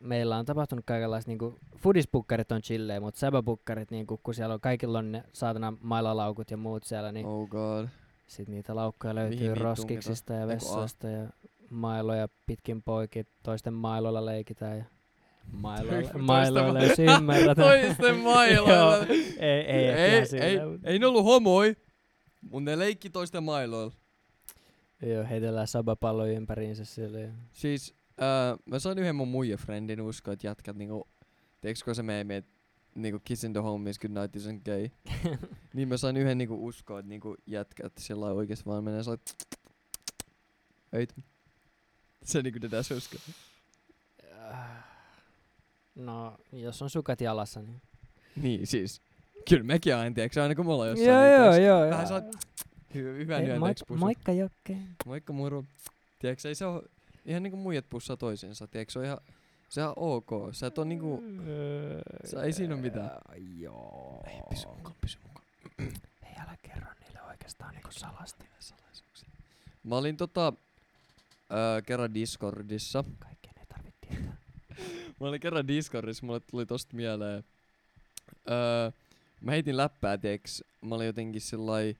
meillä 0.00 0.37
on 0.37 0.44
tapahtunut 0.44 0.84
kaikenlaista, 0.87 1.30
niinku, 1.30 1.58
foodispukkarit 1.76 2.52
on 2.52 2.62
chillejä, 2.62 3.00
mutta 3.00 3.20
säbäpukkarit, 3.20 3.90
niinku, 3.90 4.20
kun 4.22 4.34
siellä 4.34 4.54
on 4.54 4.61
kaikilla 4.61 4.98
on 4.98 5.12
ne 5.12 5.24
saatana 5.32 5.72
mailalaukut 5.80 6.50
ja 6.50 6.56
muut 6.56 6.84
siellä, 6.84 7.12
niin 7.12 7.26
Oh 7.26 7.48
god. 7.48 7.88
Sitten 8.26 8.54
niitä 8.54 8.76
laukkuja 8.76 9.14
löytyy 9.14 9.38
Mihin 9.38 9.56
roskiksista 9.56 10.32
ja 10.32 10.44
a. 10.44 10.48
vessoista 10.48 11.08
ja 11.08 11.28
mailoja 11.70 12.28
pitkin 12.46 12.82
poikin. 12.82 13.26
Toisten 13.42 13.74
mailoilla 13.74 14.24
leikitään 14.26 14.78
ja 14.78 14.84
mailoilla, 15.52 16.00
Toisten 16.00 16.24
mailoilla 16.24 16.80
jos. 16.80 16.96
Toisten 17.56 18.16
mailoilla. 18.18 19.06
Ei, 19.38 19.50
ei, 19.50 19.88
ei, 19.88 19.88
ei, 19.90 20.26
silleen, 20.26 20.68
mut- 20.68 20.80
ei 20.84 20.98
ne 20.98 21.06
ollut 21.06 21.24
homoi, 21.24 21.76
mut 22.50 22.64
ne 22.64 22.78
leikki 22.78 23.11
toisten 23.11 23.42
mailoilla. 23.42 23.92
Joo, 25.02 25.24
heitellään 25.30 25.68
sabapalloja 25.68 26.32
ympäriinsä 26.32 26.84
siellä. 26.84 27.18
ja- 27.18 27.32
Siis 27.52 27.94
äh, 28.22 28.58
mä 28.64 28.78
sain 28.78 28.98
yhden 28.98 29.16
mun 29.16 29.28
muija 29.28 29.56
friendin 29.56 30.00
uskoa, 30.00 30.32
että 30.34 30.46
jätkät 30.46 30.76
niinku, 30.76 31.08
teekö 31.61 31.94
se 31.94 32.02
meemi, 32.02 32.34
että 32.34 32.50
niinku 32.94 33.20
kiss 33.24 33.44
in 33.44 33.52
the 33.52 33.61
home 33.61 33.90
is 33.90 33.98
good 33.98 34.11
night 34.12 34.37
isn't 34.37 34.61
gay. 34.64 34.88
niin 35.74 35.88
mä 35.88 35.96
sain 35.96 36.16
yhden 36.16 36.38
niinku 36.38 36.66
uskoa, 36.66 36.98
että 36.98 37.08
niinku 37.08 37.37
jätkät 37.46 37.92
sillä 37.98 38.26
oikeesti 38.26 38.66
vaan 38.66 38.84
menee 38.84 39.02
sillä 39.02 39.18
ei 40.92 41.06
se 42.24 42.42
niinku 42.42 42.58
tätä 42.61 42.78
uskoa. 42.96 43.20
No, 45.94 46.38
jos 46.52 46.82
on 46.82 46.90
sukat 46.90 47.20
jalassa, 47.20 47.62
niin... 47.62 47.82
Niin 48.37 48.66
siis. 48.66 49.02
Kyllä 49.48 49.62
mekin 49.64 49.96
aina, 49.96 50.14
tiedätkö, 50.14 50.42
aina 50.42 50.54
kun 50.54 50.66
me 50.66 50.72
ollaan 50.72 50.88
jossain. 50.90 51.09
joo, 51.32 51.51
niin 51.53 51.64
joo, 51.64 51.80
joo. 51.84 51.90
Vähän 51.90 52.07
joo. 52.11 52.30
Hyvä, 52.95 53.11
hyvä 53.18 53.36
Hei, 53.36 53.47
nyönteeksi 53.47 53.84
moik- 53.84 53.89
pusu. 53.89 53.99
moikka 54.01 54.32
Jokke. 54.32 54.76
Moikka 55.07 55.32
muru. 55.32 55.64
Tiedätkö, 56.18 56.49
ei 56.49 56.55
se 56.55 56.66
oo 56.66 56.82
ihan 57.24 57.43
niinku 57.43 57.57
muijat 57.57 57.84
pussaa 57.89 58.16
toisiinsa. 58.16 58.66
Tiedätkö, 58.66 58.93
se 58.93 58.99
on 58.99 59.05
ihan, 59.05 59.18
se 59.68 59.84
on 59.84 59.93
ok. 59.97 60.30
Sä 60.53 60.66
et 60.66 60.78
oo 60.78 60.84
niinku... 60.84 61.22
Sä- 62.24 62.43
ei 62.43 62.53
siinä 62.53 62.74
oo 62.74 62.80
mitään. 62.80 63.11
Joo. 63.59 64.22
Ei, 64.26 64.41
pysy 64.51 64.66
mukaan, 64.66 64.97
pysy 65.01 65.18
mukaan. 65.28 65.47
Ei 66.26 66.32
älä 66.43 66.57
kerro 66.62 66.91
niille 67.01 67.22
oikeastaan 67.22 67.74
niinku 67.74 67.93
salasti. 67.93 68.45
Salaisuuksia. 68.59 69.28
Mä 69.84 69.97
olin 69.97 70.16
tota... 70.16 70.53
Öö, 71.53 71.82
kerran 71.82 72.14
Discordissa. 72.14 73.05
Kaikkeen 73.18 73.55
ei 73.59 73.66
tarvitse 73.66 73.99
tietää. 74.09 74.36
Mä 75.20 75.26
olin 75.26 75.41
kerran 75.41 75.68
Discordissa, 75.68 76.26
mulle 76.26 76.41
tuli 76.41 76.66
tosta 76.66 76.97
mieleen. 76.97 77.45
Öö, 78.51 78.91
mä 79.41 79.51
heitin 79.51 79.76
läppää, 79.76 80.18
tiiäks, 80.18 80.64
mä 80.84 80.95
olin 80.95 81.07
jotenkin 81.07 81.41
sillai 81.41 81.97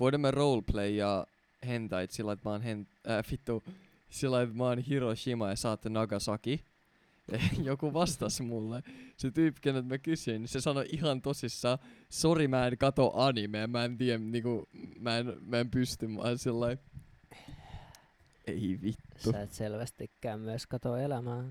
voidaan 0.00 0.20
me 0.20 0.30
roleplayaa 0.30 1.26
hentait 1.66 2.10
sillä 2.10 2.32
että 2.32 2.48
mä 2.48 2.52
oon 2.52 2.62
hen, 2.62 2.86
äh, 3.10 3.24
vittu, 3.30 3.64
sillä 4.10 4.42
että 4.42 4.54
mä 4.54 4.64
oon 4.64 4.78
Hiroshima 4.78 5.48
ja 5.48 5.56
saatte 5.56 5.88
Nagasaki. 5.88 6.64
Ja 7.32 7.38
joku 7.70 7.92
vastasi 7.92 8.42
mulle. 8.42 8.82
Se 9.16 9.30
tyyppi, 9.30 9.60
kenet 9.60 9.86
mä 9.86 9.98
kysyin, 9.98 10.40
niin 10.40 10.48
se 10.48 10.60
sanoi 10.60 10.86
ihan 10.92 11.22
tosissaan, 11.22 11.78
sori 12.08 12.48
mä 12.48 12.66
en 12.66 12.78
kato 12.78 13.12
animea, 13.14 13.66
mä 13.66 13.84
en 13.84 13.98
tiedä, 13.98 14.18
niinku, 14.18 14.68
mä 14.98 15.18
en, 15.18 15.36
mä 15.46 15.58
en 15.60 15.70
pysty, 15.70 16.06
mä 16.06 16.22
oon 16.22 16.38
sillä 16.38 16.76
ei 18.46 18.78
vittu. 18.82 19.32
Sä 19.32 19.42
et 19.42 19.52
selvästikään 19.52 20.40
myös 20.40 20.66
kato 20.66 20.96
elämää. 20.96 21.44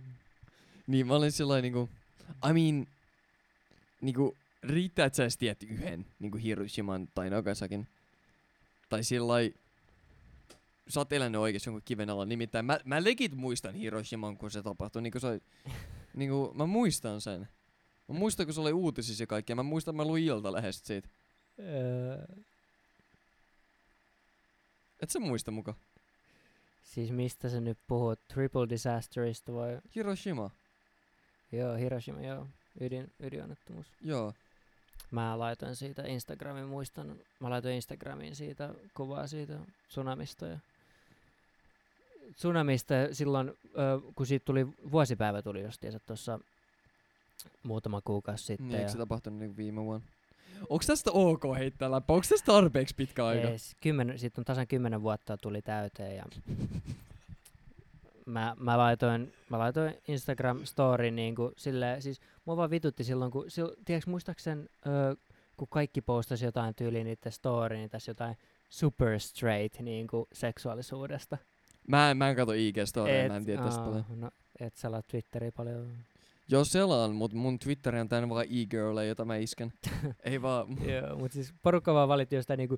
Niin 0.87 1.07
mä 1.07 1.15
olin 1.15 1.31
sillä 1.31 1.61
niinku, 1.61 1.89
I 2.49 2.53
mean, 2.53 2.87
niinku, 4.01 4.35
riittää, 4.63 5.05
että 5.05 5.17
sä 5.17 5.23
edes 5.23 5.37
tiedät 5.37 5.63
yhden, 5.63 6.05
niinku 6.19 6.37
Hiroshiman 6.37 7.07
tai 7.15 7.29
Nagasakin. 7.29 7.87
Tai 8.95 9.03
sillä 9.03 9.33
sä 10.87 10.99
oot 10.99 11.13
elänyt 11.13 11.41
oikeesti 11.41 11.69
jonkun 11.69 11.81
kiven 11.85 12.09
alla. 12.09 12.25
Nimittäin 12.25 12.65
mä, 12.65 12.79
mä 12.85 13.03
legit 13.03 13.35
muistan 13.35 13.73
Hiroshiman, 13.75 14.37
kun 14.37 14.51
se 14.51 14.63
tapahtui. 14.63 15.01
Niinku 15.01 15.19
se, 15.19 15.41
niinku, 16.13 16.51
mä 16.53 16.65
muistan 16.65 17.21
sen. 17.21 17.47
Mä 18.07 18.15
muistan, 18.15 18.45
kun 18.45 18.53
se 18.53 18.61
oli 18.61 18.73
uutisissa 18.73 19.23
ja 19.23 19.27
kaikkea. 19.27 19.55
Mä 19.55 19.63
muistan, 19.63 19.95
mä 19.95 20.05
luin 20.05 20.23
Iltalehdestä 20.23 20.87
siitä. 20.87 21.09
Öö, 21.59 22.25
Et 25.01 25.09
sä 25.09 25.19
muista 25.19 25.51
muka? 25.51 25.73
siis 26.83 27.11
mistä 27.11 27.49
sä 27.49 27.61
nyt 27.61 27.77
puhut? 27.87 28.19
Triple 28.27 28.69
Disasterista 28.69 29.53
vai? 29.53 29.79
Hiroshima. 29.95 30.49
Joo, 31.51 31.75
Hiroshima, 31.75 32.21
joo. 32.21 32.47
Ydin, 32.81 33.13
ydinonnettomuus. 33.19 33.87
Joo. 34.01 34.33
Mä 35.11 35.39
laitoin 35.39 35.75
siitä 35.75 36.03
Instagramin, 36.07 36.67
muistan, 36.67 37.15
mä 37.39 37.49
laitoin 37.49 37.75
Instagramiin 37.75 38.35
siitä 38.35 38.69
kuvaa 38.93 39.27
siitä 39.27 39.59
tsunamista 39.87 40.45
ja 40.47 40.57
tsunamista 42.35 42.93
silloin, 43.11 43.49
ö, 43.49 44.01
kun 44.15 44.25
siitä 44.25 44.45
tuli, 44.45 44.67
vuosipäivä 44.91 45.41
tuli 45.41 45.61
justiinsa 45.61 45.99
tuossa 45.99 46.39
muutama 47.63 48.01
kuukausi 48.01 48.43
sitten. 48.43 48.67
Niin, 48.67 48.79
eikö 48.79 48.91
se 48.91 48.97
tapahtunut 48.97 49.39
niinku 49.39 49.57
viime 49.57 49.83
vuonna? 49.83 50.07
Onks 50.69 50.87
tästä 50.87 51.11
ok 51.11 51.43
heittää 51.57 51.91
läppä? 51.91 52.13
Onks 52.13 52.29
tästä 52.29 52.45
tarpeeksi 52.45 52.95
pitkä 52.95 53.25
aika? 53.25 53.49
Ees, 53.49 53.75
kymmen, 53.81 54.19
siitä 54.19 54.41
on 54.41 54.45
tasan 54.45 54.67
kymmenen 54.67 55.01
vuotta 55.01 55.37
tuli 55.37 55.61
täyteen 55.61 56.15
ja 56.15 56.25
mä, 58.25 58.55
mä, 58.59 58.77
laitoin, 58.77 59.33
mä 59.49 59.59
laitoin 59.59 59.93
Instagram 60.07 60.65
story 60.65 61.11
niinku 61.11 61.51
silleen, 61.57 62.01
siis 62.01 62.21
mua 62.45 62.57
vaan 62.57 62.69
vitutti 62.69 63.03
silloin, 63.03 63.31
kun, 63.31 63.51
sil, 63.55 63.69
tiedätkö 63.85 64.11
muistaakseni, 64.11 64.65
ö, 64.87 65.15
kun 65.57 65.67
kaikki 65.67 66.01
postasi 66.01 66.45
jotain 66.45 66.75
tyyliin 66.75 67.05
niiden 67.05 67.31
story, 67.31 67.75
niin 67.75 67.89
tässä 67.89 68.09
jotain 68.09 68.37
super 68.69 69.19
straight 69.19 69.79
niinku 69.79 70.27
seksuaalisuudesta. 70.33 71.37
Mä 71.87 72.11
en, 72.11 72.17
mä 72.17 72.29
en 72.29 72.35
kato 72.35 72.51
IG-storia, 72.51 73.27
mä 73.27 73.35
en 73.35 73.45
tiedä 73.45 73.63
tästä 73.63 73.83
paljon. 73.83 74.05
No, 74.15 74.31
et 74.59 74.75
sä 74.75 74.91
laat 74.91 75.07
Twitteriä 75.07 75.51
paljon. 75.51 75.91
Joo, 76.47 76.63
selaan, 76.63 77.15
mut 77.15 77.33
mun 77.33 77.59
Twitteri 77.59 77.99
on 77.99 78.09
täynnä 78.09 78.29
vaan 78.29 78.45
e-girleja, 78.45 79.07
jota 79.07 79.25
mä 79.25 79.35
isken. 79.35 79.73
Ei 80.23 80.41
vaan... 80.41 80.67
Joo, 80.85 81.17
mutta 81.17 81.35
siis 81.35 81.53
porukka 81.61 81.93
vaan 81.93 82.07
valitti 82.07 82.35
jostain 82.35 82.57
niinku, 82.57 82.77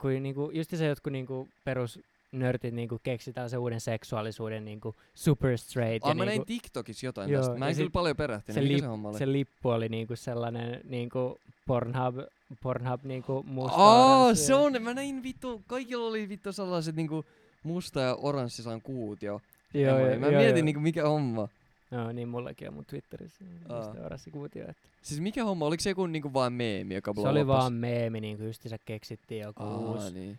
kuin 0.00 0.22
niinku, 0.22 0.50
just 0.54 0.70
se 0.70 0.86
jotkut 0.86 1.12
niinku 1.12 1.48
perus 1.64 2.00
nörtit 2.32 2.74
niinku 2.74 3.00
keksi 3.02 3.32
tällaisen 3.32 3.58
uuden 3.60 3.80
seksuaalisuuden 3.80 4.64
niinku 4.64 4.94
super 5.14 5.58
straight. 5.58 6.04
Ah, 6.04 6.08
ja 6.10 6.14
mä 6.14 6.24
niinku, 6.24 6.38
näin 6.38 6.46
TikTokissa 6.46 7.06
jotain 7.06 7.30
Joo, 7.30 7.42
tästä. 7.42 7.58
Mä 7.58 7.68
en 7.68 7.76
kyllä 7.76 7.90
paljon 7.90 8.16
perehtynyt. 8.16 8.54
se 8.54 8.60
Mikä 8.60 8.74
lip- 8.76 8.80
se 8.80 8.86
homma 8.86 9.08
oli? 9.08 9.18
se 9.18 9.32
lippu 9.32 9.68
oli 9.68 9.88
niinku 9.88 10.16
sellainen 10.16 10.80
niinku 10.84 11.38
Pornhub, 11.66 12.16
Pornhub 12.62 13.04
niinku 13.04 13.42
musta 13.42 13.76
Aa, 13.76 14.22
oranssi 14.24 14.44
se 14.46 14.54
on, 14.54 14.82
mä 14.82 14.94
näin 14.94 15.22
vittu, 15.22 15.62
kaikilla 15.66 16.06
oli 16.08 16.28
vittu 16.28 16.52
sellaiset 16.52 16.96
niinku 16.96 17.24
musta 17.62 18.00
ja 18.00 18.14
oranssisan 18.14 18.82
kuut 18.82 19.22
jo. 19.22 19.40
Joo, 19.74 19.98
joo, 19.98 20.18
Mä 20.18 20.26
joo, 20.26 20.38
mietin 20.40 20.56
joo. 20.56 20.64
niinku 20.64 20.80
mikä 20.80 21.08
homma. 21.08 21.48
Joo, 21.90 22.12
niin 22.12 22.28
mullakin 22.28 22.68
on 22.68 22.74
mun 22.74 22.84
Twitterissä. 22.86 23.44
Aa. 23.68 23.76
Musta 23.86 24.04
oranssi 24.04 24.30
kuutio. 24.30 24.62
Että. 24.68 24.82
Siis 25.02 25.20
mikä 25.20 25.44
homma, 25.44 25.66
oliko 25.66 25.80
se 25.80 25.90
joku 25.90 26.06
niinku 26.06 26.32
vaan 26.32 26.52
meemi, 26.52 26.94
joka 26.94 27.12
Se 27.14 27.28
oli 27.28 27.46
vaan 27.46 27.72
meemi, 27.72 28.20
niinku 28.20 28.44
justiinsa 28.44 28.76
keksittiin 28.84 29.40
joku 29.42 29.62
Aa, 29.62 29.76
uusi, 29.78 30.14
niin. 30.14 30.38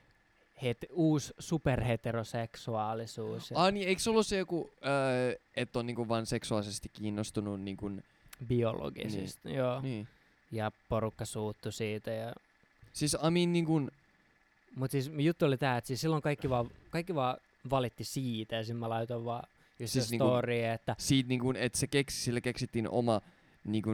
Het, 0.63 0.77
uusi 0.91 1.33
superheteroseksuaalisuus 1.39 3.51
ja 3.51 3.57
Ah, 3.63 3.73
niin, 3.73 3.87
eikö 3.87 4.01
se 4.01 4.09
ollut 4.09 4.27
se 4.27 4.37
joku, 4.37 4.69
äh, 4.85 5.39
että 5.55 5.79
on 5.79 5.85
niinku 5.85 6.07
vaan 6.07 6.25
seksuaalisesti 6.25 6.89
kiinnostunut 6.89 7.61
niinku, 7.61 7.91
biologisista. 8.47 9.49
Joo. 9.49 9.81
niin. 9.81 10.07
Ja 10.51 10.71
porukka 10.89 11.25
suuttu 11.25 11.71
siitä. 11.71 12.11
Ja... 12.11 12.33
Siis 12.93 13.13
I 13.13 13.31
mean 13.31 13.53
niinku, 13.53 13.81
Mut 14.75 14.91
siis 14.91 15.11
juttu 15.17 15.45
oli 15.45 15.57
tää, 15.57 15.77
että 15.77 15.87
siis 15.87 16.01
silloin 16.01 16.21
kaikki 16.21 16.49
vaan, 16.49 16.69
kaikki 16.89 17.15
vaan 17.15 17.37
valitti 17.69 18.03
siitä 18.03 18.55
ja 18.55 18.63
sitten 18.63 18.77
mä 18.77 18.89
laitoin 18.89 19.25
vaan 19.25 19.43
just 19.79 19.93
Siis 19.93 20.11
niinku- 20.11 20.27
story, 20.27 20.63
että 20.63 20.95
siitä 20.97 21.27
niinku, 21.27 21.53
että 21.57 21.77
se 21.79 21.87
keksi, 21.87 22.21
sille 22.21 22.41
keksittiin 22.41 22.89
oma 22.89 23.21
niinku, 23.63 23.89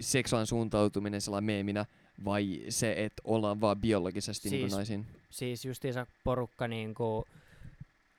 seksuaalinen 0.00 0.46
suuntautuminen 0.46 1.20
sellainen 1.20 1.46
meeminä, 1.46 1.86
vai 2.24 2.60
se, 2.68 2.92
että 3.04 3.22
ollaan 3.24 3.60
vaan 3.60 3.76
biologisesti 3.80 4.48
siis, 4.48 4.50
Siis- 4.50 4.62
niinku 4.62 4.76
naisiin? 4.76 5.06
siis 5.30 5.64
justiinsa 5.64 6.06
porukka 6.24 6.68
niinku, 6.68 7.24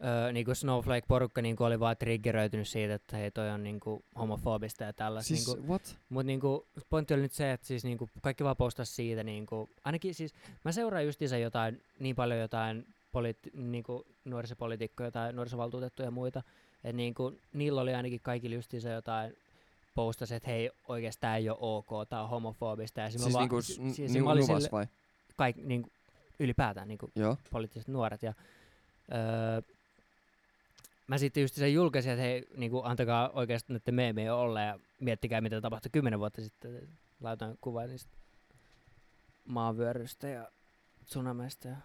öö, 0.06 0.32
niinku 0.32 0.52
Snowflake-porukka 0.56 1.42
niinku 1.42 1.64
oli 1.64 1.80
vaan 1.80 1.98
triggeröitynyt 1.98 2.68
siitä, 2.68 2.94
että 2.94 3.18
hei 3.18 3.32
toi 3.32 3.50
on 3.50 3.64
niinku 3.64 4.04
homofobista 4.20 4.84
ja 4.84 4.94
tällaista. 4.94 5.28
Siis, 5.28 5.48
Niinku, 5.48 5.68
what? 5.72 5.98
Mut 6.10 6.26
niinku, 6.26 6.68
pointti 6.90 7.14
oli 7.14 7.22
nyt 7.22 7.32
se, 7.32 7.52
että 7.52 7.68
siis 7.68 7.84
niinku, 7.84 8.10
kaikki 8.22 8.44
vaan 8.44 8.58
postas 8.58 8.96
siitä, 8.96 9.24
niinku, 9.24 9.70
ainakin 9.84 10.14
siis 10.16 10.34
mä 10.66 10.72
seuraan 10.72 11.06
justiinsa 11.06 11.38
jotain, 11.38 11.82
niin 12.00 12.16
paljon 12.16 12.40
jotain 12.40 12.88
politi- 13.12 13.52
niinku, 13.54 14.06
nuorisopolitiikkoja 14.26 15.12
tai 15.12 15.34
nuorisovaltuutettuja 15.34 16.08
ja 16.08 16.12
muita, 16.12 16.44
että 16.84 16.94
niinku, 16.98 17.34
niillä 17.54 17.82
oli 17.82 17.94
ainakin 17.94 18.20
kaikilla 18.24 18.56
justiinsa 18.56 18.90
jotain 18.90 19.38
postas, 19.96 20.32
että 20.32 20.50
hei 20.50 20.72
oikeesti 20.88 21.22
tää 21.22 21.38
ei 21.38 21.50
ole 21.50 21.58
ok, 21.62 21.88
tää 22.10 22.24
on 22.24 22.30
homofobista. 22.30 23.00
Ja 23.00 23.06
mä 23.06 23.10
Siis 23.12 23.34
vaan- 23.34 23.42
niinku, 23.44 23.62
s- 23.62 23.68
siis 23.96 24.12
niinku 24.14 24.34
nuvas 24.34 24.46
sille- 24.64 24.72
vai? 24.72 24.88
kaik, 25.38 25.56
niinku, 25.58 25.90
ylipäätään 26.40 26.88
niinku, 26.88 27.12
Joo. 27.16 27.38
poliittiset 27.52 27.88
nuoret. 27.88 28.24
Ja, 28.24 28.34
öö, 29.14 29.62
mä 31.08 31.18
sitten 31.18 31.42
just 31.42 31.56
sen 31.56 31.74
julkaisin, 31.74 32.12
että 32.12 32.22
hei, 32.22 32.48
niinku, 32.58 32.82
antakaa 32.84 33.30
oikeasti 33.30 33.74
näiden 33.74 33.96
meemien 33.96 34.34
olla 34.34 34.62
ja 34.62 34.80
miettikää, 35.00 35.42
mitä 35.42 35.62
tapahtui 35.62 35.90
kymmenen 35.92 36.20
vuotta 36.20 36.42
sitten. 36.42 36.88
Laitoin 37.22 37.58
kuvan 37.62 37.90
niistä 37.90 38.12
maanvyörystä 39.46 40.28
ja 40.28 40.48
tsunamista 41.06 41.68
ja 41.68 41.76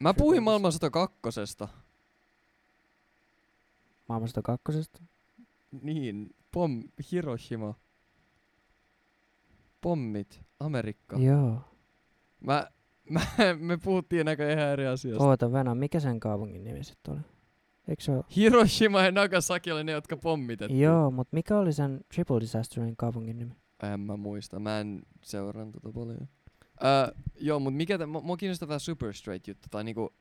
Mä 0.00 0.14
puhuin 0.14 0.42
maailmansota 0.42 0.90
kakkosesta. 0.90 1.68
maailmasta 4.08 4.42
kakkosesta. 4.42 5.02
Niin, 5.82 6.34
pom, 6.56 6.82
Hiroshima. 7.12 7.74
Pommit, 9.80 10.40
Amerikka. 10.60 11.16
Joo. 11.18 11.60
Mä, 12.40 12.66
mä, 13.10 13.20
me 13.58 13.76
puhuttiin 13.76 14.26
näköjään 14.26 14.58
ihan 14.58 14.70
eri 14.70 14.86
asiasta. 14.86 15.24
Oota, 15.24 15.52
Venä, 15.52 15.74
mikä 15.74 16.00
sen 16.00 16.20
kaupungin 16.20 16.64
nimi 16.64 16.84
sitten 16.84 17.14
oli? 17.14 17.20
Eikö 17.88 18.02
se 18.02 18.12
ole? 18.12 18.24
Hiroshima 18.36 19.02
ja 19.02 19.12
Nagasaki 19.12 19.72
oli 19.72 19.84
ne, 19.84 19.92
jotka 19.92 20.16
pommitettiin. 20.16 20.80
Joo, 20.80 21.10
mutta 21.10 21.34
mikä 21.34 21.58
oli 21.58 21.72
sen 21.72 22.00
Triple 22.14 22.40
Disasterin 22.40 22.96
kaupungin 22.96 23.38
nimi? 23.38 23.56
En 23.92 24.00
mä 24.00 24.16
muista, 24.16 24.58
mä 24.58 24.80
en 24.80 25.02
seuraan 25.22 25.72
tota 25.72 25.92
paljon. 25.92 26.28
Öö, 26.84 27.14
joo, 27.40 27.60
mut 27.60 27.74
mikä, 27.74 27.98
tä, 27.98 28.06
mua 28.06 28.36
kiinnostaa 28.36 28.68
tää 28.68 28.78
super 28.78 29.12
straight 29.12 29.48
juttu, 29.48 29.68
tai 29.70 29.84
niinku, 29.84 30.14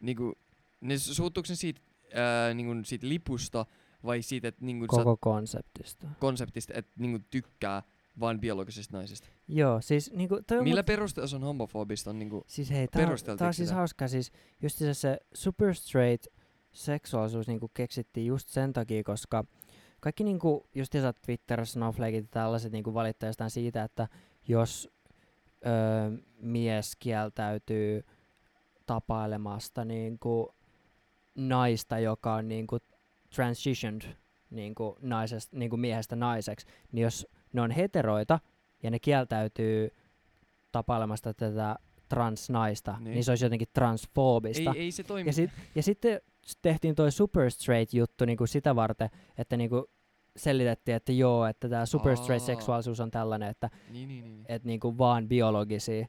niinku, 0.00 0.34
ne 0.80 0.94
su- 0.94 1.14
suuttuuko 1.14 1.46
ne 1.48 1.54
siitä, 1.54 1.80
öö, 2.16 2.54
niinku 2.54 2.72
siitä 2.84 3.08
lipusta, 3.08 3.66
vai 4.04 4.22
siitä, 4.22 4.48
että 4.48 4.64
niinku 4.64 4.84
sä 4.96 5.04
Koko 5.04 5.16
konseptista. 5.20 6.06
konseptista, 6.20 6.72
että 6.76 6.92
niinku 6.98 7.18
tykkää 7.30 7.82
vaan 8.20 8.40
biologisista 8.40 8.96
naisista. 8.96 9.28
Joo, 9.48 9.80
siis 9.80 10.12
niinku, 10.12 10.38
toi 10.46 10.62
Millä 10.62 10.80
mut- 10.80 10.86
perusteella 10.86 11.26
se 11.26 11.36
on 11.36 11.42
homofobista 11.42 12.10
on 12.10 12.18
niinku, 12.18 12.44
Siis 12.46 12.70
hei, 12.70 12.88
tää, 12.88 13.02
on- 13.10 13.36
tää 13.38 13.48
on 13.48 13.54
siis 13.54 13.68
sitä? 13.68 13.76
hauskaa, 13.78 14.08
siis 14.08 14.32
just 14.62 14.78
se, 14.78 14.94
se 14.94 15.18
super 15.34 15.74
straight 15.74 16.26
seksuaalisuus 16.72 17.46
niinku 17.48 17.68
keksittiin 17.74 18.26
just 18.26 18.48
sen 18.48 18.72
takia, 18.72 19.02
koska 19.04 19.44
kaikki 20.00 20.24
niinku 20.24 20.66
just 20.74 20.92
Twitter, 21.26 21.66
Snowflakeit 21.66 22.24
ja 22.24 22.28
tällaiset 22.30 22.72
niinku 22.72 22.94
valittaa 22.94 23.28
jostain 23.28 23.50
siitä, 23.50 23.82
että 23.84 24.08
jos 24.48 24.90
öö, 25.66 26.18
mies 26.40 26.96
kieltäytyy 26.98 28.04
tapailemasta 28.86 29.84
niinku 29.84 30.54
naista, 31.34 31.98
joka 31.98 32.34
on 32.34 32.48
niinku 32.48 32.78
transitioned 33.34 34.02
niinku 34.50 34.96
naisesta, 35.00 35.56
niinku 35.56 35.76
miehestä 35.76 36.16
naiseksi, 36.16 36.66
niin 36.92 37.02
jos 37.02 37.26
ne 37.52 37.60
on 37.62 37.70
heteroita 37.70 38.38
ja 38.82 38.90
ne 38.90 38.98
kieltäytyy 38.98 39.90
tapailemasta 40.72 41.34
tätä 41.34 41.76
transnaista, 42.08 42.92
niin, 42.92 43.04
Niin. 43.04 43.14
niin 43.14 43.24
se 43.24 43.30
olisi 43.32 43.44
jotenkin 43.44 43.68
transfoobista. 43.72 44.72
ei, 44.76 44.80
ei 44.82 44.90
se 44.90 45.02
toimi. 45.02 45.28
Ja, 45.28 45.32
sit, 45.32 45.50
ja 45.74 45.82
sitten 45.82 46.20
tehtiin 46.62 46.94
toi 46.94 47.12
super 47.12 47.50
straight 47.50 47.94
juttu 47.94 48.24
niinku 48.24 48.46
sitä 48.46 48.76
varten, 48.76 49.10
että 49.38 49.56
niinku 49.56 49.90
selitettiin, 50.36 50.94
että 50.94 51.12
joo, 51.12 51.46
että 51.46 51.68
tämä 51.68 51.86
super 51.86 52.16
straight 52.16 52.42
Aa. 52.42 52.46
seksuaalisuus 52.46 53.00
on 53.00 53.10
tällainen, 53.10 53.48
että 53.48 53.70
niin, 53.90 54.08
niin, 54.08 54.24
niin. 54.24 54.44
et 54.48 54.64
niinku 54.64 54.98
vaan 54.98 55.28
biologisia, 55.28 56.06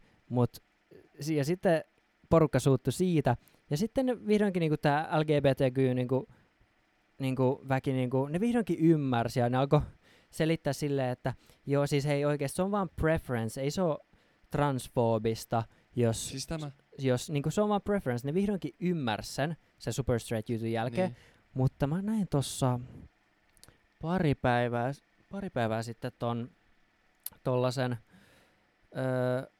si- 1.20 1.36
ja 1.36 1.46
sitten 1.46 1.84
porukka 2.30 2.60
suuttu 2.60 2.92
siitä. 2.92 3.38
Ja 3.70 3.78
sitten 3.78 4.28
vihdoinkin 4.28 4.60
niinku 4.62 4.78
tämä 4.78 5.10
LGBTQ 5.20 5.78
niinku, 5.96 6.28
niinku 7.22 7.62
väki, 7.70 7.94
niinku, 7.94 8.26
ne 8.26 8.40
vihdoinkin 8.40 8.80
ymmärsi 8.80 9.40
ja 9.40 9.50
ne 9.50 9.58
alkoi 9.58 9.82
selittää 10.32 10.74
silleen, 10.74 11.10
että 11.10 11.34
joo 11.66 11.88
siis 11.88 12.06
hei 12.06 12.26
oikeesti 12.26 12.56
se 12.56 12.62
on 12.62 12.72
vaan 12.72 12.90
preference, 12.96 13.62
ei 13.62 13.72
se 13.72 13.82
ole 13.82 13.98
transfoobista, 14.50 15.64
jos, 15.96 16.30
Siis 16.30 16.48
tämä. 16.48 16.72
jos 17.00 17.30
niinku 17.30 17.52
se 17.52 17.62
on 17.62 17.70
vaan 17.70 17.82
preference. 17.82 18.28
Ne 18.28 18.34
vihdoinkin 18.34 18.76
ymmärsi 18.80 19.34
sen, 19.34 19.58
sen 19.78 19.94
super 19.94 20.20
straight 20.20 20.50
jutun 20.50 20.72
jälkeen. 20.72 21.10
Niin. 21.12 21.18
Mutta 21.54 21.88
mä 21.88 22.02
näin 22.02 22.28
tossa 22.28 22.80
pari 24.02 24.36
päivää, 24.36 24.92
pari 25.32 25.50
päivää 25.50 25.84
sitten 25.84 26.12
ton 26.20 26.52
tollasen 27.44 27.98
öö, 28.98 29.52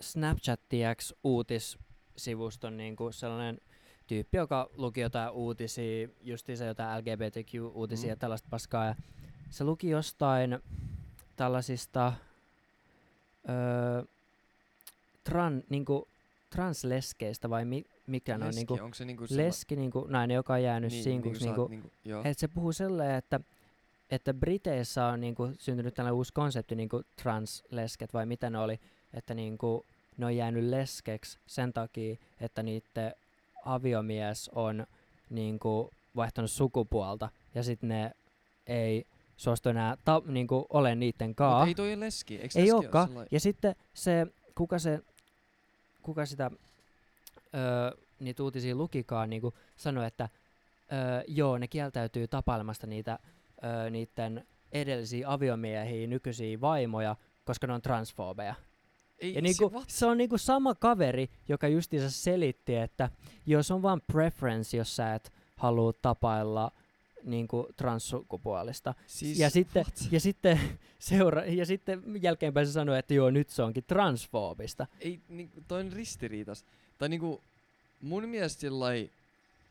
Snapchat 0.00 0.60
TX 0.68 1.12
uutissivuston 1.24 2.76
niinku 2.76 3.12
sellainen 3.12 3.58
tyyppi, 4.14 4.36
joka 4.36 4.70
luki 4.76 5.00
jotain 5.00 5.30
uutisia, 5.30 6.08
justiinsa 6.22 6.64
jotain 6.64 6.98
LGBTQ-uutisia 6.98 8.06
Mm. 8.06 8.10
ja 8.10 8.16
tällaista 8.16 8.48
paskaa. 8.50 8.84
Ja 8.84 8.94
se 9.50 9.64
luki 9.64 9.88
jostain 9.90 10.58
tällaisista 11.36 12.12
öö, 13.48 14.02
tran, 15.24 15.62
niinku, 15.68 16.08
transleskeistä 16.50 17.50
vai 17.50 17.64
mi, 17.64 17.84
mikä 18.06 18.38
ne 18.38 18.44
on 18.46 18.54
niinku, 18.54 18.78
onko 18.82 18.94
se 18.94 19.04
niinku 19.04 19.24
leski 19.30 19.76
niinku, 19.76 20.06
nainen, 20.08 20.34
joka 20.34 20.52
on 20.52 20.62
jäänyt 20.62 20.90
niin, 20.90 21.04
sinkuksi. 21.04 21.44
niinku, 21.44 21.66
Niinku, 21.68 21.90
niinku, 22.04 22.28
et 22.28 22.38
se 22.38 22.48
puhuu 22.48 22.72
silleen, 22.72 23.14
että, 23.14 23.40
että 24.10 24.34
Briteissä 24.34 25.06
on 25.06 25.20
niinku 25.20 25.50
syntynyt 25.58 25.94
tällainen 25.94 26.16
uusi 26.16 26.32
konsepti, 26.32 26.74
niinku 26.74 27.02
translesket 27.22 28.14
vai 28.14 28.26
mitä 28.26 28.50
ne 28.50 28.58
oli, 28.58 28.80
että 29.14 29.34
niinku, 29.34 29.84
ne 30.16 30.26
on 30.26 30.36
jäänyt 30.36 30.64
leskeksi 30.64 31.38
sen 31.46 31.72
takia, 31.72 32.16
että 32.40 32.62
niiden 32.62 33.12
aviomies 33.64 34.48
on 34.54 34.86
niinku, 35.30 35.90
vaihtanut 36.16 36.50
sukupuolta 36.50 37.28
ja 37.54 37.62
sitten 37.62 37.88
ne 37.88 38.12
ei 38.66 39.06
suostu 39.36 39.68
enää 39.68 39.96
ta- 40.04 40.22
niinku, 40.26 40.66
ole 40.70 40.94
niiden 40.94 41.30
Mut 41.30 41.36
kaa. 41.36 41.66
ei 41.66 41.74
toi 41.74 41.88
ole 41.94 42.00
leski. 42.00 42.36
Eiks 42.36 42.56
Ei 42.56 42.62
leski 42.62 42.72
olekaan. 42.76 43.08
sellai- 43.08 43.26
Ja 43.30 43.40
sitten 43.40 43.74
se, 43.94 44.26
kuka 44.54 44.78
se, 44.78 45.00
kuka 46.02 46.26
sitä 46.26 46.50
öö, 47.54 47.98
niitä 48.20 48.42
uutisia 48.42 48.74
lukikaan, 48.74 49.30
niinku 49.30 49.54
sanoi, 49.76 50.06
että 50.06 50.28
öö, 50.92 51.22
joo, 51.28 51.58
ne 51.58 51.68
kieltäytyy 51.68 52.28
tapailemasta 52.28 52.86
niitä 52.86 53.18
öö, 53.64 53.90
niiden 53.90 54.46
edellisiä 54.72 55.30
aviomiehiä, 55.32 56.06
nykyisiä 56.06 56.60
vaimoja, 56.60 57.16
koska 57.44 57.66
ne 57.66 57.72
on 57.72 57.82
transfoobeja. 57.82 58.54
Ei, 59.22 59.34
Ja 59.34 59.42
niinku, 59.42 59.68
se, 59.68 59.74
what? 59.74 59.90
se 59.90 60.06
on 60.06 60.18
niinku 60.18 60.38
sama 60.38 60.74
kaveri, 60.74 61.30
joka 61.48 61.68
justiinsa 61.68 62.10
selitti, 62.10 62.76
että 62.76 63.10
jos 63.46 63.70
on 63.70 63.82
vaan 63.82 64.00
preference, 64.12 64.76
jos 64.76 64.96
sä 64.96 65.14
et 65.14 65.32
halua 65.56 65.92
tapailla 65.92 66.72
niinku 67.24 67.68
transsukupuolista. 67.76 68.94
Siis, 69.06 69.38
ja 69.38 69.50
sitten, 69.50 69.84
what? 69.84 70.12
ja 70.12 70.20
sitten, 70.20 70.60
seura- 70.98 71.44
ja 71.44 71.66
sitten 71.66 72.02
jälkeenpäin 72.22 72.66
se 72.66 72.72
sanoi, 72.72 72.98
että 72.98 73.14
joo, 73.14 73.30
nyt 73.30 73.48
se 73.50 73.62
onkin 73.62 73.84
transfoobista. 73.84 74.86
Ei, 75.00 75.20
niinku, 75.28 75.60
toi 75.68 75.80
on 75.80 75.92
ristiriitas. 75.92 76.64
Tai 76.98 77.08
niinku, 77.08 77.42
mun 78.00 78.28
mielestä 78.28 78.60
sillai, 78.60 79.10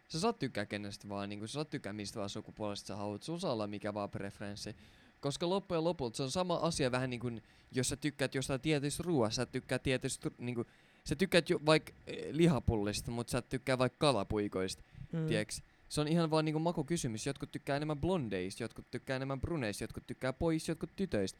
sä 0.08 0.20
saat 0.20 0.40
tykkää 0.40 0.66
kenestä 0.66 1.10
vaan, 1.10 1.30
niinku, 1.30 1.48
sä 1.48 1.54
saat 1.54 1.70
tykkää 1.70 1.94
mistä 1.94 2.20
vaan 2.20 2.30
sukupuolesta 2.30 2.88
sä 2.88 2.96
haluat, 2.96 3.24
sun 3.24 3.40
saa 3.40 3.54
olla 3.54 3.68
mikä 3.68 3.94
vaan 3.94 4.10
preferenssi. 4.10 4.76
Koska 5.22 5.50
loppujen 5.50 5.84
lopulta 5.84 6.18
se 6.18 6.24
on 6.24 6.32
sama 6.32 6.56
asia 6.56 6.92
vähän 6.92 7.10
niinku, 7.10 7.32
jos 7.72 7.90
sä 7.90 7.96
tykkäät 7.96 8.36
jostain 8.36 8.62
tietystä 8.62 9.04
ruoasta, 9.04 9.36
sä 9.36 9.46
tykkäät 9.46 9.84
tietystä, 9.84 10.32
niinku, 10.38 10.66
sä 11.04 11.16
tykkäät 11.16 11.50
jo 11.50 11.60
vaikka 11.66 11.92
eh, 12.08 12.28
lihapullista, 12.32 13.12
mutta 13.12 13.32
sä 13.32 13.42
tykkää 13.42 13.78
vaikka 13.78 13.98
kalapuikoista, 14.00 14.84
Mm. 15.12 15.28
tiiäks? 15.28 15.64
Se 15.90 16.02
on 16.02 16.08
ihan 16.08 16.32
vaan 16.32 16.46
niinku 16.46 16.60
makukysymys. 16.60 17.26
Jotkut 17.26 17.52
tykkää 17.52 17.78
enemmän 17.78 18.02
blondeista, 18.02 18.64
jotkut 18.64 18.92
tykkää 18.92 19.16
enemmän 19.16 19.42
bruneista, 19.42 19.84
jotkut 19.84 20.08
tykkää 20.08 20.34
pois, 20.34 20.70
jotkut 20.70 20.96
tytöistä. 20.96 21.40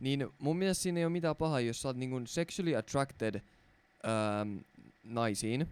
Niin 0.00 0.28
mun 0.38 0.56
mielestä 0.56 0.82
siinä 0.82 0.98
ei 0.98 1.04
ole 1.04 1.12
mitään 1.12 1.36
pahaa, 1.36 1.60
jos 1.60 1.82
sä 1.82 1.88
oot 1.88 1.96
niinku 1.96 2.20
sexually 2.26 2.76
attracted 2.76 3.34
ähm, 3.34 4.58
naisiin. 5.02 5.68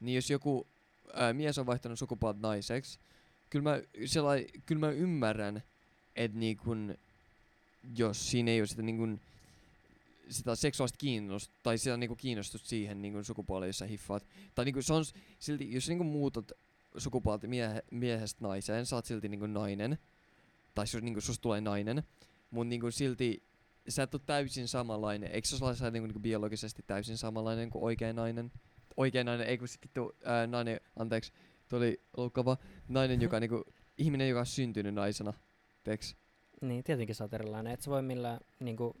Niin 0.00 0.14
jos 0.14 0.30
joku 0.30 0.66
äh, 1.20 1.34
mies 1.34 1.58
on 1.58 1.66
vaihtanut 1.66 1.98
sukupuolta 1.98 2.38
naiseksi, 2.42 2.98
kyllä 3.50 3.62
mä, 3.62 3.80
sellai, 4.06 4.46
kyllä 4.66 4.80
mä 4.80 4.90
ymmärrän, 4.90 5.62
että 6.18 6.38
niinku, 6.38 6.70
jos 7.96 8.30
siinä 8.30 8.50
ei 8.50 8.60
ole 8.60 8.66
sitä 8.66 8.82
niinku, 8.82 9.18
sitä 10.28 10.54
seksuaalista 10.54 10.98
kiinnostusta, 10.98 11.60
tai 11.62 11.78
sitä 11.78 11.96
niinku 11.96 12.16
kiinnostusta 12.16 12.68
siihen 12.68 13.02
niinku 13.02 13.24
sukupuoleen, 13.24 13.68
jos 13.68 13.78
sä 13.78 13.86
hiffaat. 13.86 14.26
Tai 14.54 14.64
niinku 14.64 14.82
se 14.82 14.92
on 14.92 15.04
silti, 15.38 15.72
jos 15.72 15.86
sä 15.86 15.90
niinku 15.90 16.04
muutat 16.04 16.52
sukupuolta 16.96 17.46
miehe, 17.46 17.82
miehestä 17.90 18.44
naiseen, 18.44 18.84
oot 18.92 19.04
silti 19.04 19.28
niinku 19.28 19.46
nainen. 19.46 19.98
Tai 20.74 20.86
sus, 20.86 21.02
niinku, 21.02 21.20
susta 21.20 21.42
tulee 21.42 21.60
nainen. 21.60 22.02
Mut 22.50 22.68
niinku 22.68 22.90
silti 22.90 23.42
sä 23.88 24.02
et 24.02 24.14
oo 24.14 24.18
täysin 24.18 24.68
samanlainen. 24.68 25.30
Eikö 25.32 25.48
se 25.48 25.64
ole 25.64 25.76
sä 25.76 25.90
niinku, 25.90 26.06
niinku 26.06 26.20
biologisesti 26.20 26.84
täysin 26.86 27.18
samanlainen 27.18 27.70
kuin 27.70 27.84
oikea 27.84 28.12
nainen? 28.12 28.52
Oikea 28.96 29.24
nainen, 29.24 29.46
ei 29.46 29.58
kun 29.58 29.68
sit 29.68 29.82
vittu 29.82 30.16
ää, 30.24 30.46
nainen, 30.46 30.80
anteeksi, 30.96 31.32
toi 31.68 31.78
oli 31.78 32.00
loukkaava. 32.16 32.56
Nainen, 32.88 33.22
joka 33.22 33.40
niinku, 33.40 33.64
ihminen, 33.98 34.28
joka 34.28 34.40
on 34.40 34.46
syntynyt 34.46 34.94
naisena. 34.94 35.32
Teeks? 35.88 36.16
Niin, 36.60 36.84
tietenkin 36.84 37.14
sä 37.14 37.24
oot 37.24 37.34
erilainen. 37.34 37.72
Et 37.72 37.82
sä 37.82 37.90
voi 37.90 38.02
millään 38.02 38.40
niinku... 38.60 38.96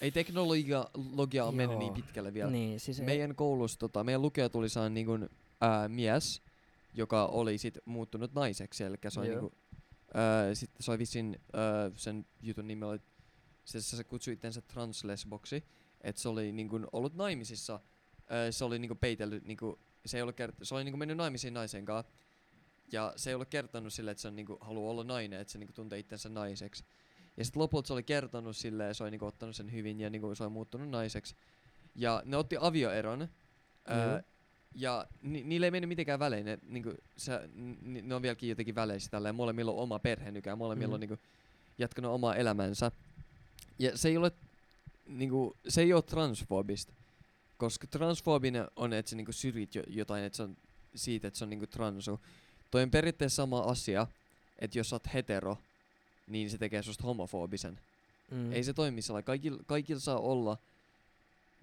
Ei 0.00 0.10
teknologia 0.10 0.84
logia 1.14 1.44
on 1.44 1.54
mennyt 1.54 1.78
niin 1.78 1.92
pitkälle 1.92 2.34
vielä. 2.34 2.50
Niin, 2.50 2.80
siis 2.80 3.00
ei- 3.00 3.06
Meidän 3.06 3.34
koulussa, 3.34 3.78
tota, 3.78 4.04
meidän 4.04 4.22
lukija 4.22 4.48
tuli 4.48 4.68
saan 4.68 4.94
niinku, 4.94 5.12
ää, 5.60 5.88
mies, 5.88 6.42
joka 6.94 7.26
oli 7.26 7.58
sit 7.58 7.78
muuttunut 7.84 8.34
naiseksi, 8.34 8.84
eli 8.84 8.96
se 9.08 9.20
on 9.20 9.26
niinku, 9.26 9.52
ää, 10.14 10.54
sitten 10.54 10.82
se 10.82 10.90
oli 10.90 10.98
vissiin, 10.98 11.40
ää, 11.52 11.90
sen 11.94 12.26
jutun 12.42 12.66
nimi 12.68 12.84
oli, 12.84 12.98
se, 13.64 13.80
se 13.80 14.04
kutsui 14.04 14.34
itsensä 14.34 14.60
translesboksi, 14.60 15.64
että 16.00 16.22
se 16.22 16.28
oli 16.28 16.52
niinku 16.52 16.80
ollut 16.92 17.14
naimisissa, 17.14 17.80
ää, 18.28 18.50
se 18.52 18.64
oli 18.64 18.78
niinku 18.78 18.94
peitellyt, 18.94 19.44
niinku, 19.44 19.78
se 20.06 20.16
ei 20.18 20.22
ollut 20.22 20.36
kert- 20.40 20.56
se 20.64 20.74
oli 20.74 20.84
niinku 20.84 20.96
mennyt 20.98 21.16
naimisiin 21.16 21.54
naisen 21.54 21.84
kanssa, 21.84 22.12
ja 22.92 23.12
se 23.16 23.30
ei 23.30 23.34
ollut 23.34 23.48
kertonut 23.48 23.92
sille, 23.92 24.10
että 24.10 24.20
se 24.20 24.28
on 24.28 24.36
niinku, 24.36 24.58
haluaa 24.60 24.90
olla 24.90 25.04
nainen, 25.04 25.40
että 25.40 25.52
se 25.52 25.58
niinku 25.58 25.72
tuntee 25.72 25.98
itsensä 25.98 26.28
naiseksi. 26.28 26.84
Ja 27.36 27.44
sitten 27.44 27.62
lopulta 27.62 27.86
se 27.86 27.92
oli 27.92 28.02
kertonut 28.02 28.56
sille 28.56 28.84
ja 28.84 28.94
se 28.94 29.02
oli 29.02 29.10
niinku 29.10 29.26
ottanut 29.26 29.56
sen 29.56 29.72
hyvin 29.72 30.00
ja 30.00 30.10
niinku 30.10 30.34
se 30.34 30.42
oli 30.44 30.52
muuttunut 30.52 30.88
naiseksi. 30.90 31.34
Ja 31.94 32.22
ne 32.24 32.36
otti 32.36 32.56
avioeron. 32.60 33.20
Joo. 33.20 33.28
Öö, 33.98 34.22
ja 34.74 35.06
ni, 35.22 35.42
niille 35.44 35.66
ei 35.66 35.70
mennyt 35.70 35.88
mitenkään 35.88 36.18
välein. 36.18 36.44
Ne, 36.44 36.58
niinku, 36.68 36.94
se, 37.16 37.48
ni, 37.82 38.02
ne 38.02 38.14
on 38.14 38.22
vieläkin 38.22 38.48
jotenkin 38.48 38.74
väleissä 38.74 39.10
tällä 39.10 39.28
ja 39.28 39.32
molemmilla 39.32 39.72
on 39.72 39.78
oma 39.78 39.98
perhe 39.98 40.30
nykyään. 40.30 40.58
Molemmilla 40.58 40.88
Mhm. 40.88 40.94
on 40.94 41.00
niinku, 41.00 41.16
jatkanut 41.78 42.12
omaa 42.12 42.34
elämänsä. 42.36 42.90
Ja 43.78 43.98
se 43.98 44.08
ei 44.08 44.16
ole, 44.16 44.32
niinku, 45.06 45.56
se 45.68 45.80
ei 45.82 45.92
ole 45.92 46.02
transfobista. 46.02 46.92
Koska 47.56 47.86
transfobinen 47.86 48.68
on, 48.76 48.92
että 48.92 49.10
sä 49.10 49.16
niinku 49.16 49.32
syrjit 49.32 49.74
jo, 49.74 49.82
jotain, 49.86 50.24
että 50.24 50.36
se 50.36 50.42
on 50.42 50.56
siitä, 50.94 51.28
että 51.28 51.38
se 51.38 51.44
on 51.44 51.50
niinku 51.50 51.66
transu. 51.66 52.20
Toi 52.72 52.82
on 52.82 52.90
periaatteessa 52.90 53.36
sama 53.36 53.58
asia, 53.60 54.06
että 54.58 54.78
jos 54.78 54.90
sä 54.90 54.96
oot 54.96 55.14
hetero, 55.14 55.58
niin 56.26 56.50
se 56.50 56.58
tekee 56.58 56.82
susta 56.82 57.04
homofobisen. 57.04 57.78
mm. 58.30 58.52
Ei 58.52 58.64
se 58.64 58.72
toimi 58.72 59.02
sellainen. 59.02 59.24
Kaikilla, 59.24 59.62
kaikilla 59.66 60.00
saa 60.00 60.18
olla 60.18 60.58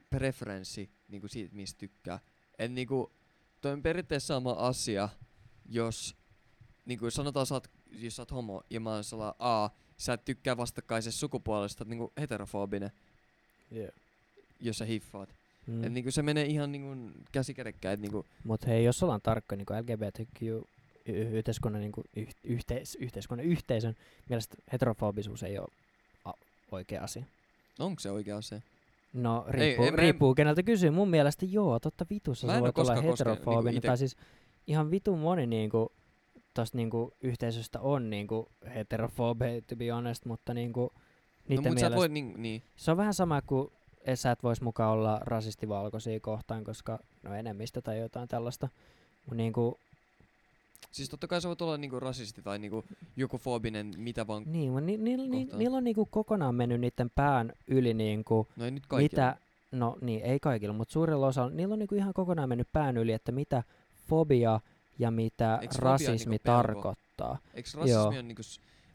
preferenssi 0.10 0.90
niinku 1.10 1.28
siitä, 1.28 1.56
mistä 1.56 1.80
tykkää. 1.80 2.20
Et 2.60 2.72
niinku, 2.72 3.12
toi 3.62 3.72
on 3.72 3.82
periaatteessa 3.82 4.28
sama 4.34 4.52
asia, 4.52 5.10
jos 5.70 6.16
niinku 6.86 7.12
sanotaan, 7.12 7.46
sä 7.46 7.54
oot, 7.56 7.68
jos 7.92 8.16
sä 8.16 8.22
oot 8.22 8.32
homo 8.32 8.64
ja 8.70 8.80
mä 8.80 8.94
oon 8.94 9.04
sellainen, 9.04 9.36
a, 9.40 9.70
sä 9.98 10.14
et 10.14 10.26
tykkää 10.26 10.58
vastakkaisesta 10.58 11.20
sukupuolesta, 11.20 11.86
niinku 11.86 12.14
heterofobinen, 12.20 12.92
Yeah. 13.76 13.94
jos 14.60 14.78
sä 14.78 14.86
hiffaat. 14.86 15.30
Mm. 15.68 15.84
Et 15.84 15.94
niinku 15.94 16.12
se 16.12 16.22
menee 16.22 16.46
ihan 16.46 16.72
niinku 16.72 17.12
käsi 17.32 17.54
kädekkäin, 17.54 17.94
et 17.94 18.00
niinku, 18.00 18.26
Mut 18.44 18.68
hei, 18.68 18.84
jos 18.84 19.04
ollaan 19.04 19.22
tarkka 19.22 19.56
niin 19.56 19.66
LGBTQ 19.82 20.68
yhteiskunnan, 21.06 21.82
niin 21.82 21.92
yh- 22.16 22.36
yhteis- 22.44 22.96
yhteiskunnan 23.00 23.46
yhteisön 23.46 23.96
mielestä 24.30 24.56
heterofobisuus 24.72 25.44
ei 25.44 25.60
ole 25.60 25.68
a- 26.26 26.34
oikea 26.72 27.04
asia. 27.04 27.24
onko 27.80 28.00
se 28.00 28.12
oikea 28.12 28.38
asia? 28.38 28.62
No, 29.14 29.46
riippuu, 29.48 29.86
en 29.86 29.94
mä- 29.94 29.98
riippuu 30.02 30.36
keneltä 30.36 30.64
kysyy. 30.64 30.90
Mun 30.90 31.10
mielestä 31.10 31.46
joo, 31.46 31.80
totta 31.80 32.06
vitussa 32.10 32.48
sä 32.48 32.54
en 32.54 32.60
oo 32.60 32.64
voit 32.64 32.78
olla 32.78 32.88
koskaan 32.94 33.06
koskenut 33.12 33.38
heterofobinen. 33.40 33.74
niinku 33.74 33.86
ite- 33.86 33.90
tai 33.90 33.98
siis 33.98 34.16
ihan 34.68 34.92
vitun 34.92 35.20
moni 35.20 35.48
niinku, 35.48 35.92
tosta 36.54 36.78
niinku 36.78 37.14
yhteisöstä 37.22 37.80
on 37.80 38.10
niinku 38.10 38.50
heterofobe, 38.76 39.62
to 39.68 39.76
be 39.76 39.90
honest, 39.92 40.26
mutta 40.26 40.54
niinku 40.54 40.94
niiden 41.48 41.64
no 41.64 41.74
mielestä, 41.74 41.96
voi 41.98 42.10
niin, 42.10 42.34
niin. 42.38 42.64
se 42.76 42.92
on 42.92 42.98
vähän 42.98 43.14
sama 43.14 43.42
kuin 43.42 43.72
et 44.06 44.20
sä 44.20 44.32
et 44.32 44.44
vois 44.44 44.62
mukaan 44.62 44.92
olla 44.92 45.20
rasistivalkoisia 45.22 46.20
kohtaan, 46.20 46.64
koska 46.64 47.00
no 47.24 47.34
enemmistö 47.36 47.82
tai 47.82 48.00
jotain 48.00 48.28
tällaista. 48.28 48.70
Mut 49.26 49.38
niinku, 49.38 49.80
Siis 50.92 51.10
totta 51.10 51.28
kai 51.28 51.42
sä 51.42 51.48
voit 51.48 51.62
olla 51.62 51.78
niinku 51.78 52.00
rasisti 52.00 52.42
tai 52.42 52.60
niinku 52.60 52.84
joku 53.16 53.38
fobinen, 53.38 53.94
mitä 53.98 54.28
vaan. 54.28 54.44
niin, 54.46 54.72
mut 54.72 54.84
ni, 54.84 54.98
ni, 54.98 55.18
ni, 55.18 55.40
kohtaan. 55.40 55.60
niillä 55.60 55.78
on 55.78 55.84
niinku 55.84 56.06
kokonaan 56.06 56.56
mennyt 56.56 56.82
niiden 56.82 57.10
pään 57.16 57.54
yli 57.68 57.94
niinku, 57.94 58.48
No 58.56 58.66
ei 58.66 58.72
nyt 58.72 58.86
kaikilla. 58.86 59.04
mitä, 59.04 59.38
no 59.72 59.98
niin, 60.02 60.22
ei 60.22 60.40
kaikilla, 60.40 60.74
mutta 60.74 60.92
suurilla 60.92 61.28
osalla, 61.28 61.50
niillä 61.52 61.74
on 61.74 61.80
niinku 61.80 61.96
ihan 61.96 62.14
kokonaan 62.14 62.50
mennyt 62.50 62.68
pään 62.74 62.98
yli, 62.98 63.14
että 63.14 63.32
mitä 63.32 63.64
fobia 64.08 64.60
ja 65.00 65.12
mitä 65.12 65.60
Eiks 65.62 65.76
fobia 65.76 65.92
rasismi 65.92 66.30
niinku 66.30 66.44
tarkoittaa. 66.46 67.38
Eikö 67.54 67.70
Joo. 67.74 67.82
rasismi 67.84 68.20
on 68.20 68.28
niinku, 68.28 68.42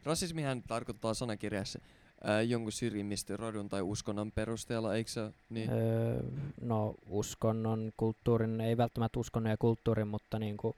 rasismihan 0.03 0.63
tarkoittaa 0.67 1.13
sanakirjassa 1.13 1.79
ää, 2.23 2.41
jonkun 2.41 2.71
syrjimistä 2.71 3.37
rodun 3.37 3.69
tai 3.69 3.81
uskonnon 3.81 4.31
perusteella, 4.31 4.95
eikö 4.95 5.09
se 5.11 5.31
niin? 5.49 5.69
Öö, 5.69 6.23
no 6.61 6.95
uskonnon, 7.09 7.91
kulttuurin, 7.97 8.61
ei 8.61 8.77
välttämättä 8.77 9.19
uskonnon 9.19 9.51
ja 9.51 9.57
kulttuurin, 9.57 10.07
mutta 10.07 10.39
niinku 10.39 10.75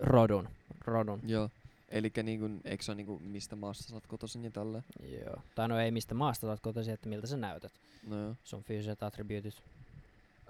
rodun. 0.00 0.48
rodun. 0.84 1.20
Joo. 1.26 1.50
Elikkä 1.88 2.22
niinku, 2.22 2.50
eikö 2.64 2.84
se 2.84 2.90
ole 2.90 2.96
niinku, 2.96 3.18
mistä 3.18 3.56
maasta 3.56 3.84
sä 3.84 3.94
oot 3.94 4.06
kotoisin 4.06 4.44
ja 4.44 4.50
tällä? 4.50 4.82
Joo. 5.24 5.42
Tai 5.54 5.68
no 5.68 5.80
ei 5.80 5.90
mistä 5.90 6.14
maasta 6.14 6.46
olet 6.46 6.60
kotoisin, 6.60 6.94
että 6.94 7.08
miltä 7.08 7.26
sä 7.26 7.36
näytät. 7.36 7.72
No 8.06 8.20
joo. 8.20 8.34
Sun 8.44 8.64
fyysiset 8.64 9.02
attribuutit. 9.02 9.62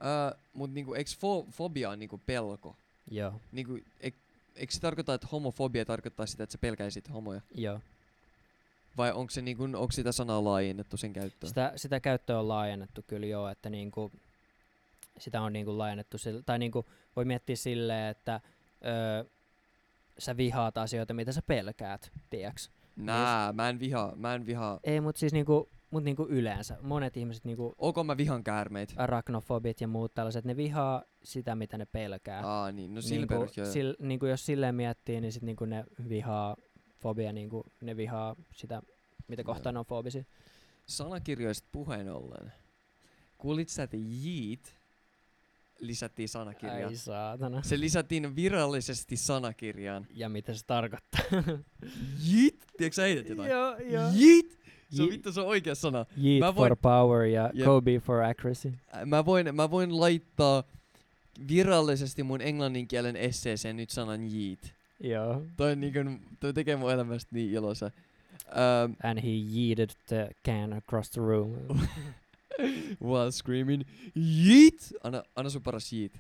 Ää, 0.00 0.34
mut 0.54 0.72
niinku, 0.72 0.94
eikö 0.94 1.10
fo- 1.10 1.50
fobia 1.52 1.90
on 1.90 1.98
niinku 1.98 2.20
pelko? 2.26 2.76
Joo. 3.10 3.32
Niinku, 3.52 3.78
eik, 4.00 4.14
eikö 4.56 4.72
se 4.72 4.80
tarkoita, 4.80 5.14
että 5.14 5.28
homofobia 5.32 5.84
tarkoittaa 5.84 6.26
sitä, 6.26 6.42
että 6.42 6.52
sä 6.52 6.58
pelkäisit 6.58 7.12
homoja? 7.12 7.40
Joo. 7.54 7.80
Vai 8.96 9.12
onko 9.12 9.30
se 9.30 9.42
niinku, 9.42 9.62
onko 9.64 9.90
sitä 9.90 10.12
sanaa 10.12 10.44
laajennettu 10.44 10.96
sen 10.96 11.12
käyttöön? 11.12 11.48
Sitä, 11.48 11.72
sitä 11.76 12.00
käyttöä 12.00 12.38
on 12.38 12.48
laajennettu 12.48 13.04
kyllä 13.06 13.26
joo, 13.26 13.48
että 13.48 13.70
niinku, 13.70 14.10
sitä 15.18 15.40
on 15.40 15.52
niinku 15.52 15.78
laajennettu, 15.78 16.18
sille, 16.18 16.42
tai 16.42 16.58
niinku 16.58 16.86
voi 17.16 17.24
miettiä 17.24 17.56
silleen, 17.56 18.10
että 18.10 18.40
öö, 18.84 19.24
sä 20.18 20.36
vihaat 20.36 20.78
asioita, 20.78 21.14
mitä 21.14 21.32
sä 21.32 21.42
pelkäät, 21.46 22.12
tiiäks? 22.30 22.70
Nää, 22.96 23.52
mä 23.52 23.68
en 23.68 23.80
vihaa, 23.80 24.16
mä 24.16 24.34
en 24.34 24.46
vihaa. 24.46 24.80
Ei, 24.84 25.00
mutta 25.00 25.18
siis 25.18 25.32
niinku, 25.32 25.70
mut 25.90 26.04
niinku 26.04 26.26
yleensä, 26.28 26.78
monet 26.82 27.16
ihmiset 27.16 27.44
niinku 27.44 27.74
Ok, 27.78 27.96
mä 28.06 28.16
vihan 28.16 28.44
käärmeitä. 28.44 28.94
arachnofobit 28.96 29.80
ja 29.80 29.88
muut 29.88 30.14
tällaiset, 30.14 30.44
ne 30.44 30.56
vihaa 30.56 31.02
sitä, 31.22 31.54
mitä 31.54 31.78
ne 31.78 31.86
pelkää. 31.86 32.46
Aa 32.46 32.72
niin, 32.72 32.94
no 32.94 33.00
sillä 33.00 33.16
niinku, 33.16 33.34
perusteella. 33.34 33.72
sil, 33.74 33.88
niinku 33.98 34.26
jos 34.26 34.46
silleen 34.46 34.74
miettii, 34.74 35.20
niin 35.20 35.32
sit 35.32 35.42
niinku 35.42 35.64
ne 35.64 35.84
vihaa 36.08 36.56
fobia, 36.98 37.32
niinku 37.32 37.64
ne 37.80 37.96
vihaa 37.96 38.36
sitä, 38.52 38.82
mitä 39.28 39.44
kohtaan 39.44 39.76
on 39.76 39.84
fobisia. 39.84 40.24
Sanakirjoista 40.86 41.68
puheen 41.72 42.08
ollen. 42.12 42.52
Kuulit 43.38 43.68
sä, 43.68 43.82
että 43.82 43.96
Yeet 43.96 44.75
lisättiin 45.78 46.28
sanakirjaan? 46.28 46.84
Ai 46.84 46.96
saatana. 46.96 47.62
Se 47.62 47.80
lisättiin 47.80 48.36
virallisesti 48.36 49.16
sanakirjaan. 49.16 50.06
Ja 50.14 50.28
mitä 50.28 50.54
se 50.54 50.66
tarkoittaa? 50.66 51.20
Yeet? 52.32 52.54
Tiedätkö 52.76 52.94
sä 52.94 53.02
heität 53.02 53.28
jotain? 53.28 53.50
joo, 53.50 53.76
joo. 53.78 54.10
Yeet? 54.20 54.58
Se 54.90 55.02
on 55.02 55.08
vittu, 55.08 55.32
se 55.32 55.40
on 55.40 55.46
oikea 55.46 55.74
sana. 55.74 56.06
Yeet 56.24 56.40
Mä 56.40 56.52
for 56.52 56.68
voin- 56.70 56.78
power 56.82 57.24
ja 57.24 57.50
Jep. 57.54 57.64
Kobe 57.64 57.98
for 57.98 58.22
accuracy. 58.22 58.72
Mä 59.06 59.24
voin, 59.24 59.54
mä 59.54 59.70
voin 59.70 60.00
laittaa 60.00 60.62
virallisesti 61.48 62.22
mun 62.22 62.40
englannin 62.40 62.88
kielen 62.88 63.16
esseeseen 63.16 63.76
nyt 63.76 63.90
sanan 63.90 64.20
yeet. 64.22 64.74
Joo. 65.00 65.42
Toi, 65.56 65.76
niinku, 65.76 65.98
toi 66.40 66.52
tekee 66.52 66.76
mun 66.76 66.92
elämästä 66.92 67.28
niin 67.34 67.50
iloisa. 67.52 67.86
Ähm, 68.48 68.92
And 69.02 69.18
he 69.22 69.30
yeeted 69.58 69.90
the 70.06 70.28
can 70.44 70.72
across 70.72 71.10
the 71.10 71.20
room. 71.20 71.50
while 73.02 73.30
screaming, 73.32 73.82
yeet! 74.46 74.92
Anna, 75.02 75.22
anna 75.36 75.50
sun 75.50 75.62
paras 75.62 75.92
yeet. 75.92 76.12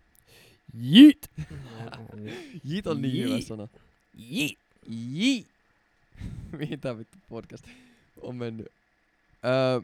Yeet! 0.92 1.30
Yeet 2.70 2.86
on 2.86 3.02
niin 3.02 3.24
hyvä 3.28 3.40
sana. 3.40 3.68
Yeet! 4.32 4.58
Yeet! 5.16 5.46
Mihin 6.58 6.80
tää 6.80 6.98
vittu 6.98 7.18
podcast 7.28 7.64
on 8.20 8.36
mennyt? 8.36 8.66
Öö, 9.44 9.80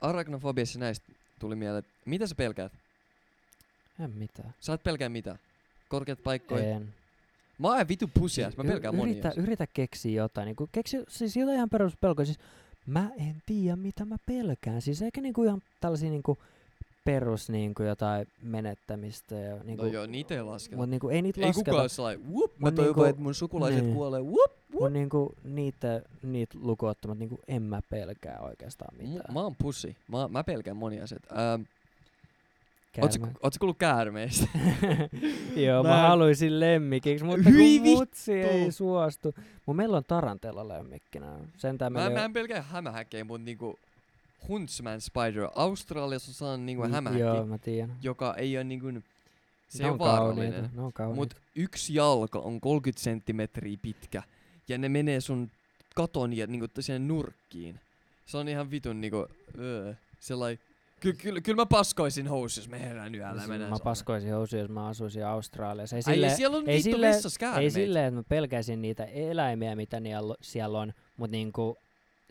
arachnofobiassa 0.00 0.78
näistä 0.78 1.12
tuli 1.38 1.56
mieleen, 1.56 1.78
että 1.78 1.90
mitä 2.04 2.26
sä 2.26 2.34
pelkäät? 2.34 2.72
En 4.00 4.10
mitään. 4.10 4.54
Sä 4.60 4.72
et 4.72 4.82
pelkää 4.82 5.08
mitä? 5.08 5.38
Korkeat 5.88 6.22
paikkoja? 6.22 6.64
En. 6.76 6.94
Mä 7.58 7.68
oon 7.68 7.88
vittu 7.88 8.10
pussias, 8.14 8.56
mä 8.56 8.64
Y- 8.64 8.66
pelkään 8.66 8.94
monia. 8.94 9.12
yritä, 9.14 9.32
yritä 9.36 9.66
keksiä 9.66 10.22
jotain. 10.22 10.46
Niinku, 10.46 10.68
keksi 10.72 10.96
siis 11.08 11.36
jotain 11.36 11.56
ihan 11.56 11.70
peruspelkoja. 11.70 12.26
Siis 12.26 12.38
mä 12.86 13.10
en 13.18 13.42
tiedä, 13.46 13.76
mitä 13.76 14.04
mä 14.04 14.16
pelkään. 14.26 14.82
Siis 14.82 15.02
eikä 15.02 15.20
niinku 15.20 15.44
ihan 15.44 15.62
tällaisia 15.80 16.10
niinku 16.10 16.38
perus 17.04 17.50
niinku 17.50 17.82
jotain 17.82 18.26
menettämistä. 18.42 19.34
Ja 19.34 19.56
niinku, 19.64 19.84
No 19.84 19.90
joo, 19.90 20.06
niitä 20.06 20.34
ei 20.34 20.42
lasketa. 20.42 20.76
Mut 20.76 20.90
niinku, 20.90 21.08
ei 21.08 21.22
niitä 21.22 21.40
Ei 21.40 21.46
lasketa. 21.46 21.64
kukaan 21.64 21.80
ole 21.82 21.88
sellainen, 21.88 22.32
whoop, 22.32 22.52
mä 22.58 22.70
toivon, 22.70 22.84
niinku- 22.84 23.04
että 23.04 23.22
mun 23.22 23.34
sukulaiset 23.34 23.84
niin. 23.84 23.94
kuolee, 23.94 24.20
whoop. 24.22 24.52
Mut 24.72 24.92
niinku 24.92 25.34
niitä, 25.44 26.02
niitä 26.22 26.58
lukuottamat 26.62 27.18
niinku 27.18 27.40
en 27.48 27.62
mä 27.62 27.80
pelkää 27.90 28.38
oikeastaan 28.40 28.96
mitään. 28.96 29.34
Mä 29.34 29.40
oon 29.40 29.56
pussi. 29.56 29.96
Mä, 30.08 30.28
mä 30.28 30.44
pelkään 30.44 30.76
monia 30.76 31.04
asioita. 31.04 31.52
Ähm, 31.54 31.62
Käärme. 32.96 33.32
ootsä 33.42 33.58
kuullut 33.58 33.78
käärmeistä? 33.78 34.46
Joo, 35.66 35.82
mä, 35.82 35.88
Mä 35.88 36.08
haluaisin 36.08 36.60
lemmikiksi, 36.60 37.24
mutta 37.24 37.50
Hyi 37.50 37.78
kun 37.80 37.88
mutsi 37.88 38.32
ei 38.32 38.72
suostu. 38.72 39.34
Mut 39.66 39.76
meillä 39.76 39.96
on 39.96 40.04
tarantella 40.04 40.68
lemmikkinä. 40.68 41.26
Sentään 41.56 41.92
mä, 41.92 42.10
mä 42.10 42.24
en 42.24 42.32
pelkää 42.32 42.62
hämähäkkejä, 42.62 43.24
mut 43.24 43.42
niinku 43.42 43.78
Huntsman 44.48 45.00
Spider. 45.00 45.48
Australiassa 45.54 46.30
on 46.30 46.34
sellainen 46.34 46.66
niinku 46.66 46.88
hämähäkki, 46.88 47.20
Joo, 47.20 47.46
mä 47.46 47.58
tiedän. 47.58 47.96
joka 48.02 48.34
ei 48.34 48.56
oo 48.56 48.62
niinku, 48.62 48.86
se 49.68 49.82
Ne 49.82 49.90
on 49.90 49.98
vaarallinen. 49.98 50.70
on 50.78 50.92
kauniita. 50.92 51.16
Mut 51.20 51.34
yksi 51.54 51.94
jalka 51.94 52.38
on 52.38 52.60
30 52.60 53.02
senttimetriä 53.02 53.76
pitkä. 53.82 54.22
Ja 54.68 54.78
ne 54.78 54.88
menee 54.88 55.20
sun 55.20 55.50
katon 55.94 56.32
ja 56.32 56.46
niinku 56.46 56.66
nurkkiin. 56.98 57.80
Se 58.26 58.36
on 58.36 58.48
ihan 58.48 58.70
vitun 58.70 59.00
niinku, 59.00 59.26
öö, 59.58 59.94
sellai, 60.20 60.58
ky, 61.00 61.12
kyllä, 61.12 61.40
kyllä 61.40 61.56
mä 61.62 61.66
paskoisin 61.66 62.26
housussa, 62.26 62.60
jos 62.60 62.68
mä 62.68 62.76
herään 62.76 63.14
yöllä 63.14 63.42
ja 63.42 63.48
menen 63.48 63.70
mä 63.70 63.76
paskoisin 63.84 64.32
housuja, 64.32 64.62
jos 64.62 64.70
mä 64.70 64.86
asuisin 64.86 65.26
Australiassa. 65.26 65.96
Ei 65.96 66.02
Ai 66.06 66.14
sille, 66.14 66.26
ja 66.26 66.36
siellä 66.36 66.56
on 66.56 66.68
ei 66.68 66.76
vittu 66.76 66.90
sille- 66.90 67.60
ei 67.60 67.70
silleen, 67.70 68.04
että 68.04 68.16
mä 68.16 68.22
pelkäisin 68.28 68.82
niitä 68.82 69.04
eläimiä, 69.04 69.76
mitä 69.76 70.00
niillä, 70.00 70.34
siellä 70.40 70.78
on, 70.78 70.92
mutta 71.16 71.32
niinku 71.32 71.76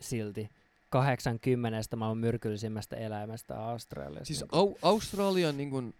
silti 0.00 0.50
80 0.90 1.96
maailman 1.96 2.18
myrkyllisimmästä 2.18 2.96
eläimestä 2.96 3.64
Australiassa. 3.68 4.24
Siis 4.24 4.40
niinku. 4.40 4.56
au, 4.56 4.74
Australia 4.82 5.48
on 5.48 5.56
niinkun, 5.56 5.94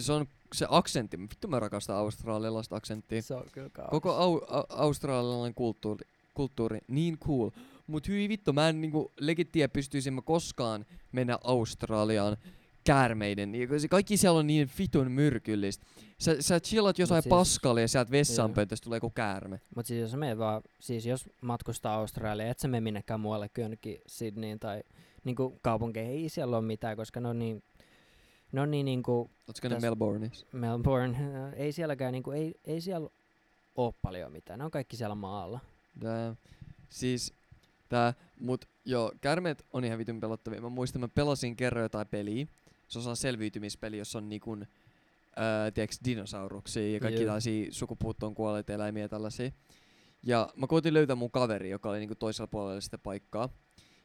se 0.00 0.12
on 0.12 0.26
se 0.52 0.66
aksentti, 0.70 1.18
vittu 1.20 1.48
mä 1.48 1.60
rakastan 1.60 1.96
australialaista 1.96 2.76
aksenttia. 2.76 3.22
se 3.22 3.34
on 3.34 3.44
kyllä 3.52 3.68
kaunis. 3.72 3.90
Koko 3.90 4.10
au, 4.12 4.40
au, 4.48 4.64
australialainen 4.68 5.54
kulttuuri, 5.54 6.06
kulttuuri, 6.34 6.78
niin 6.88 7.18
cool. 7.18 7.50
Mut 7.86 8.08
hyi 8.08 8.28
vittu, 8.28 8.52
mä 8.52 8.68
en 8.68 8.80
niinku 8.80 9.12
legit 9.20 9.52
tiedä 9.52 9.68
pystyisin 9.68 10.14
mä 10.14 10.22
koskaan 10.22 10.86
mennä 11.12 11.38
Australiaan 11.44 12.36
käärmeiden. 12.84 13.52
Se 13.78 13.88
kaikki 13.88 14.16
siellä 14.16 14.38
on 14.38 14.46
niin 14.46 14.70
vitun 14.78 15.10
myrkyllistä. 15.12 15.86
Sä, 16.18 16.42
sä 16.42 16.60
chillat 16.60 16.98
jossain 16.98 17.22
siis- 17.22 17.30
paskalle 17.30 17.80
ja 17.80 17.88
sieltä 17.88 18.10
vessanpöntöstä 18.10 18.84
tulee 18.84 18.96
joku 18.96 19.10
käärme. 19.10 19.60
Mut 19.76 19.86
siis 19.86 20.00
jos 20.00 20.14
me 20.16 20.38
vaan, 20.38 20.62
siis 20.80 21.06
jos 21.06 21.28
matkustaa 21.40 21.94
Australiaan, 21.94 22.50
et 22.50 22.58
sä 22.58 22.68
mene 22.68 22.80
minnekään 22.80 23.20
muualle 23.20 23.48
kuin 23.48 23.62
jonnekin 23.62 23.98
Sydneyin 24.06 24.58
tai 24.58 24.82
niinku 25.24 25.58
kaupunkeihin, 25.62 26.12
ei 26.12 26.28
siellä 26.28 26.56
ole 26.56 26.66
mitään, 26.66 26.96
koska 26.96 27.20
ne 27.20 27.28
on 27.28 27.38
niin, 27.38 27.62
ne 28.52 28.60
on 28.60 28.70
niin 28.70 28.84
niinku 28.84 29.30
Ootko 29.48 29.68
ne 29.68 29.78
Melbourneissa? 29.80 30.46
Melbourne, 30.52 31.18
ei 31.56 31.72
sielläkään 31.72 32.12
niinku, 32.12 32.30
ei, 32.30 32.54
ei 32.64 32.80
siellä 32.80 33.08
oo 33.76 33.92
paljon 34.02 34.32
mitään, 34.32 34.58
ne 34.58 34.64
on 34.64 34.70
kaikki 34.70 34.96
siellä 34.96 35.14
maalla. 35.14 35.60
Tää, 36.00 36.36
siis, 36.88 37.32
tää, 37.88 38.14
mut 38.40 38.64
joo, 38.84 39.12
käärmeet 39.20 39.66
on 39.72 39.84
ihan 39.84 39.98
vitun 39.98 40.20
pelottavia. 40.20 40.60
Mä 40.60 40.68
muistan, 40.68 41.00
mä 41.00 41.08
pelasin 41.08 41.56
kerran 41.56 41.82
jotain 41.82 42.06
peliä. 42.06 42.46
Se 42.88 42.98
on 42.98 43.02
sellainen 43.02 43.16
selviytymispeli, 43.16 43.98
jossa 43.98 44.18
on 44.18 44.28
niinkun, 44.28 44.66
ää, 45.36 45.70
tiiäks, 45.70 46.00
dinosauruksia 46.04 46.92
ja 46.92 47.00
kaikki 47.00 47.20
Joo. 47.20 47.26
tällaisia 47.26 47.66
sukupuuttoon 47.70 48.34
kuolleita 48.34 48.72
eläimiä 48.72 49.04
ja 49.04 49.08
tällaisia. 49.08 49.50
Ja 50.22 50.48
mä 50.56 50.66
koitin 50.66 50.94
löytää 50.94 51.16
mun 51.16 51.30
kaveri, 51.30 51.70
joka 51.70 51.90
oli 51.90 51.98
niinku 51.98 52.14
toisella 52.14 52.46
puolella 52.46 52.80
sitä 52.80 52.98
paikkaa. 52.98 53.48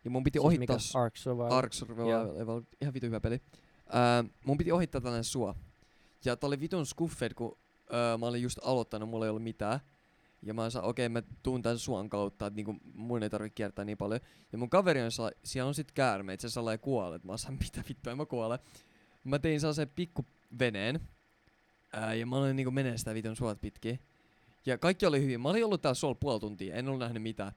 Ja 0.04 0.12
mun 0.12 0.24
piti 0.24 0.40
Siis 0.40 0.46
ohittaa... 0.46 0.78
mikä 0.78 1.00
Ark 1.00 1.18
Survival. 1.18 1.52
Ark 1.52 1.74
Survival, 1.74 2.62
ihan 2.82 2.94
vitun 2.94 3.08
hyvä 3.08 3.20
peli. 3.20 3.42
Ää, 3.90 4.24
mun 4.46 4.58
piti 4.58 4.72
ohittaa 4.72 5.02
tällainen 5.02 5.24
sua. 5.24 5.56
Ja 6.26 6.36
tää 6.36 6.48
oli 6.48 6.60
vitun 6.60 6.86
skuffed, 6.86 7.34
kun 7.34 7.58
ää, 7.92 8.18
mä 8.18 8.26
olin 8.26 8.42
just 8.42 8.60
aloittanut, 8.64 9.10
mulla 9.10 9.26
ei 9.26 9.30
ollut 9.30 9.44
mitään. 9.44 9.80
Ja 10.44 10.54
mä 10.54 10.70
sanoin, 10.70 10.89
okei, 10.89 11.10
mä 11.10 11.22
tuun 11.44 11.62
tän 11.62 11.80
suon 11.80 12.10
kautta, 12.10 12.48
että 12.48 12.56
niinku 12.56 12.76
mun 12.94 13.24
ei 13.24 13.30
tarvitse 13.30 13.56
kiertää 13.56 13.86
niin 13.86 13.98
paljon. 13.98 14.20
Ja 14.52 14.58
mun 14.58 14.70
kaveri 14.70 15.02
on 15.02 15.12
sala, 15.12 15.32
siellä 15.44 15.68
on 15.68 15.74
sit 15.74 15.92
käärmeet, 15.92 16.39
se 16.39 16.50
salaa 16.50 16.78
kuolet. 16.78 17.24
Mä 17.24 17.38
sanoin, 17.38 17.60
mitä 17.64 17.84
vittua, 17.89 18.12
en 18.12 18.18
mä 18.18 18.26
kuole. 18.26 18.60
Mä 19.24 19.39
tein 19.39 19.60
sellaisen 19.60 19.89
pikku 19.89 20.26
veneen. 20.60 21.00
Ää, 21.94 22.14
ja 22.14 22.26
mä 22.26 22.36
olin 22.36 22.56
niinku 22.56 22.72
menee 22.72 22.98
sitä 22.98 23.14
vitun 23.14 23.36
suot 23.36 23.62
pitkin. 23.62 24.00
Ja 24.66 24.78
kaikki 24.78 25.06
oli 25.06 25.22
hyvin. 25.22 25.42
Mä 25.42 25.50
olin 25.50 25.66
ollut 25.66 25.82
täällä 25.82 25.96
suolla 25.96 26.18
puoli 26.20 26.39
tuntia, 26.39 26.76
en 26.76 26.88
ollut 26.88 27.00
nähnyt 27.00 27.24
mitään. 27.24 27.52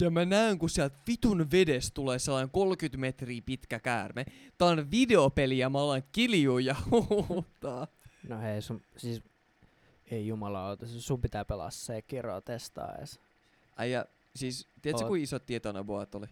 Ja 0.00 0.10
mä 0.10 0.24
näen, 0.24 0.58
kun 0.58 0.70
sieltä 0.70 0.96
vitun 1.06 1.50
vedestä 1.50 1.94
tulee 1.94 2.18
sellainen 2.18 2.50
30 2.50 2.98
metriä 2.98 3.42
pitkä 3.46 3.80
käärme. 3.80 4.24
Tää 4.58 4.68
on 4.68 4.90
videopeli 4.90 5.58
ja 5.58 5.70
mä 5.70 5.78
alan 5.78 6.02
kiljuu 6.12 6.58
ja 6.58 6.76
huutaa. 6.90 7.86
No 8.28 8.40
hei, 8.40 8.62
sun, 8.62 8.82
siis 8.96 9.22
ei 10.10 10.26
jumalauta, 10.26 10.86
siis 10.86 11.06
sun 11.06 11.20
pitää 11.20 11.44
pelaa 11.44 11.70
se 11.70 12.02
Kiro 12.02 12.40
testaa 12.40 12.94
edes. 12.98 13.20
Äijä, 13.76 14.04
siis, 14.36 14.68
tiedätkö 14.82 15.04
Oot. 15.04 15.08
kuin 15.08 15.22
isot 15.22 15.46
tietonaboat 15.46 16.14
oli? 16.14 16.26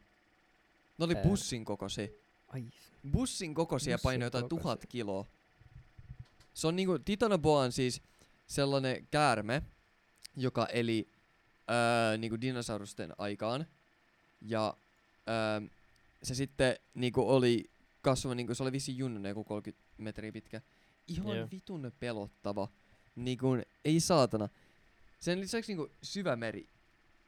Ne 0.99 1.05
oli 1.05 1.17
Ää. 1.17 1.23
bussin 1.23 1.65
kokoisia. 1.65 2.09
Ai. 2.49 2.65
bussin 3.13 3.55
kokoisia 3.55 3.95
Bussin 3.95 4.03
painoi 4.03 4.27
jotain 4.27 4.45
kokoisia. 4.45 4.63
tuhat 4.63 4.87
kiloa. 4.89 5.27
Se 6.55 6.67
on 6.67 6.77
niinku, 6.77 6.99
Titanoboa 6.99 7.63
on 7.63 7.73
siis 7.73 8.03
sellainen 8.47 9.09
käärme, 9.11 9.63
joka 10.37 10.67
eli 10.67 11.09
öö, 11.71 12.19
niinku 12.19 12.41
dinosaurusten 12.41 13.15
aikaan. 13.19 13.67
Ja 14.43 14.75
öö, 15.29 15.69
se 16.23 16.35
sitten 16.35 16.77
niinku 16.95 17.29
oli 17.31 17.71
kasvanut, 18.03 18.37
niinku 18.37 18.55
se 18.55 18.63
oli 18.63 18.73
vissiin 18.73 18.99
junnunen 18.99 19.29
joku 19.29 19.45
30 19.45 19.85
metriä 19.99 20.33
pitkä. 20.33 20.61
Ihan 21.09 21.37
Joo. 21.37 21.49
vitun 21.51 21.93
pelottava. 22.01 22.69
Niinku, 23.17 23.49
ei 23.85 24.01
saatana. 24.01 24.49
Sen 25.21 25.41
lisäksi 25.41 25.73
niinku 25.73 25.91
syvä 26.03 26.37
meri. 26.37 26.67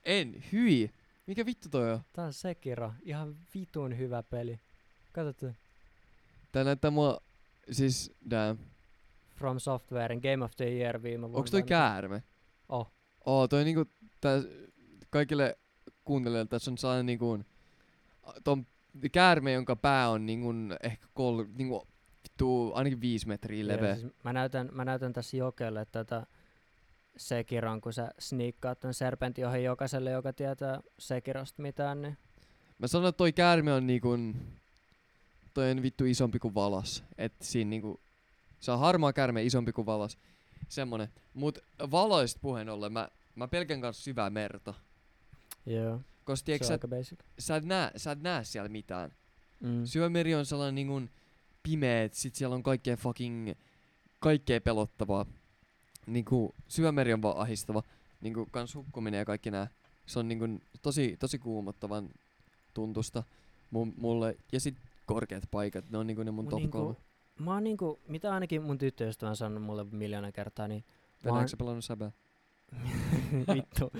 En, 0.05 0.45
hyi. 0.53 0.91
Mikä 1.27 1.47
vittu 1.47 1.69
toi 1.69 1.93
on? 1.93 2.01
Tää 2.13 2.25
on 2.25 2.33
Sekiro. 2.33 2.93
Ihan 3.03 3.37
vitun 3.55 3.99
hyvä 3.99 4.23
peli. 4.23 4.61
Katsotaan. 5.13 5.57
Tää 6.53 6.65
näyttää 6.65 6.91
mua, 6.91 7.21
siis, 7.71 8.13
damn. 8.31 8.59
From 9.37 9.59
Softwaren 9.61 10.21
Game 10.21 10.45
of 10.45 10.57
the 10.57 10.65
Year 10.65 11.03
viime 11.03 11.21
vuonna. 11.21 11.39
Onks 11.39 11.51
toi 11.51 11.63
käärme? 11.63 12.23
Oh. 12.69 12.91
Oo, 13.27 13.49
toi 13.49 13.65
niinku, 13.65 13.85
tää, 14.21 14.43
kaikille 15.11 15.59
kuuntelijoille 16.05 16.49
tässä 16.49 16.71
on 16.71 16.79
sellainen 16.79 17.07
niinku, 17.07 17.39
ton 18.45 18.67
käärme, 19.13 19.53
jonka 19.53 19.77
pää 19.77 20.09
on 20.09 20.27
niinku, 20.27 20.49
ehkä 20.83 21.07
kol, 21.15 21.45
niinku, 21.55 21.89
vittu, 22.25 22.73
ainakin 22.75 23.01
viisi 23.01 23.29
metriä 23.29 23.65
Joo, 23.65 23.69
leveä. 23.69 23.97
Siis 23.97 24.13
mä, 24.25 24.33
näytän, 24.33 24.69
mä 24.73 24.85
näytän 24.85 25.13
tässä 25.13 25.37
Jokelle 25.37 25.87
tätä 25.93 26.27
Sekiron, 27.17 27.81
kun 27.81 27.93
sä 27.93 28.11
sniikkaat 28.19 28.81
ton 28.81 28.95
serpentin 28.95 29.47
ohi 29.47 29.65
jokaiselle, 29.65 30.11
joka 30.11 30.33
tietää 30.33 30.81
Sekirosta 30.99 31.63
mitään, 31.63 32.03
niin 32.03 32.19
Mä 32.79 32.87
sanon, 32.87 33.09
että 33.09 33.17
toi 33.17 33.33
käärme 33.33 33.73
on 33.73 33.87
niinku, 33.87 34.19
toi 35.55 35.71
on 35.71 35.83
vittu 35.83 36.05
isompi 36.05 36.39
kuin 36.39 36.55
valas. 36.55 37.05
Et 37.19 37.33
siinä 37.41 37.69
niinku, 37.69 38.01
se 38.61 38.73
on 38.73 38.79
harmaa 38.79 39.13
käärme 39.13 39.43
isompi 39.43 39.73
kuin 39.73 39.87
valas. 39.87 40.19
Semmonen. 40.69 41.09
Mut 41.35 41.59
valoista 41.91 42.41
puheen 42.43 42.69
ollen, 42.69 42.93
mä, 42.93 43.09
mä 43.35 43.49
pelkän 43.49 43.81
kanssa 43.81 44.03
syvää 44.03 44.31
merta. 44.31 44.75
joo, 45.67 46.01
Koska 46.25 46.47
tiedätkö, 46.47 46.67
sä, 46.67 46.79
sä, 47.39 47.57
et 47.57 47.65
näe, 47.65 47.91
sä 47.97 48.11
et 48.11 48.23
näe 48.23 48.45
siellä 48.45 48.69
mitään. 48.69 49.13
Mm. 49.61 49.85
Syömeri 49.85 50.35
on 50.35 50.47
sellainen 50.47 50.75
niinku 50.75 51.03
pimeet, 51.69 52.15
sit 52.15 52.35
siellä 52.35 52.55
on 52.55 52.63
kaikkea 52.63 52.97
fucking, 52.97 53.53
kaikkea 54.21 54.61
pelottavaa. 54.61 55.27
Niinku, 56.07 56.55
syömeri 56.69 57.13
on 57.13 57.23
vaan 57.23 57.37
ahistava. 57.37 57.83
Niinku, 58.21 58.49
kans 58.51 58.75
hukkuminen 58.75 59.19
ja 59.19 59.25
kaikki 59.25 59.51
nää. 59.51 59.69
Se 60.07 60.19
on 60.19 60.29
niinku 60.29 60.45
tosi, 60.83 61.17
tosi 61.21 61.39
kuumottavan 61.39 62.09
tuntusta 62.75 63.23
mun, 63.71 63.95
mulle. 63.97 64.37
Ja 64.53 64.61
sit 64.61 64.77
korkeat 65.07 65.45
paikat, 65.51 65.91
ne 65.91 65.99
on 65.99 66.07
niinku 66.07 66.23
ne 66.23 66.31
mun 66.31 66.49
top 66.49 66.59
niinku, 66.59 66.79
kolme. 66.79 66.95
Mä 67.39 67.55
oon 67.55 67.65
niinku, 67.65 68.01
mitä 68.09 68.35
ainakin 68.35 68.63
mun 68.63 68.79
tyttöystävä 68.79 69.31
on 69.31 69.37
sanonut 69.37 69.63
mulle 69.63 69.85
miljoona 69.85 70.33
kertaa, 70.33 70.69
niin 70.69 70.85
mä 71.25 71.33
oon, 71.33 71.49
sä 71.49 71.57
pelannut 71.57 71.85
säbää? 71.85 72.13
vittu. 73.55 73.93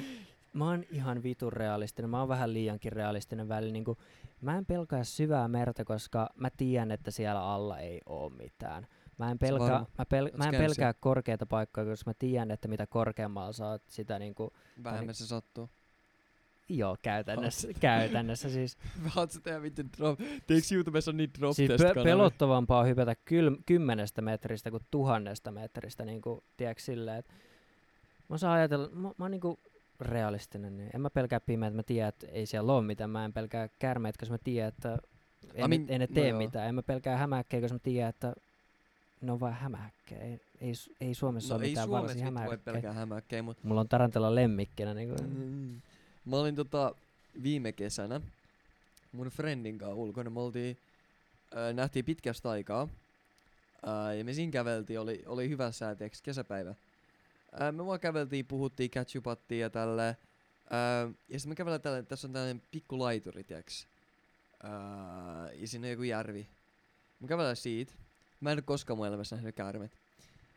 Mä 0.55 0.69
oon 0.69 0.85
ihan 0.91 1.23
vitun 1.23 1.53
realistinen. 1.53 2.11
Mä 2.11 2.19
oon 2.19 2.29
vähän 2.29 2.53
liiankin 2.53 2.93
realistinen 2.93 3.49
välillä. 3.49 3.73
Niinku, 3.73 3.99
mä 4.41 4.59
en 4.59 4.67
pelkää 4.67 5.05
syvää 5.05 5.49
merta, 5.49 5.85
koska 5.85 6.31
mä 6.37 6.49
tiedän, 6.57 6.91
että 6.91 7.11
siellä 7.11 7.43
alla 7.53 7.79
ei 7.79 8.01
oo 8.07 8.31
mitään. 8.31 8.87
Mä 9.19 9.31
en, 9.31 9.39
pelkää, 9.39 9.85
mä, 9.99 10.05
pel, 10.09 10.31
mä 10.37 10.45
en 10.45 10.55
pelkää 10.55 10.93
korkeita 10.93 11.47
paikkoja, 11.47 11.87
koska 11.87 12.11
mä 12.11 12.15
tiedän, 12.19 12.51
että 12.51 12.69
mitä 12.69 12.87
korkeammalla 12.87 13.71
oot, 13.71 13.83
sitä 13.89 14.19
niinku, 14.19 14.53
Vähemmän 14.85 15.15
se 15.15 15.27
sattuu. 15.27 15.71
joo, 16.69 16.97
käytännössä, 17.03 17.69
käytännössä 17.81 18.51
siis. 18.51 18.79
Haat 19.07 19.31
sä 19.31 19.41
tehdä 19.41 19.63
vittu 19.63 19.83
drop? 19.99 20.21
Teekö 20.47 20.67
YouTubessa 20.75 21.13
niin 21.13 21.31
drop 21.39 21.53
siis 21.53 21.71
pe- 21.71 22.05
pelottavampaa 22.05 22.81
on 22.81 22.87
hypätä 22.87 23.13
kyl- 23.13 23.63
kymmenestä 23.67 24.23
metristä 24.23 24.71
kuin 24.71 24.83
tuhannesta 24.91 25.51
metristä, 25.51 26.05
niinku, 26.05 26.45
tiedätkö 26.57 26.83
silleen, 26.83 27.19
että 27.19 27.33
mä 28.29 28.35
osaan 28.35 28.53
ajatella, 28.59 28.89
mä, 28.89 29.09
mä 29.19 29.25
oon 29.25 29.31
niinku 29.31 29.59
realistinen, 30.01 30.77
niin 30.77 30.91
en 30.95 31.01
mä 31.01 31.11
pelkää 31.11 31.41
pimeät, 31.41 31.75
mä 31.75 31.83
tiedän, 31.83 32.09
että 32.09 32.27
ei 32.27 32.47
siellä 32.47 32.73
ole 32.73 32.85
mitään, 32.85 33.11
mä 33.11 33.25
en 33.25 33.33
pelkää 33.33 33.69
käärmeitä, 33.79 34.19
koska 34.19 34.35
mä 34.35 34.39
tiedän, 34.45 34.69
että 34.69 34.99
ei, 35.55 35.65
I 35.65 35.69
mean, 35.69 35.85
ei 35.89 35.99
ne 35.99 36.07
no 36.07 36.15
tee 36.15 36.29
joo. 36.29 36.39
mitään, 36.39 36.69
en 36.69 36.75
mä 36.75 36.83
pelkää 36.83 37.17
hämähäkkejä, 37.17 37.61
koska 37.61 37.75
mä 37.75 37.79
tiedän, 37.79 38.11
että 38.11 38.35
ne 39.21 39.33
on 39.33 39.41
vain 39.41 39.55
hämähäkkejä, 39.55 40.21
ei, 40.21 40.41
ei, 40.61 40.73
ei 41.01 41.15
Suomessa 41.15 41.55
No 41.55 41.57
ole 41.57 41.65
ei 41.65 41.71
mitään 41.71 41.87
Suomessa 41.87 42.03
varsinaisia 42.03 42.25
vittu 42.27 42.35
voi 42.35 42.43
hämähäkkejä. 42.43 42.75
pelkää 42.75 42.93
hämähäkkejä, 42.93 43.43
mut 43.43 43.65
Mulla 43.65 43.81
on 43.81 43.89
tarantella 43.89 44.35
lemmikkinä, 44.35 44.95
niin 44.95 45.09
kuin, 45.09 45.29
Mm. 45.37 45.81
Mä 46.25 46.37
olin 46.37 46.55
tota 46.57 46.95
viime 47.43 47.73
kesänä 47.73 48.21
mun 49.13 49.27
friendin 49.27 49.79
kanssa 49.79 49.95
ulkona. 49.95 50.31
Me 50.31 50.41
oltiin, 50.41 50.77
äh, 51.57 51.75
nähtiin 51.75 52.05
pitkästä 52.05 52.51
aikaa. 52.51 52.89
Äh, 53.89 54.17
ja 54.19 54.25
me 54.25 54.33
siinä 54.33 54.53
käveltiin, 54.53 55.01
oli, 55.01 55.23
oli 55.27 55.49
hyvä 55.49 55.73
sääteeksi 55.73 56.23
kesäpäivä. 56.23 56.75
Äh, 57.63 57.73
me 57.73 57.87
vaan 57.87 58.01
käveltiin, 58.01 58.47
puhuttiin, 58.47 58.91
catchupattiin 58.91 59.61
ja 59.61 59.71
tälle. 59.71 60.09
Äh, 60.09 61.15
ja 61.29 61.39
sitten 61.39 61.51
me 61.51 61.55
kävellään 61.55 61.81
tälle, 61.81 62.03
tässä 62.03 62.27
on 62.27 62.33
tällainen 62.33 62.63
pikku 62.71 62.99
laituri, 62.99 63.45
tiiäks. 63.45 63.89
Äh, 64.65 65.61
ja 65.61 65.69
siinä 65.69 65.87
on 65.87 65.91
joku 65.91 66.03
järvi. 66.03 66.49
Me 67.21 67.29
kävellään 67.29 67.57
siitä. 67.57 67.93
Mä 68.41 68.53
en 68.53 68.59
oo 68.59 68.63
koskaan 68.65 68.97
mun 68.97 69.07
elämässä 69.07 69.37
nähnyt 69.37 69.55
käärmet. 69.55 69.99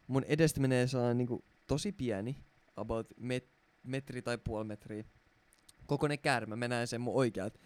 Mun 0.07 0.23
edestä 0.23 0.59
menee 0.59 0.87
sellainen 0.87 1.17
niinku 1.17 1.43
tosi 1.67 1.91
pieni, 1.91 2.37
about 2.75 3.07
met, 3.19 3.47
metri 3.83 4.21
tai 4.21 4.37
puoli 4.37 4.65
metriä. 4.65 5.03
Kokoinen 5.85 6.19
käärme, 6.19 6.55
mä 6.55 6.67
näen 6.67 6.87
sen 6.87 7.01
mun 7.01 7.15
oikeat. 7.15 7.59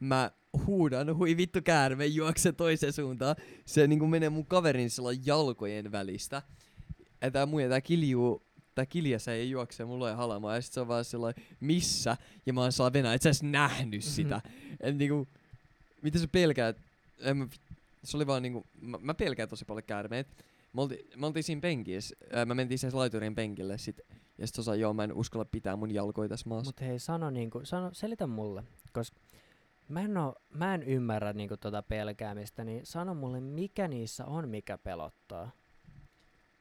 Mä 0.00 0.30
huudan, 0.66 1.16
hui 1.16 1.36
vittu 1.36 1.58
käärme, 1.64 2.06
juokse 2.06 2.52
toiseen 2.52 2.92
suuntaan. 2.92 3.36
Se 3.64 3.86
niinku 3.86 4.06
menee 4.06 4.28
mun 4.28 4.46
kaverin 4.46 4.90
sillä 4.90 5.10
jalkojen 5.24 5.92
välistä. 5.92 6.42
Ja 7.22 7.30
tää 7.30 7.46
muija, 7.46 7.68
tää 7.68 7.80
kiljuu, 7.80 8.42
tää 8.80 8.86
kiljassa 8.86 9.32
ei 9.32 9.50
juokse 9.50 9.84
mulla 9.84 10.10
ei 10.10 10.16
halamaan. 10.16 10.54
Ja 10.54 10.62
sit 10.62 10.72
se 10.72 10.80
on 10.80 10.88
vaan 10.88 11.04
sellainen, 11.04 11.44
missä? 11.60 12.16
Ja 12.46 12.52
mä 12.52 12.60
oon 12.60 12.72
sellainen 12.72 13.02
venä, 13.02 13.14
et 13.14 13.22
sä 13.22 13.28
edes 13.28 13.42
nähnyt 13.42 14.04
sitä. 14.04 14.40
Et 14.80 14.96
niinku, 14.96 15.28
mitä 16.02 16.18
sä 16.18 16.28
pelkäät? 16.32 16.76
En 17.18 17.36
mä, 17.36 17.48
se 18.04 18.16
oli 18.16 18.26
vaan 18.26 18.42
niinku, 18.42 18.66
mä, 18.80 18.98
mä 19.00 19.14
pelkään 19.14 19.48
tosi 19.48 19.64
paljon 19.64 19.84
käärmeet. 19.84 20.44
Me 20.72 20.82
oltiin, 20.82 21.10
me 21.16 21.26
oltiin 21.26 21.42
siinä 21.42 21.60
penkissä, 21.60 22.16
ää, 22.32 22.44
mä 22.44 22.54
mentiin 22.54 22.78
sen 22.78 22.90
laiturin 22.94 23.34
penkille 23.34 23.78
sit, 23.78 24.00
ja 24.38 24.46
sit 24.46 24.58
osa, 24.58 24.74
joo 24.74 24.94
mä 24.94 25.04
en 25.04 25.12
uskalla 25.12 25.44
pitää 25.44 25.76
mun 25.76 25.94
jalkoja 25.94 26.28
tässä 26.28 26.48
maassa. 26.48 26.68
Mut 26.68 26.80
hei, 26.80 26.98
sano 26.98 27.30
niinku, 27.30 27.60
sano, 27.64 27.90
selitä 27.92 28.26
mulle, 28.26 28.64
koska 28.92 29.20
mä 29.88 30.00
en, 30.00 30.16
oo, 30.16 30.34
mä 30.54 30.74
en 30.74 30.82
ymmärrä 30.82 31.32
niinku 31.32 31.56
tota 31.56 31.82
pelkäämistä, 31.82 32.64
niin 32.64 32.86
sano 32.86 33.14
mulle, 33.14 33.40
mikä 33.40 33.88
niissä 33.88 34.24
on, 34.24 34.48
mikä 34.48 34.78
pelottaa. 34.78 35.50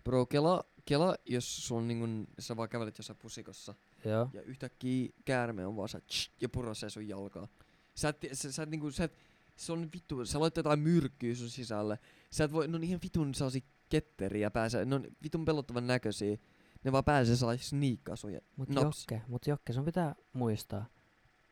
Bro, 0.04 0.26
kela, 0.26 0.64
kela, 0.90 1.16
jos 1.26 1.68
sun 1.68 1.88
niinku, 1.88 2.32
sä 2.40 2.58
vaan 2.58 2.70
kävelet 2.70 2.98
jossain 2.98 3.20
pusikossa, 3.22 3.76
Joo. 4.06 4.30
ja 4.34 4.42
yhtäkkiä 4.42 5.10
käärme 5.26 5.66
on 5.66 5.76
vaan 5.76 5.90
sä, 5.90 6.02
tsch, 6.02 6.32
ja 6.42 6.50
purosee 6.50 6.90
sun 6.90 7.08
jalkaa. 7.08 7.48
Sä 7.96 8.10
et, 8.10 8.18
sä, 8.34 8.52
sä 8.52 8.64
et 8.64 8.70
niinku, 8.70 8.92
sä 8.92 9.04
et, 9.04 9.18
se 9.56 9.72
on 9.72 9.90
vittu, 9.94 10.26
sä 10.26 10.40
laitat 10.40 10.58
jotain 10.58 10.80
myrkkyä 10.80 11.36
sun 11.36 11.50
sisälle. 11.50 12.00
Sä 12.32 12.44
et 12.44 12.52
voi, 12.52 12.68
ne 12.68 12.76
on 12.76 12.84
ihan 12.84 13.00
vitun 13.04 13.34
sellaisia 13.34 13.62
ketteriä 13.90 14.52
pääsee, 14.52 14.86
ne 14.86 14.96
on 14.96 15.08
vitun 15.24 15.46
pelottavan 15.46 15.88
näköisiä. 15.88 16.38
Ne 16.84 16.92
vaan 16.92 17.04
pääsee 17.04 17.36
sellaisia 17.36 17.68
sniikkaa 17.68 18.16
sun 18.16 18.34
ja 18.34 18.40
Mut 18.56 18.70
Nops. 18.70 19.06
Jokke, 19.12 19.26
mut 19.28 19.48
Jokke, 19.48 19.74
sun 19.74 19.86
pitää 19.86 20.16
muistaa, 20.34 20.86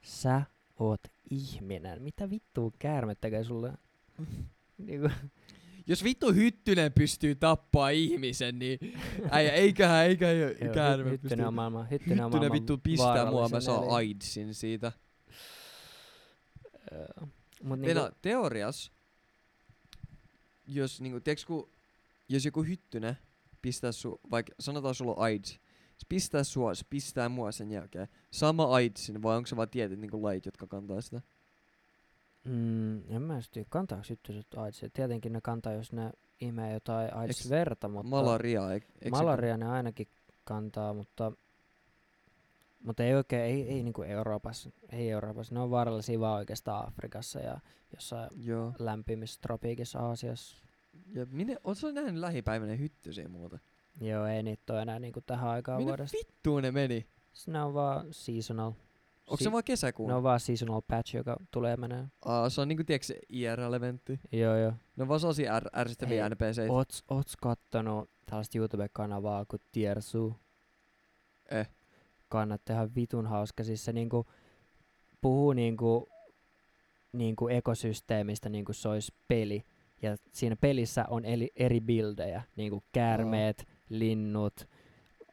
sä 0.01 0.41
oot 0.79 1.01
ihminen. 1.29 2.01
Mitä 2.01 2.29
vittua 2.29 2.71
käärme 2.79 3.15
tekee 3.15 3.43
sulle? 3.43 3.73
niinku, 4.77 5.09
Jos 5.87 6.03
vittu 6.03 6.33
hyttynen 6.33 6.93
pystyy 6.93 7.35
tappaa 7.35 7.89
ihmisen, 7.89 8.59
niin 8.59 8.79
äijä, 9.29 9.51
eiköhän, 9.51 10.05
eiköhän 10.05 10.55
käärme 10.73 11.09
hy- 11.09 11.11
hyttynen 11.11 11.47
on 11.47 11.53
maailman, 11.53 11.89
hyttynen 11.89 12.25
on 12.25 12.31
maailman 12.31 12.51
vittu 12.51 12.77
pistää 12.77 13.31
mua, 13.31 13.49
mä 13.49 13.61
saan. 13.61 13.89
AIDSin 13.89 14.53
siitä. 14.53 14.91
Joo. 16.91 17.27
Mut 17.63 17.79
niinku, 17.79 18.01
teorias, 18.21 18.91
jos 20.67 21.01
niinku, 21.01 21.19
tiiäks 21.19 21.45
ku, 21.45 21.71
jos 22.29 22.45
joku 22.45 22.63
hyttynen 22.63 23.17
pistää 23.61 23.91
su, 23.91 24.19
vaikka 24.31 24.53
sanotaan 24.59 24.95
sulla 24.95 25.11
on 25.13 25.23
AIDS, 25.23 25.51
se 25.97 26.05
pistää 26.09 26.43
sua, 26.43 26.75
se 26.75 26.85
pistää 26.89 27.29
mua 27.29 27.51
sen 27.51 27.71
jälkeen. 27.71 28.07
Sama 28.31 28.75
AIDSin, 28.75 29.21
vai 29.21 29.37
onko 29.37 29.47
se 29.47 29.55
vaan 29.55 29.69
tietyt 29.69 29.99
niinku 29.99 30.23
lajit, 30.23 30.45
jotka 30.45 30.67
kantaa 30.67 31.01
sitä? 31.01 31.21
Mm, 32.47 33.15
en 33.15 33.21
mä 33.21 33.39
tiedä, 33.51 33.67
kantaako 33.69 34.03
hyttyset 34.09 34.47
AIDS? 34.55 34.81
Tietenkin 34.93 35.33
ne 35.33 35.39
kantaa, 35.41 35.73
jos 35.73 35.91
ne 35.93 36.11
imee 36.41 36.73
jotain 36.73 37.13
AIDS-verta, 37.13 37.87
mutta 37.87 38.09
Malaria, 38.09 38.71
eik, 38.71 38.83
eik 39.01 39.11
malaria 39.11 39.57
ne 39.57 39.65
ainakin 39.69 40.07
kantaa, 40.43 40.93
mutta, 40.93 41.31
mutta 42.83 43.03
ei 43.03 43.13
oikein, 43.15 43.41
ei, 43.43 43.69
ei 43.69 43.83
niinku 43.83 44.01
Euroopassa, 44.03 44.69
ei 44.91 45.09
Euroopassa. 45.11 45.53
Ne 45.53 45.59
on 45.59 45.71
vaarallisia 45.71 46.19
vaan 46.19 46.37
oikeastaan 46.37 46.87
Afrikassa 46.87 47.39
ja 47.39 47.59
jossain 47.95 48.29
joo. 48.35 48.73
lämpimissä 48.79 49.39
tropiikissa 49.41 49.99
Aasiassa. 49.99 50.57
Ja 51.13 51.25
minne, 51.31 51.57
oot 51.63 51.77
sä 51.77 51.91
nähnyt 51.91 52.15
lähipäivänä 52.21 52.75
hyttysiä 52.75 53.27
muuta? 53.27 53.59
Joo, 54.01 54.25
ei 54.25 54.43
niitä 54.43 54.73
ole 54.73 54.81
enää 54.81 54.99
niinku 54.99 55.21
tähän 55.21 55.49
aikaan 55.49 55.77
Minne 55.77 55.89
vuodesta. 55.91 56.17
vittuun 56.17 56.61
ne 56.63 56.71
meni? 56.71 57.07
S- 57.33 57.47
Ne 57.47 57.63
on 57.63 57.73
vaan 57.73 58.05
seasonal. 58.11 58.71
Onko 59.27 59.37
Si- 59.37 59.43
se 59.43 59.51
vaan 59.51 59.63
kesäkuun? 59.63 60.09
Ne 60.09 60.15
on 60.15 60.23
vaan 60.23 60.39
seasonal 60.39 60.81
patch, 60.81 61.15
joka 61.15 61.37
tulee 61.51 61.71
ja 61.71 61.77
menee. 61.77 62.05
Aa, 62.25 62.49
se 62.49 62.61
on 62.61 62.67
niinku, 62.67 62.83
tiiäks, 62.83 63.11
IRL-eventti. 63.29 64.19
Joo, 64.31 64.55
joo. 64.57 64.73
Ne 64.95 65.01
on 65.01 65.07
vaan 65.07 65.19
sellaisia 65.19 65.55
är, 65.57 65.69
ärsyttäviä 65.75 66.23
Hei, 66.23 66.29
NPCitä. 66.29 66.73
Oots, 66.73 67.03
oots 67.11 67.35
kattonut 67.35 68.09
tällaista 68.25 68.57
YouTube-kanavaa 68.57 69.45
kuin 69.45 69.61
Tiersu? 69.71 70.35
Eh. 71.51 71.69
Kannattaa 72.29 72.73
ihan 72.75 72.95
vitun 72.95 73.27
hauska. 73.27 73.63
Siis 73.63 73.85
se 73.85 73.93
niinku 73.93 74.25
puhuu 75.21 75.53
niinku, 75.53 76.09
niinku 77.13 77.47
ekosysteemistä 77.47 78.49
niinku 78.49 78.73
se 78.73 78.89
olisi 78.89 79.13
peli. 79.27 79.63
Ja 80.01 80.15
siinä 80.31 80.55
pelissä 80.55 81.05
on 81.09 81.25
eli, 81.25 81.51
eri 81.55 81.81
bildejä, 81.81 82.41
niinku 82.55 82.83
käärmeet, 82.91 83.67
linnut, 83.89 84.67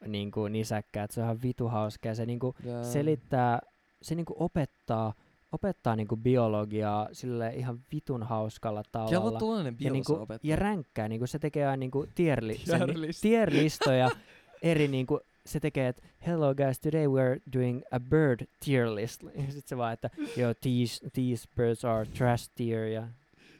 niinku 0.07 0.47
nisäkkäät. 0.47 1.11
Se 1.11 1.21
on 1.21 1.25
ihan 1.25 1.41
vitu 1.43 1.67
hauska. 1.67 2.07
Ja 2.07 2.15
se 2.15 2.25
niinku 2.25 2.55
Jaa. 2.63 2.83
selittää, 2.83 3.59
se 4.01 4.15
niinku 4.15 4.35
opettaa, 4.39 5.13
opettaa 5.51 5.95
niinku 5.95 6.17
biologiaa 6.17 7.09
sille 7.11 7.53
ihan 7.55 7.79
vitun 7.91 8.23
hauskalla 8.23 8.83
tavalla. 8.91 9.39
tuollainen 9.39 9.73
Ja, 9.73 9.77
biologia 9.77 9.93
niinku, 9.93 10.13
opettaja. 10.13 10.51
ja 10.51 10.55
ränkkää, 10.55 11.07
niinku 11.07 11.27
se 11.27 11.39
tekee 11.39 11.65
aina 11.67 11.77
niinku 11.77 12.07
tierli, 12.15 12.55
Tierlist. 12.65 13.21
tierlistoja 13.21 14.09
eri 14.61 14.87
niinku, 14.87 15.19
se 15.45 15.59
tekee, 15.59 15.87
että 15.87 16.01
hello 16.27 16.55
guys, 16.55 16.79
today 16.79 17.05
we're 17.05 17.41
doing 17.53 17.81
a 17.91 17.99
bird 17.99 18.45
tier 18.65 18.95
list. 18.95 19.23
Ja 19.45 19.51
sit 19.51 19.67
se 19.67 19.77
vaan, 19.77 19.93
että 19.93 20.09
yo, 20.37 20.53
these, 20.53 21.09
these 21.13 21.47
birds 21.55 21.85
are 21.85 22.05
trash 22.05 22.49
tier 22.55 22.83
ja 22.85 23.07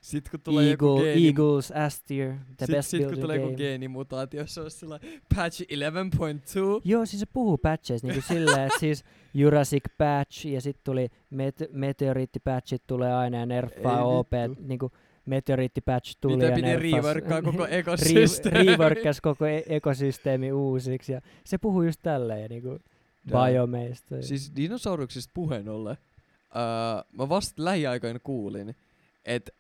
Sit 0.06 0.30
kun 0.30 0.40
tulee 0.42 0.70
joku 0.72 0.86
eagle, 0.88 1.04
geeni, 1.04 1.28
eagles 1.28 1.74
S 1.90 2.04
tier, 2.04 2.34
the 2.58 2.66
sit, 2.66 2.76
best 2.76 2.90
sit 2.90 3.08
kun 3.08 3.20
tulee 3.20 3.36
joku 3.36 3.48
game. 3.48 3.58
geenimutaatio, 3.58 4.48
se 4.48 4.62
on 4.62 4.72
sillä 4.72 5.00
patch 5.36 5.62
11.2. 5.62 5.68
Joo, 6.84 7.06
siis 7.06 7.20
se 7.20 7.26
puhuu 7.34 7.58
patcheista 7.58 8.08
niinku 8.08 8.22
silleen, 8.34 8.66
että 8.68 8.80
siis 8.80 9.04
Jurassic 9.34 9.84
patch 9.98 10.46
ja 10.48 10.62
sitten 10.62 10.82
tuli 10.84 11.08
met- 11.34 11.70
meteoriittipatchit 11.72 12.84
tulee 12.88 13.14
aina 13.14 13.38
ja 13.38 13.46
nerfaa 13.46 13.98
Ei 13.98 14.04
OP, 14.04 14.32
vittu. 14.32 14.64
niinku 14.68 14.92
meteoriittipatch 15.26 16.18
tuli 16.22 16.34
Niitä 16.36 16.46
ja 16.50 16.56
piti 16.56 16.76
reworkkaa 16.96 17.42
koko 17.42 17.68
ekosysteemi. 17.80 18.66
reworkkas 18.66 19.22
koko 19.22 19.46
e- 19.46 19.64
ekosysteemi 19.68 20.52
uusiksi 20.52 21.14
ja 21.14 21.22
se 21.44 21.58
puhuu 21.58 21.82
just 21.84 22.00
tälleen 22.04 22.42
ja 22.42 22.48
niinku 22.48 22.80
biomeista. 23.32 24.22
Siis 24.22 24.52
dinosauruksista 24.56 25.32
puheen 25.34 25.70
ollen, 25.70 25.98
öö, 26.56 27.04
mä 27.18 27.30
vasta 27.30 27.64
lähiaikoina 27.66 28.20
kuulin, 28.20 28.76
että 29.26 29.52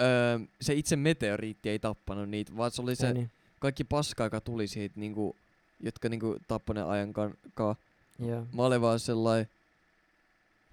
öö, 0.00 0.38
se 0.60 0.74
itse 0.74 0.96
meteoriitti 0.96 1.68
ei 1.68 1.78
tappanut 1.78 2.28
niitä, 2.28 2.56
vaan 2.56 2.70
se 2.70 2.82
oli 2.82 2.96
se 2.96 3.12
niin, 3.12 3.30
kaikki 3.60 3.84
paska, 3.84 4.24
joka 4.24 4.40
tuli 4.40 4.66
siitä, 4.66 5.00
niinku, 5.00 5.36
jotka 5.80 6.08
niinku 6.08 6.36
tappoi 6.48 6.74
ne 6.74 6.82
ajan 6.82 7.12
kanssa. 7.12 7.76
joo. 8.18 8.46
Mä 8.52 8.62
olin 8.62 8.80
vaan 8.80 9.00
sellainen, 9.00 9.48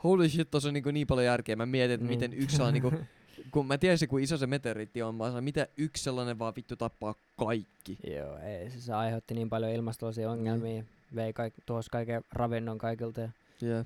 holy 0.03 0.29
shit, 0.29 0.51
tossa 0.51 0.69
on 0.69 0.73
niinku 0.73 0.91
niin 0.91 1.07
paljon 1.07 1.25
järkeä. 1.25 1.55
Mä 1.55 1.65
mietin, 1.65 1.93
että 1.93 2.05
Niin. 2.07 2.15
miten 2.19 2.33
yksi 2.33 2.55
saa 2.57 2.71
niinku, 2.71 2.91
kun 3.51 3.67
mä 3.67 3.77
tiesin, 3.77 4.09
kuin 4.09 4.23
iso 4.23 4.37
se 4.37 4.47
meteoriitti 4.47 5.01
on, 5.01 5.15
mä 5.15 5.25
sanoin, 5.25 5.43
mitä 5.43 5.67
yksi 5.77 6.03
sellainen 6.03 6.39
vaan 6.39 6.53
vittu 6.55 6.75
tappaa 6.75 7.15
kaikki. 7.37 7.97
Joo, 8.15 8.37
ei, 8.37 8.69
siis 8.69 8.85
se 8.85 8.93
aiheutti 8.93 9.33
niin 9.33 9.49
paljon 9.49 9.71
ilmastollisia 9.71 10.31
ongelmia, 10.31 10.83
vei 11.15 11.33
kaik, 11.33 11.53
tuossa 11.65 11.89
kaiken 11.91 12.23
ravinnon 12.31 12.77
kaikilta 12.77 13.21
ja 13.21 13.29
Yeah. 13.63 13.85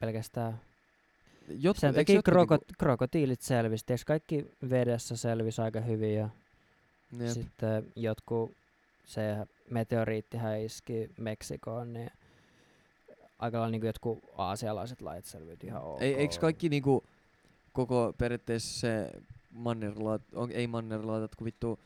pelkästään 0.00 0.60
Jotkut, 1.48 1.80
Sen 1.80 1.94
takia 1.94 2.22
kroko, 2.22 2.58
krokotiilit 2.78 3.40
selvisi. 3.40 3.84
Eiks 3.88 4.04
kaikki 4.04 4.46
vedessä 4.70 5.16
selvisi 5.16 5.62
aika 5.62 5.80
hyvin 5.80 6.14
ja 6.14 6.28
Niinku, 7.10 7.24
jep. 7.24 7.32
sitten 7.34 7.92
jotkut, 7.96 8.52
se 9.04 9.36
meteoriittihän 9.70 10.60
iski 10.60 11.10
Meksikoon, 11.18 11.92
niin 11.92 12.10
aika 13.38 13.58
lailla 13.58 13.70
niin 13.70 13.86
jotkut 13.86 14.24
aasialaiset 14.36 15.00
lait 15.00 15.24
selviytyi 15.24 15.68
ihan 15.68 15.82
ok. 15.82 16.02
Ei, 16.02 16.14
eiks 16.14 16.38
kaikki 16.38 16.68
niinku 16.68 17.04
koko 17.72 18.14
periaatteessa 18.18 18.80
se 18.80 19.10
mannerlaat, 19.50 20.22
on, 20.34 20.50
ei 20.52 20.66
mannerlaatat, 20.66 21.34
kun 21.34 21.44
vittu 21.44 21.80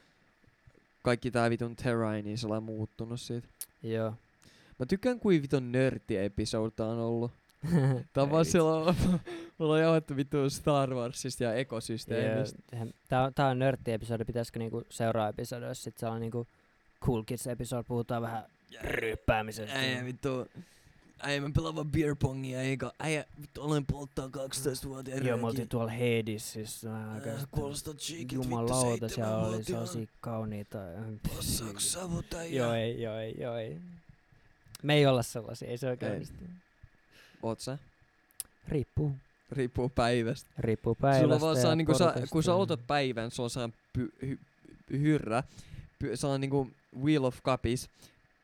kaikki 1.03 1.31
tää 1.31 1.51
vitun 1.51 1.77
terrain, 1.77 2.25
niin 2.25 2.39
se 2.39 2.47
on 2.47 2.63
muuttunut 2.63 3.21
siitä. 3.21 3.49
Joo. 3.83 4.15
Mä 4.79 4.87
tykkään 4.87 5.21
kuin 5.21 5.43
vitun 5.43 5.73
nörtti 5.73 6.17
episodta 6.17 6.87
on 6.87 6.99
ollut. 6.99 7.33
Tää 8.13 8.25
on 8.25 8.31
vaan 8.31 8.47
Ei 8.47 8.51
silloin, 8.53 8.97
me 9.59 9.65
ollaan 9.65 9.81
jauhettu 9.81 10.17
vittu 10.17 10.51
Star 10.51 10.95
Warsista 10.95 11.45
ja 11.45 11.55
ekosysteemistä. 11.55 12.59
eihän- 12.73 12.91
Tää 13.09 13.25
on, 13.25 13.35
tää 13.35 13.47
on 13.47 13.59
nörtti-episodi, 13.59 14.25
pitäisikö 14.25 14.59
niinku 14.59 14.83
seuraa 14.91 15.29
episodissa 15.29 15.85
sit 15.85 15.99
sellainen 15.99 16.21
niinku 16.21 16.47
Cool 17.05 17.23
Kids 17.23 17.47
episode, 17.47 17.83
puhutaan 17.83 18.23
vähän 18.23 18.45
ryppäämisestä. 18.83 19.79
Äijä 19.79 20.05
vittu, 20.05 20.47
äijä 21.23 21.41
mä 21.41 21.51
pelaan 21.55 21.75
vaan 21.75 21.91
beer 21.91 22.17
pongia, 22.17 22.61
eikä 22.63 22.91
äijä 23.01 23.25
vittu 23.41 23.63
olen 23.63 23.87
polttaa 23.87 24.27
12-vuotiaan 24.27 25.27
Joo, 25.27 25.37
me 25.39 25.47
oltiin 25.47 25.69
tuolla 25.69 25.93
Hadesissa 25.93 26.91
vähän 26.91 27.09
aikaa 27.11 27.33
sitten. 27.33 27.49
Kuulostaa 27.51 27.95
cheekit 27.95 28.21
vittu 28.39 28.43
Jumalauta, 28.45 29.09
siellä 29.09 29.37
oli 29.39 29.65
sellaisia 29.65 30.07
kauniita. 30.21 30.79
Passaako 31.37 31.81
savuta 31.95 32.45
Joo, 32.45 32.73
ei, 32.75 33.03
joo, 33.03 33.17
ei, 33.19 33.35
joo, 33.39 33.57
ei. 33.57 33.81
Me 34.83 34.95
ei 34.95 35.07
olla 35.07 35.23
sellaisia, 35.23 35.69
ei 35.69 35.79
se 35.79 35.89
oikein 35.89 36.13
Ei. 36.13 36.27
Oot 37.43 37.61
sä? 37.61 37.79
Riippuu. 38.69 39.17
Riippuu 39.53 39.89
päivästä. 39.89 40.51
Riippuu 40.59 40.95
päivästä 40.95 41.23
Sulla 41.23 41.41
vaan 41.41 41.61
saa 41.61 41.75
niinku, 41.75 41.93
porukasta 41.93 42.27
kun 42.31 42.43
sä 42.43 42.55
aloitat 42.55 42.87
päivän, 42.87 43.31
sulla 43.31 43.47
on 43.47 43.51
saa 43.51 43.71
py, 43.93 44.13
hy, 44.23 44.39
hyrrä, 44.91 45.43
py, 45.99 46.17
saa 46.17 46.39
niinku 46.39 46.71
Wheel 47.03 47.25
of 47.25 47.43
Cupis, 47.43 47.91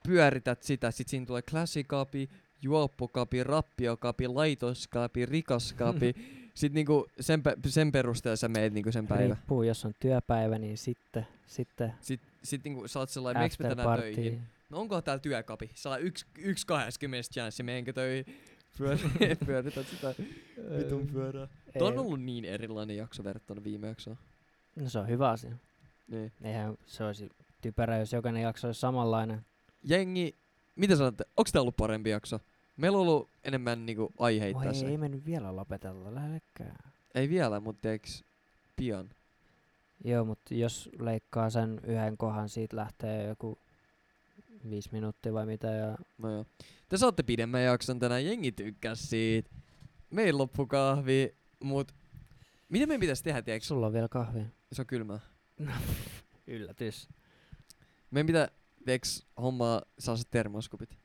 pyörität 0.07 0.63
sitä, 0.63 0.91
sit 0.91 1.09
siinä 1.09 1.27
tulee 1.27 1.43
Classic 1.43 1.87
Cupi, 1.87 2.29
juoppokapi, 2.63 3.45
rappiokapi, 3.45 4.29
laitoskapi, 4.29 5.27
rikaskapi, 5.27 6.15
sit 6.55 6.73
niinku 6.73 7.07
sen, 7.21 7.43
sen 7.67 7.93
perusteella 7.93 8.37
sä 8.37 8.49
meet 8.49 8.73
niinku 8.73 8.93
sen 8.93 9.07
päivän. 9.07 9.37
Riippuu, 9.37 9.63
jos 9.63 9.85
on 9.85 9.95
työpäivä, 10.01 10.59
niin 10.59 10.79
sitten, 10.79 11.27
sitten 11.47 11.93
Sit, 12.01 12.21
sit 12.43 12.65
niinku 12.65 12.89
sä 12.89 12.99
oot 12.99 13.11
sellainen, 13.11 13.43
miksi 13.43 13.63
me 13.63 13.69
tänään 13.69 14.01
töihin? 14.01 14.43
No 14.71 14.79
onko 14.79 15.03
täällä 15.03 15.21
työkapi? 15.21 15.71
Saa 15.75 15.99
yksi, 15.99 16.27
yksi 16.39 16.67
20 16.67 17.33
chanssi, 17.33 17.63
menenkö 17.63 17.93
töihin? 17.93 18.27
Pyör, 18.79 18.99
pyörität 19.47 19.87
sitä 19.87 20.15
vitun 20.79 21.07
pyörää. 21.07 21.49
Tuo 21.79 21.89
on 21.89 21.99
ollut 21.99 22.23
niin 22.23 22.45
erilainen 22.45 22.97
jakso 22.97 23.25
verrattuna 23.25 23.65
viime 23.65 23.89
jaksoon. 23.89 24.17
No 24.77 24.89
se 24.89 24.99
on 24.99 25.09
hyvä 25.09 25.31
asia. 25.31 25.57
Niin. 26.09 26.33
Eihän 26.43 26.79
se 26.87 27.05
olisi 27.05 27.31
typerä, 27.61 27.99
jos 27.99 28.13
jokainen 28.13 28.43
jakso 28.43 28.69
olisi 28.69 28.81
samanlainen. 28.81 29.45
Jengi, 29.85 30.35
mitä 30.77 30.97
sanotte? 30.97 31.25
Onko 31.37 31.51
tää 31.53 31.63
ollut 31.63 31.77
parempi 31.77 32.11
jakso? 32.11 32.41
Meillä 32.77 32.99
on 32.99 33.03
ollut 33.03 33.31
enemmän 33.45 33.87
niinku 33.87 34.13
aiheita 34.19 34.59
Oi, 34.59 34.65
tässä. 34.65 34.87
ei 34.87 34.97
mennyt 34.99 35.27
vielä 35.27 35.57
lopetella 35.57 36.15
lähellekään. 36.15 36.93
Ei 37.15 37.29
vielä, 37.29 37.61
mutta 37.61 37.91
eiks 37.91 38.25
pian? 38.77 39.11
Joo, 40.05 40.25
mutta 40.25 40.55
jos 40.55 40.91
leikkaa 40.99 41.51
sen 41.51 41.81
yhden 41.85 42.17
kohan, 42.17 42.49
siitä 42.49 42.77
lähtee 42.77 43.29
joku 43.29 43.59
viisi 44.71 44.89
minuuttia 44.93 45.33
vai 45.33 45.47
mitä. 45.47 45.67
Ja 45.71 45.99
No 46.19 46.31
joo. 46.31 46.45
Te 46.89 46.97
saatte 46.97 47.23
pidemmän 47.23 47.63
jakson 47.65 47.99
tänään, 47.99 48.25
jengi 48.27 48.53
tykkäs 48.53 49.11
siitä. 49.11 49.51
Meillä 50.11 50.39
loppu 50.39 50.67
kahvi, 50.67 51.37
mut 51.65 51.93
mitä 52.69 52.87
meidän 52.87 53.01
pitäisi 53.01 53.23
tehdä, 53.25 53.43
tiedätkö? 53.43 53.67
sulla 53.67 53.87
on 53.87 53.93
vielä 53.93 54.09
kahvia. 54.09 54.45
Se 54.73 54.83
on 54.83 54.87
kylmää. 54.87 55.19
Yllätys. 56.47 57.09
Meidän 58.11 58.27
pitää, 58.27 58.49
tiedätkö, 58.85 59.09
hommaa 59.43 59.83
saa 59.99 60.17
se 60.17 60.25
termoskopit. 60.31 60.99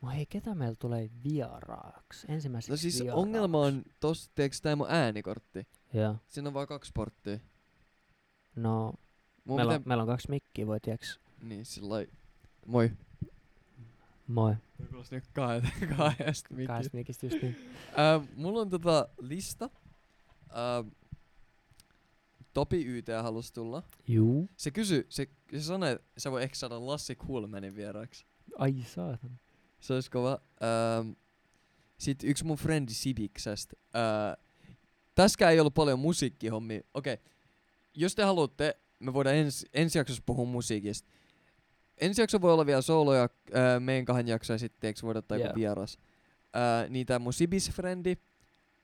No 0.00 0.08
hei, 0.10 0.26
ketä 0.26 0.54
meillä 0.54 0.76
tulee 0.78 1.10
vieraaksi? 1.24 2.26
Ensimmäiseksi 2.30 2.70
No 2.72 2.76
siis 2.76 3.00
vieraaksi. 3.02 3.20
ongelma 3.22 3.60
on 3.60 3.82
tossa, 4.00 4.30
tiedätkö, 4.34 4.58
tää 4.62 4.76
mun 4.76 4.86
äänikortti. 4.90 5.66
Joo. 5.94 6.16
Siinä 6.26 6.48
on 6.48 6.54
vaan 6.54 6.66
kaksi 6.66 6.90
porttia. 6.94 7.38
No, 8.56 8.92
Mun 9.44 9.56
meillä 9.56 9.74
on, 9.74 9.82
meillä 9.84 10.02
on 10.02 10.08
kaksi 10.08 10.30
mikkiä, 10.30 10.66
voi 10.66 10.80
tiiäks. 10.80 11.20
niin 11.42 11.64
sillai, 11.64 12.06
moi. 12.66 12.90
Moi. 14.26 14.54
Kuulosti 14.90 15.14
nyt 15.14 15.26
kahdesta, 15.32 15.86
kahdesta 15.96 16.54
mikistä. 16.54 16.72
Kahdesta 16.72 16.96
mikistä 16.96 17.26
just 17.26 17.42
niin. 17.42 17.56
Äh, 17.88 18.28
mulla 18.36 18.60
on 18.60 18.70
tota 18.70 19.08
lista. 19.20 19.70
Äh, 20.50 20.92
Topi 22.54 22.84
YT 22.84 23.06
halusi 23.22 23.52
tulla. 23.52 23.82
Juu. 24.08 24.48
Se 24.56 24.70
kysyi, 24.70 25.06
se, 25.08 25.26
se 25.50 25.60
sanoi, 25.60 25.92
että 25.92 26.06
sä 26.18 26.30
voi 26.30 26.42
ehkä 26.42 26.56
saada 26.56 26.86
Lassi 26.86 27.16
Kulmanin 27.16 27.76
vieraaksi. 27.76 28.26
Ai 28.58 28.74
saatan. 28.86 29.38
Se 29.80 29.94
olisi 29.94 30.10
kova. 30.10 30.40
Ähm, 30.62 31.10
Sitten 31.98 32.30
yksi 32.30 32.44
mun 32.44 32.56
frendi 32.56 32.94
Sibiksestä. 32.94 33.76
Äh, 33.96 34.44
tässäkään 35.14 35.52
ei 35.52 35.60
ollut 35.60 35.74
paljon 35.74 35.98
musiikkihommia. 35.98 36.80
Okei, 36.94 37.14
okay. 37.14 37.26
jos 37.94 38.14
te 38.14 38.22
haluatte, 38.24 38.76
me 39.00 39.12
voidaan 39.12 39.36
ens, 39.36 39.66
ensi 39.72 39.98
jaksossa 39.98 40.22
puhua 40.26 40.44
musiikista. 40.44 41.08
Ensi 41.98 42.22
jakso 42.22 42.40
voi 42.40 42.52
olla 42.52 42.66
vielä 42.66 42.82
sooloja, 42.82 43.22
äh, 43.22 43.80
meidän 43.80 44.04
kahden 44.04 44.28
jakso 44.28 44.52
ja 44.52 44.58
sitten 44.58 44.88
eikö 44.88 45.00
voida 45.02 45.18
ottaa 45.18 45.38
Joo. 45.38 45.46
joku 45.46 45.58
vieras. 45.58 45.98
Äh, 46.56 46.90
niin 46.90 47.06
tää 47.06 47.18
mun 47.18 47.32
Sibis-frendi. 47.32 48.16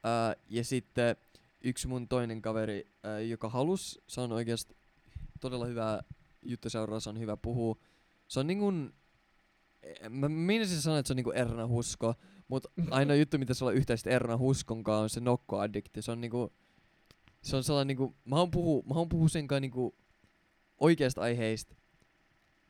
Äh, 0.06 0.36
ja 0.48 0.64
sitten 0.64 1.16
yksi 1.60 1.88
mun 1.88 2.08
toinen 2.08 2.42
kaveri, 2.42 2.86
äh, 3.06 3.28
joka 3.28 3.48
halus, 3.48 4.00
se 4.06 4.20
on 4.20 4.32
oikeasti 4.32 4.76
todella 5.40 5.66
hyvä 5.66 6.02
juttu 6.42 6.70
seuraa, 6.70 7.00
se 7.00 7.10
on 7.10 7.18
hyvä 7.18 7.36
puhua. 7.36 7.76
Se 8.28 8.40
on 8.40 8.46
niin 8.46 8.58
kuin, 8.58 8.92
mä 10.10 10.28
meinasin 10.28 10.80
sanoa, 10.80 10.98
että 10.98 11.06
se 11.06 11.12
on 11.12 11.16
niinku 11.16 11.30
Erna 11.30 11.66
Husko, 11.66 12.14
Mut 12.50 12.66
aina 12.90 13.14
juttu, 13.14 13.38
mitä 13.38 13.54
sulla 13.54 13.70
on 13.70 13.76
yhteistä 13.76 14.10
Erna 14.10 14.38
Huskonkaan, 14.38 15.02
on 15.02 15.10
se 15.10 15.20
nokkoaddikti. 15.20 16.02
Se 16.02 16.12
on 16.12 16.20
niinku, 16.20 16.52
se 17.42 17.56
on 17.56 17.64
sellainen 17.64 17.86
niinku, 17.86 18.16
mä 18.24 18.36
haluan 18.36 18.50
puhua, 18.50 18.82
mä 18.82 18.94
haluan 18.94 19.08
puhua 19.08 19.28
sen 19.28 19.46
kanssa 19.46 19.60
niinku 19.60 19.94
oikeasta 20.78 21.20
aiheista. 21.20 21.76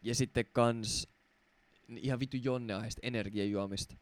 Ja 0.03 0.15
sitten 0.15 0.45
kans 0.53 1.09
ihan 1.89 2.21
vittu 2.21 2.37
jonne 2.43 2.75
aiheista 2.75 3.01
energiajuomista. 3.03 3.97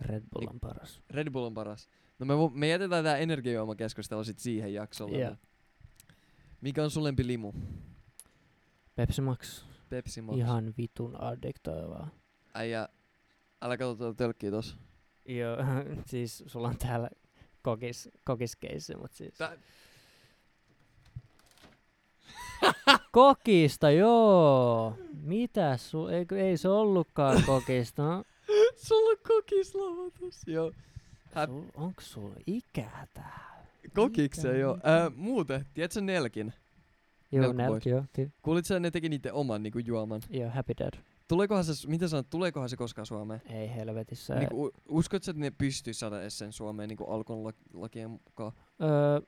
Red 0.00 0.22
Bull 0.32 0.40
Niin- 0.40 0.50
on 0.50 0.60
paras. 0.60 1.00
Red 1.10 1.30
Bull 1.30 1.44
on 1.44 1.54
paras. 1.54 1.88
No 2.18 2.26
me, 2.26 2.34
vo- 2.34 2.54
me 2.54 2.68
jätetään 2.68 3.04
tää 3.04 3.16
energiajuomakeskustelu 3.16 4.24
sit 4.24 4.38
siihen 4.38 4.74
jaksolle. 4.74 5.18
Joo. 5.18 5.36
Mikä 6.60 6.84
on 6.84 6.90
sun 6.90 7.04
lempi 7.04 7.26
limu? 7.26 7.52
Pepsi 8.94 9.20
Max. 9.22 9.64
Pepsi 9.88 10.22
Max. 10.22 10.36
Ihan 10.38 10.74
vitun 10.78 11.20
addiktoivaa. 11.20 12.10
Äijä, 12.54 12.88
älä 13.62 13.76
katso 13.76 13.94
tuota 13.94 14.14
tölkkiä 14.16 14.50
tossa. 14.50 14.76
Joo, 15.28 15.56
siis 16.10 16.44
sulla 16.46 16.68
on 16.68 16.78
täällä 16.78 17.10
kokis, 17.62 18.08
kokiskeissi, 18.24 18.96
mut 18.96 19.12
siis... 19.12 19.34
Tää- 19.34 19.56
Kokista, 23.12 23.90
joo! 23.90 24.94
Mitä 25.22 25.76
su... 25.76 26.06
Ei, 26.06 26.26
ei 26.36 26.56
se 26.56 26.68
ollutkaan 26.68 27.42
kokista. 27.46 28.02
No, 28.02 28.24
Sulla 28.86 29.10
on 29.10 29.16
kokislava 29.28 30.10
tossa, 30.20 30.50
joo. 30.50 30.70
Häp- 31.28 31.46
sul, 31.46 31.62
onks 31.74 32.12
sulla 32.12 32.34
ikää 32.46 33.06
täällä? 33.14 33.58
Kokikseen 33.94 34.60
joo. 34.60 34.78
Ää, 34.82 35.10
muuten, 35.16 35.66
tiedätkö 35.74 36.00
Nelkin? 36.00 36.52
Joo, 37.32 37.52
Nelk 37.52 37.86
joo. 37.86 38.04
Ky- 38.12 38.30
Kuulit 38.42 38.64
sä, 38.66 38.80
ne 38.80 38.90
teki 38.90 39.08
niiden 39.08 39.32
oman 39.32 39.62
niinku 39.62 39.78
juoman? 39.78 40.20
joo, 40.30 40.50
Happy 40.50 40.72
Dad. 40.78 40.94
Tuleekohan 41.28 41.64
se, 41.64 41.88
mitä 41.88 42.08
sanot, 42.08 42.30
tuleekohan 42.30 42.68
se 42.68 42.76
koskaan 42.76 43.06
Suomeen? 43.06 43.42
Ei 43.50 43.74
helvetissä. 43.74 44.34
Niinku, 44.34 44.64
u- 44.64 44.70
uskotko 44.88 45.30
että 45.30 45.40
ne 45.40 45.50
pystyis 45.50 46.00
saada 46.00 46.30
sen 46.30 46.52
Suomeen 46.52 46.88
niinku 46.88 47.04
Alkon 47.04 47.38
lak- 47.52 47.80
lakien 47.80 48.10
mukaan? 48.10 48.52
Öö, 48.82 49.20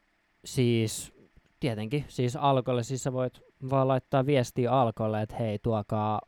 siis, 0.45 1.12
tietenkin. 1.61 2.04
Siis 2.08 2.36
Alkolle, 2.36 2.82
siis 2.82 3.02
sä 3.02 3.12
voit 3.12 3.40
vaan 3.70 3.88
laittaa 3.88 4.26
viestiä 4.26 4.72
Alkolle, 4.72 5.22
että 5.22 5.36
hei, 5.36 5.58
tuokaa, 5.58 6.20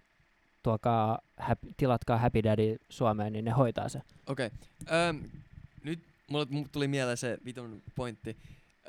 tuokaa 0.63 1.19
happy, 1.37 1.69
tilatkaa 1.77 2.19
Happy 2.19 2.43
Daddy 2.43 2.77
Suomeen, 2.89 3.33
niin 3.33 3.45
ne 3.45 3.51
hoitaa 3.51 3.89
se. 3.89 4.03
Okei. 4.27 4.51
Okay. 4.83 5.15
nyt 5.85 6.01
mulle, 6.31 6.47
tuli 6.73 6.89
mieleen 6.89 7.17
se 7.17 7.39
vitun 7.45 7.83
pointti, 7.95 8.37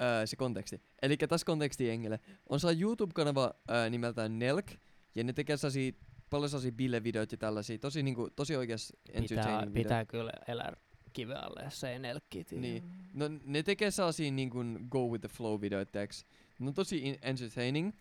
öö, 0.01 0.27
se 0.27 0.35
konteksti. 0.35 0.81
Eli 1.01 1.17
tässä 1.17 1.45
konteksti 1.45 1.87
jengille. 1.87 2.19
On 2.49 2.59
saa 2.59 2.71
YouTube-kanava 2.71 3.53
öö, 3.71 3.89
nimeltään 3.89 4.39
Nelk, 4.39 4.71
ja 5.15 5.23
ne 5.23 5.33
tekee 5.33 5.57
sellaisia, 5.57 5.91
paljon 6.29 6.49
sellaisia 6.49 6.71
bilevideoita 6.71 7.33
ja 7.33 7.37
tällaisia, 7.37 7.77
tosi, 7.77 8.03
niinku, 8.03 8.29
tosi 8.35 8.55
oikeas 8.55 8.93
Pitää, 9.03 9.21
entertaining 9.21 9.73
video. 9.73 9.83
pitää 9.83 10.05
kyllä 10.05 10.31
elää 10.47 10.73
alle, 11.21 11.63
jos 11.63 11.83
ei 11.83 11.99
nelkkiä 11.99 12.43
tiedä. 12.43 12.61
Niin. 12.61 12.83
No 13.13 13.25
ne 13.45 13.63
tekee 13.63 13.91
sellaisia 13.91 14.31
niinku 14.31 14.59
go 14.89 15.07
with 15.07 15.21
the 15.21 15.27
flow 15.37 15.61
videoita, 15.61 15.91
teeks. 15.91 16.25
Ne 16.59 16.67
on 16.67 16.73
tosi 16.73 16.97
in- 16.97 17.19
entertaining. 17.21 17.93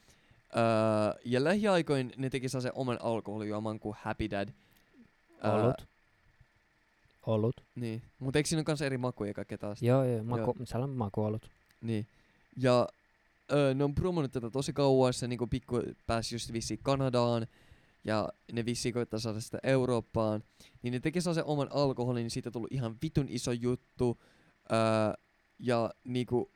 Öö, 0.56 1.20
ja 1.24 1.44
lähiaikoin 1.44 2.12
ne 2.16 2.30
teki 2.30 2.48
sellaisen 2.48 2.72
oman 2.74 2.98
alkoholijuoman 3.02 3.78
kuin 3.80 3.96
Happy 4.00 4.30
Dad. 4.30 4.48
Öö, 5.44 5.52
Olut. 5.52 5.86
Olut. 7.26 7.56
Niin. 7.74 8.02
Mutta 8.18 8.38
eikö 8.38 8.48
siinä 8.48 8.58
ole 8.58 8.64
kans 8.64 8.82
eri 8.82 8.98
makuja 8.98 9.30
ja 9.30 9.34
kaikkea 9.34 9.58
taas? 9.58 9.82
Joo, 9.82 10.04
joo, 10.04 10.24
maku, 10.24 10.54
siellä 10.64 10.84
on 10.84 10.90
makuolut. 10.90 11.50
Niin. 11.80 12.06
Ja 12.56 12.88
öö, 13.52 13.74
ne 13.74 13.84
on 13.84 13.94
promonut 13.94 14.32
tätä 14.32 14.50
tosi 14.50 14.72
kauan, 14.72 15.12
se 15.12 15.28
niinku 15.28 15.46
pikku 15.46 15.82
pääsi 16.06 16.34
just 16.34 16.52
vissiin 16.52 16.80
Kanadaan. 16.82 17.46
Ja 18.04 18.28
ne 18.52 18.64
vissiin 18.64 18.92
koittaa 18.94 19.20
saada 19.20 19.40
sitä 19.40 19.58
Eurooppaan. 19.62 20.42
Niin 20.82 20.92
ne 20.92 21.00
teki 21.00 21.20
sellaisen 21.20 21.44
oman 21.44 21.68
alkoholin, 21.70 22.22
niin 22.22 22.30
siitä 22.30 22.50
tullut 22.50 22.72
ihan 22.72 22.96
vitun 23.02 23.26
iso 23.28 23.52
juttu. 23.52 24.22
Öö, 24.72 24.78
ja 25.58 25.90
niinku, 26.04 26.52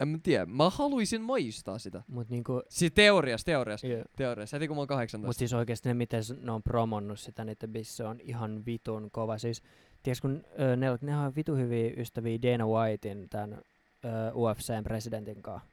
en 0.00 0.08
mä 0.08 0.18
tiedä, 0.22 0.46
mä 0.46 0.70
haluaisin 0.70 1.22
maistaa 1.22 1.78
sitä. 1.78 2.02
Mut 2.08 2.28
niinku, 2.28 2.62
Siis 2.68 2.92
teoriassa, 2.94 3.44
teoriassa, 3.44 3.86
joo. 3.86 4.04
teoriassa. 4.16 4.56
Heti 4.56 4.68
kun 4.68 4.76
mä 4.76 4.80
oon 4.80 4.86
18. 4.88 5.26
Mut 5.26 5.36
siis 5.36 5.52
oikeesti 5.52 5.88
ne, 5.88 5.94
miten 5.94 6.22
ne 6.40 6.52
on 6.52 6.62
promonnut 6.62 7.20
sitä, 7.20 7.44
niiden 7.44 7.72
bisse 7.72 8.04
on 8.04 8.20
ihan 8.20 8.66
vitun 8.66 9.10
kova. 9.10 9.38
Siis, 9.38 9.62
tiiäks 10.02 10.20
kun 10.20 10.44
ö, 10.60 10.76
ne, 10.76 10.86
ne 11.00 11.16
on 11.16 11.34
vitu 11.34 11.54
hyviä 11.56 11.92
ystäviä 11.96 12.38
Dana 12.42 12.66
Whitein, 12.66 13.28
tän 13.30 13.52
ö, 13.52 14.32
UFCn 14.34 14.84
presidentin 14.84 15.42
kanssa. 15.42 15.68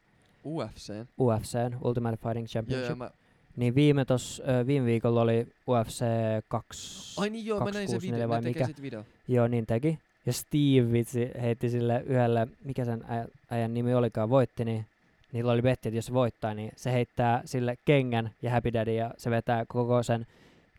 UFC. 0.46 0.94
UFCn, 1.20 1.78
Ultimate 1.82 2.18
Fighting 2.18 2.44
Joo, 2.46 2.52
Championship. 2.52 2.90
joo, 2.90 2.96
mä... 2.96 3.12
Niin 3.60 3.76
viime, 3.76 4.06
tos, 4.06 4.42
viime 4.68 4.86
viikolla 4.86 5.22
oli 5.22 5.48
UFC 5.68 6.04
2. 6.48 7.22
Ai 7.22 7.30
niin 7.30 7.46
joo, 7.46 7.60
mä 7.60 7.72
näin 7.72 7.88
se 7.88 7.96
264 7.96 8.18
video, 8.18 8.30
vai 8.30 8.42
mikä? 8.42 8.82
video. 8.82 9.06
Joo, 9.28 9.48
niin 9.48 9.66
teki. 9.66 10.00
Ja 10.26 10.34
Steve 10.34 10.92
vitsi 10.92 11.32
heitti 11.42 11.70
sille 11.70 12.04
yhdelle, 12.06 12.48
mikä 12.64 12.86
sen 12.86 13.06
äijän 13.50 13.74
nimi 13.74 13.94
olikaan, 13.94 14.30
voitti, 14.30 14.66
niin 14.66 14.86
niillä 15.32 15.52
oli 15.52 15.62
betti, 15.62 15.90
että 15.90 15.98
jos 15.98 16.06
se 16.06 16.14
voittaa, 16.14 16.54
niin 16.54 16.72
se 16.76 16.92
heittää 16.92 17.42
sille 17.46 17.78
kengän 17.86 18.32
ja 18.42 18.52
Happy 18.52 18.74
Daddy 18.74 18.94
ja 18.94 19.14
se 19.18 19.30
vetää 19.30 19.66
koko 19.68 20.04
sen 20.04 20.28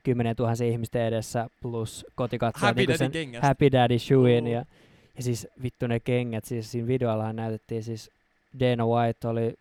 10 0.02 0.36
000 0.38 0.52
ihmisten 0.64 1.02
edessä 1.02 1.50
plus 1.62 2.06
kotikatsojat 2.14 2.76
Happy 2.76 2.86
Daddy 2.86 2.98
sen 2.98 3.10
kengästä. 3.10 3.46
Happy 3.46 3.72
Daddy 3.72 3.98
shoein. 3.98 4.46
Ja, 4.46 4.64
ja 5.16 5.22
siis 5.22 5.48
vittu 5.62 5.86
ne 5.86 6.00
kengät, 6.00 6.44
siis 6.44 6.72
siinä 6.72 6.88
videollahan 6.88 7.36
näytettiin 7.36 7.82
siis 7.82 8.10
Dana 8.60 8.86
White 8.86 9.28
oli 9.28 9.54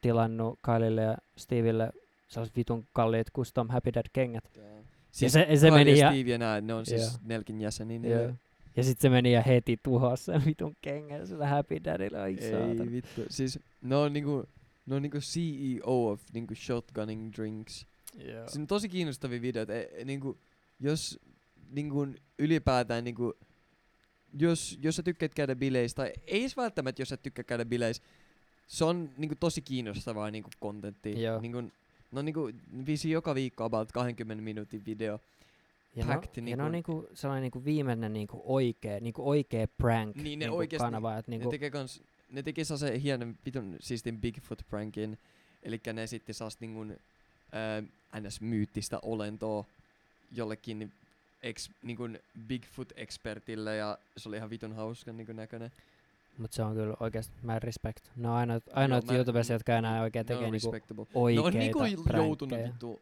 tilannut 0.00 0.58
Kylelle 0.64 1.02
ja 1.02 1.16
Stevelle 1.36 1.90
sellaiset 2.30 2.56
vitun 2.56 2.86
kalliit 2.92 3.30
custom 3.32 3.68
Happy 3.68 3.92
Dad 3.94 4.06
kengät. 4.12 4.44
Siis 5.10 5.32
se- 5.32 5.46
se 5.56 5.66
Kyle 5.66 5.78
meni 5.78 5.98
ja- 5.98 6.10
Steve 6.12 6.30
ja 6.30 6.38
nää, 6.38 6.60
ne 6.60 6.74
on 6.74 6.86
siis 6.86 7.00
Joo. 7.02 7.10
Nelkin 7.22 7.58
niin 7.84 8.04
Joo. 8.04 8.26
ne- 8.26 8.38
Ja 8.76 8.84
sitten 8.84 9.02
se 9.02 9.08
meni 9.08 9.32
ja 9.32 9.42
heti 9.42 9.76
tuhosi 9.82 10.24
sen 10.24 10.42
vitun 10.46 10.76
kengän 10.80 11.26
sillä 11.26 11.46
Happy 11.46 11.84
Daddylla. 11.84 12.22
Ai 12.22 12.36
Ei 12.40 12.50
saatana. 12.50 12.90
vittu. 12.92 13.20
Siis 13.30 13.58
ne 13.82 13.96
on 13.96 14.12
niinku, 14.12 14.44
ne 14.86 14.94
on 14.94 15.02
niinku 15.02 15.18
CEO 15.18 16.08
of 16.10 16.20
niinku 16.32 16.54
shotgunning 16.54 17.32
drinks. 17.36 17.86
Joo. 18.18 18.48
Siinä 18.48 18.62
on 18.62 18.66
tosi 18.66 18.88
kiinnostavia 18.88 19.40
videoita. 19.42 19.74
E, 19.74 19.88
e, 19.92 20.04
niinku, 20.04 20.38
jos 20.80 21.18
niinku 21.70 22.06
ylipäätään 22.38 23.04
niinku, 23.04 23.34
jos, 24.40 24.78
jos 24.82 24.96
sä 24.96 25.02
tykkäät 25.02 25.34
käydä 25.34 25.54
bileissä, 25.56 25.94
tai 25.96 26.12
ei 26.26 26.40
edes 26.40 26.56
välttämättä 26.56 27.02
jos 27.02 27.08
sä 27.08 27.16
tykkää 27.16 27.44
käydä 27.44 27.64
bileissä, 27.64 28.02
se 28.66 28.84
on 28.84 29.10
niinku 29.16 29.34
tosi 29.40 29.62
kiinnostavaa 29.62 30.30
niinku 30.30 30.50
kontenttia. 30.60 31.20
Joo. 31.20 31.40
Niinku, 31.40 31.62
no 32.12 32.22
niinku 32.22 32.50
viisi 32.86 33.10
joka 33.10 33.34
viikko 33.34 33.64
about 33.64 33.92
20 33.92 34.44
minuutin 34.44 34.84
video. 34.86 35.20
Ja, 35.96 36.04
no, 36.04 36.12
packed 36.12 36.48
ja 36.48 36.56
ne 36.56 36.62
on 36.62 36.72
niinku- 36.72 36.92
niinku 37.00 37.14
sellainen 37.14 37.42
niinku 37.42 37.64
viimeinen 37.64 38.12
niinku 38.12 38.42
oikee, 38.44 39.00
niinku 39.00 39.28
oikee 39.28 39.66
prank 39.66 40.16
Niin, 40.16 40.38
ne 40.38 40.44
niinku 40.46 40.56
oikeesti- 40.56 40.84
kanava. 40.84 41.16
Et 41.18 41.28
Ne 41.28 41.36
niinku, 41.36 41.50
tekee 41.50 41.70
kans, 41.70 42.02
ne 42.30 42.42
teki 42.42 42.64
sellaisen 42.64 43.00
hienon 43.00 43.36
vitun 43.46 43.76
siistin 43.80 44.18
Bigfoot 44.20 44.62
prankin. 44.70 45.18
Eli 45.62 45.80
ne 45.92 46.02
esitti 46.02 46.32
sellaista 46.32 46.64
niinkun 46.64 46.96
ää, 47.52 47.82
ns. 48.20 48.40
myyttistä 48.40 48.98
olentoa 49.02 49.64
jollekin 50.32 50.92
ex, 51.42 51.70
niinkun 51.82 52.18
Bigfoot-expertille 52.48 53.70
ja 53.78 53.98
se 54.16 54.28
oli 54.28 54.36
ihan 54.36 54.50
vitun 54.50 54.72
hauskan 54.72 55.16
niinkun 55.16 55.36
näköinen. 55.36 55.72
Mut 56.40 56.52
se 56.52 56.62
on 56.62 56.74
kyllä 56.74 56.96
oikeesti, 57.00 57.34
mä 57.42 57.58
respect. 57.58 58.04
Ne 58.16 58.28
on 58.28 58.34
ainoat, 58.34 58.62
ainoat 58.72 59.06
mä- 59.06 59.12
YouTubessa, 59.14 59.52
jotka 59.52 59.76
enää 59.76 60.02
oikein 60.02 60.26
tekee 60.26 60.50
niinku 60.50 60.68
oikeita 61.14 61.58
Ne 61.58 61.74
on 61.74 61.84
niinku 61.84 62.16
joutunut 62.16 62.58
vittu, 62.64 63.00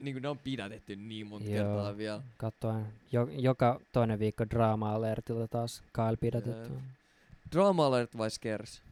niinku 0.00 0.20
ne 0.20 0.28
on 0.28 0.38
pidätetty 0.38 0.96
niin 0.96 1.26
monta 1.26 1.50
Joo. 1.50 1.64
kertaa 1.64 1.96
vielä. 1.96 2.22
Katsoin, 2.36 2.86
jo, 3.12 3.28
joka 3.32 3.80
toinen 3.92 4.18
viikko 4.18 4.44
Drama 4.50 4.92
Alertilta 4.94 5.48
taas 5.48 5.82
Kyle 5.92 6.16
pidätetty. 6.20 6.72
Jep. 6.72 6.82
Drama 7.52 7.86
alert 7.86 8.18
vai 8.18 8.30
scares? 8.30 8.82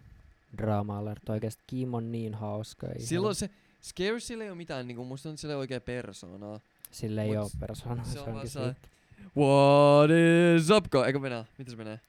Drama 0.58 0.98
Alert, 0.98 1.28
oikeesti 1.28 1.62
Kim 1.66 1.94
on 1.94 2.12
niin 2.12 2.34
hauska. 2.34 2.86
Silloin 2.98 3.34
se, 3.34 3.50
scares 3.82 4.26
sillä 4.26 4.44
ei 4.44 4.50
oo 4.50 4.56
mitään, 4.56 4.88
niinku 4.88 5.04
musta 5.04 5.28
on 5.28 5.38
sille 5.38 5.56
oikea 5.56 5.80
persoonaa. 5.80 6.60
Sille 6.90 7.22
ei 7.22 7.28
Mut 7.28 7.36
oo 7.38 7.50
persoona, 7.60 8.04
se 8.04 8.12
se, 8.12 8.20
on 8.20 8.28
onkin 8.34 8.50
se- 8.50 8.76
What 9.36 10.10
is 10.56 10.70
up, 10.70 10.84
go? 10.90 11.04
Eikö 11.04 11.18
mennä? 11.18 11.44
Miten 11.58 11.70
se 11.70 11.76
menee? 11.76 12.00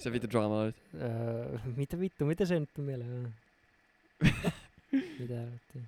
Se 0.00 0.10
vittu 0.12 0.26
drama 0.30 0.60
alert. 0.60 0.76
Öö, 0.94 1.58
mitä 1.76 2.00
vittu, 2.00 2.24
mitä 2.24 2.44
se 2.44 2.60
nyt 2.60 2.68
on 2.78 2.84
mieleen? 2.84 3.34
mitä 5.18 5.34
helvettiä? 5.34 5.82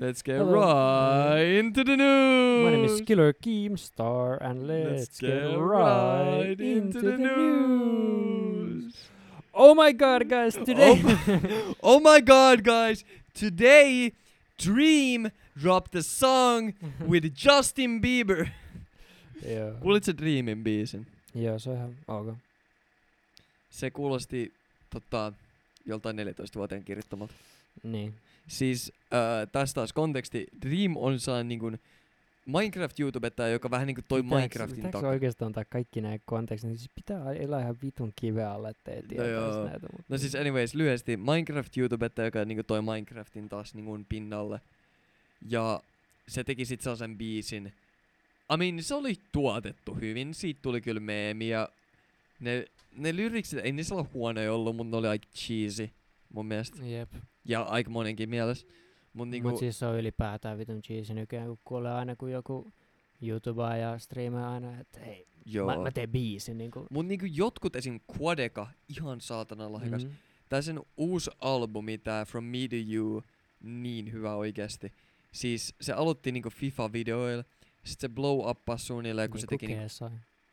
Let's 0.00 0.22
get 0.24 0.36
Hello. 0.38 0.54
right 0.54 1.58
into 1.58 1.84
the 1.84 1.96
news. 1.96 2.64
My 2.64 2.70
name 2.70 2.84
is 2.84 3.02
Killer 3.02 3.34
Keemstar 3.44 4.42
and 4.42 4.62
let's, 4.62 5.20
get, 5.20 5.42
right 5.58 6.60
into 6.60 7.00
the 7.00 7.16
news. 7.16 9.10
Oh 9.52 9.74
my 9.74 9.92
god 9.92 10.22
guys, 10.28 10.54
today 10.54 11.02
Oh 11.82 12.00
my 12.00 12.20
god, 12.22 12.64
guys! 12.64 13.04
Today, 13.34 14.12
Dream 14.58 15.30
dropped 15.56 15.94
a 15.94 16.02
song 16.02 16.74
with 17.08 17.34
Justin 17.34 18.00
Bieber. 18.00 18.48
Joo. 19.48 19.72
Kuulit 19.80 20.04
sä 20.04 20.12
Dreamin 20.18 20.64
biisin? 20.64 21.06
Joo, 21.34 21.58
se 21.58 21.70
on 21.70 21.76
ihan 21.76 21.94
ok. 22.08 22.36
Se 23.72 23.90
kuulosti 23.90 24.52
tota, 24.90 25.32
joltain 25.86 26.16
14-vuotiaan 26.16 26.84
kirjoittamalta. 26.84 27.34
Niin. 27.82 28.14
Siis 28.46 28.92
äh, 29.14 29.48
tästä 29.52 29.74
taas 29.74 29.92
konteksti. 29.92 30.46
Dream 30.62 30.96
on 30.96 31.20
sellainen 31.20 31.48
niin 31.48 31.58
kuin, 31.60 31.80
Minecraft-YouTubettaja, 32.46 33.48
joka 33.52 33.70
vähän 33.70 33.86
niinku 33.86 34.02
toi 34.08 34.20
Pitääks- 34.20 34.34
Minecraftin 34.34 34.90
takaa. 34.90 35.10
oikeastaan 35.10 35.46
antaa 35.46 35.64
kaikki 35.64 36.00
näin 36.00 36.22
kontekstin? 36.24 36.76
Siis 36.76 36.90
pitää 36.94 37.32
elää 37.32 37.60
ihan 37.60 37.76
vitun 37.82 38.12
kiveä 38.16 38.52
alle, 38.52 38.68
ettei 38.68 39.02
tietäisi 39.02 39.32
joo. 39.32 39.64
näitä. 39.64 39.86
Mutta 39.92 40.04
No 40.08 40.18
siis 40.18 40.34
anyways, 40.34 40.74
lyhyesti 40.74 41.16
Minecraft-YouTubettaja, 41.16 42.24
joka 42.24 42.44
niinku 42.44 42.62
toi 42.62 42.82
Minecraftin 42.82 43.48
taas 43.48 43.74
niinku 43.74 44.00
pinnalle. 44.08 44.60
Ja 45.48 45.80
se 46.28 46.44
teki 46.44 46.64
sit 46.64 46.80
sellaisen 46.80 47.18
biisin. 47.18 47.72
I 48.54 48.56
mean, 48.56 48.82
se 48.82 48.94
oli 48.94 49.14
tuotettu 49.32 49.94
hyvin, 49.94 50.34
siitä 50.34 50.60
tuli 50.62 50.80
kyllä 50.80 51.00
meemi 51.00 51.48
ja 51.48 51.68
ne, 52.40 52.64
ne 52.96 53.16
lyriksit, 53.16 53.58
ei 53.58 53.72
niissä 53.72 53.94
ole 53.94 54.06
huonoja 54.14 54.54
ollut, 54.54 54.76
mutta 54.76 54.90
ne 54.90 54.96
oli 54.96 55.08
aika 55.08 55.28
cheesy 55.34 55.90
mun 56.28 56.46
mielestä. 56.46 56.86
Jep. 56.86 57.12
Ja 57.44 57.62
aika 57.62 57.90
monenkin 57.90 58.30
mielestä. 58.30 58.72
Mut 59.12 59.28
niinku, 59.28 59.50
Mut 59.50 59.58
siis 59.58 59.78
se 59.78 59.86
on 59.86 59.98
ylipäätään 59.98 60.58
vitun 60.58 60.82
cheesy 60.82 61.14
nykyään, 61.14 61.46
kun 61.46 61.58
kuulee 61.64 61.92
aina 61.92 62.16
kun 62.16 62.32
joku 62.32 62.72
YouTubea 63.22 63.76
ja 63.76 63.98
striimaa 63.98 64.52
aina, 64.52 64.80
että 64.80 65.00
hei, 65.00 65.26
joo. 65.46 65.66
mä, 65.66 65.82
mä 65.82 65.90
teen 65.90 66.10
biisin 66.10 66.58
niinku. 66.58 66.86
Mut 66.90 67.06
niinku 67.06 67.26
jotkut 67.26 67.76
esim. 67.76 68.00
Quadeka, 68.20 68.66
ihan 68.88 69.20
saatana 69.20 69.72
lahjakas. 69.72 70.04
Mhm. 70.04 70.14
Tää 70.48 70.62
sen 70.62 70.80
uusi 70.96 71.30
albumi, 71.38 71.98
tää 71.98 72.24
From 72.24 72.44
Me 72.44 72.58
to 72.70 72.76
You, 72.92 73.22
niin 73.60 74.12
hyvä 74.12 74.34
oikeesti. 74.34 74.92
Siis 75.32 75.74
se 75.80 75.92
aloitti 75.92 76.32
niinku 76.32 76.50
FIFA-videoilla, 76.50 77.44
sit 77.84 78.00
se 78.00 78.08
blow 78.08 78.50
uppasi 78.50 78.86
suunnilleen, 78.86 79.30
kun 79.30 79.40
se 79.40 79.46
teki 79.46 79.66
niinku. 79.66 79.88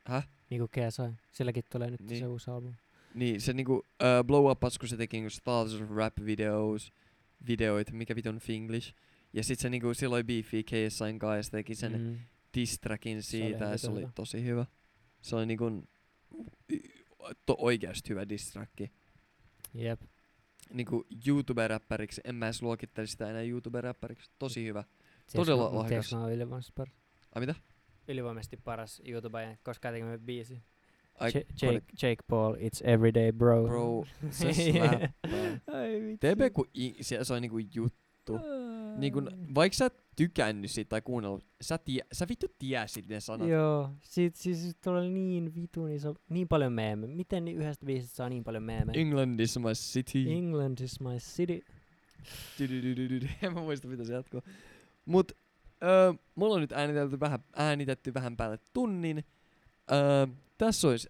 Häh? 0.09 0.27
Niinku 0.49 0.67
KSI. 0.67 1.01
Silläkin 1.31 1.63
tulee 1.71 1.89
nyt 1.91 2.01
Niin. 2.01 2.19
se 2.19 2.27
uusi 2.27 2.51
albumi. 2.51 2.75
niin 3.13 3.41
se 3.41 3.53
niinku 3.53 3.73
uh, 3.75 3.83
blow 4.25 4.51
uppasi, 4.51 4.79
kun 4.79 4.89
se 4.89 4.97
teki 4.97 5.17
niinku 5.17 5.29
Stars 5.29 5.73
of 5.73 5.89
Rap 5.95 6.13
videos, 6.25 6.93
videoita, 7.47 7.93
mikä 7.93 8.15
vitun 8.15 8.39
Finglish. 8.39 8.93
Ja 9.33 9.43
sit 9.43 9.59
se 9.59 9.69
niinku 9.69 9.93
silloin 9.93 10.27
beefi 10.27 10.63
KSIn 10.63 11.19
kanssa 11.19 11.35
ja 11.37 11.43
se 11.43 11.51
teki 11.51 11.75
sen 11.75 12.01
mm. 12.01 12.17
Diss 12.53 12.79
trackin 12.79 13.23
Se 13.23 13.29
siitä 13.29 13.65
ja 13.65 13.77
se 13.77 13.91
oli 13.91 14.07
tosi 14.15 14.43
hyvä. 14.43 14.65
Se 15.21 15.35
oli 15.35 15.45
niinku 15.45 15.83
to, 17.45 17.55
oikeasti 17.59 18.09
hyvä 18.09 18.29
diss 18.29 18.51
tracki. 18.51 18.91
Jep. 19.73 20.01
Niinku 20.73 21.05
YouTube-räppäriksi, 21.27 22.21
en 22.23 22.35
mä 22.35 22.45
edes 22.45 22.61
luokittelisi 22.61 23.11
sitä 23.11 23.29
enää 23.29 23.41
YouTube-räppäriksi. 23.43 24.29
Tosi 24.39 24.65
hyvä. 24.65 24.83
Todella 25.35 25.65
lahjakas. 25.65 25.87
tiedätkö 25.89 26.15
mä 26.15 26.21
oon 26.21 26.31
ylivoimaisesti 26.33 26.73
paras? 26.75 26.93
Ai 27.35 27.39
mitä? 27.39 27.55
Ylivoimaisesti 28.09 28.57
paras 28.57 29.01
YouTuber, 29.05 29.55
koska 29.63 29.91
tekemä 29.91 30.17
biisi. 30.17 30.61
Ai, 31.19 31.31
J- 31.35 31.65
Jake, 31.65 31.81
Jake 32.01 32.23
Paul, 32.27 32.55
it's 32.55 32.81
everyday 32.83 33.31
bro. 33.31 33.67
Bro, 33.67 34.05
se. 34.31 34.47
TP 36.19 36.53
kun 36.53 36.65
i, 36.77 36.95
se, 37.01 37.23
se 37.23 37.33
on 37.33 37.41
niinku 37.41 37.57
juttu. 37.57 38.39
Niin 38.97 39.13
kun, 39.13 39.31
vaikka 39.55 39.75
sä 39.75 39.85
et 39.85 39.93
tykännyt 40.15 40.71
siitä 40.71 40.89
tai 40.89 41.01
kuunnellut, 41.01 41.45
sä, 41.61 41.77
tie, 41.77 42.01
sä 42.11 42.25
vittu 42.29 42.47
tiesit 42.59 43.07
ne 43.07 43.19
sanat. 43.19 43.47
Joo, 43.47 43.89
sit, 44.01 44.35
siis 44.35 44.75
tuolla 44.83 44.99
oli 44.99 45.09
niin 45.09 45.55
vitun 45.55 45.91
iso, 45.91 46.15
niin 46.29 46.47
paljon 46.47 46.73
meeme. 46.73 47.07
Miten 47.07 47.45
niin 47.45 47.57
yhdestä 47.57 47.85
biisistä 47.85 48.15
saa 48.15 48.29
niin 48.29 48.43
paljon 48.43 48.63
meeme? 48.63 48.93
England 48.95 49.39
is 49.39 49.59
my 49.59 49.73
city. 49.73 50.31
England 50.31 50.79
is 50.79 50.99
my 50.99 51.17
city. 51.17 51.59
En 53.43 53.53
mä 53.53 53.61
muista 53.61 53.87
mitä 53.87 54.03
se 54.03 54.13
jatkuu. 54.13 54.41
Mut 55.05 55.31
öö, 55.83 56.13
mulla 56.35 56.55
on 56.55 56.61
nyt 56.61 56.71
äänitetty 56.71 57.19
vähän, 57.19 57.39
äänitetty 57.55 58.13
vähän 58.13 58.37
päälle 58.37 58.59
tunnin. 58.73 59.23
Öö, 59.91 60.27
tässä 60.57 60.87
olisi 60.87 61.09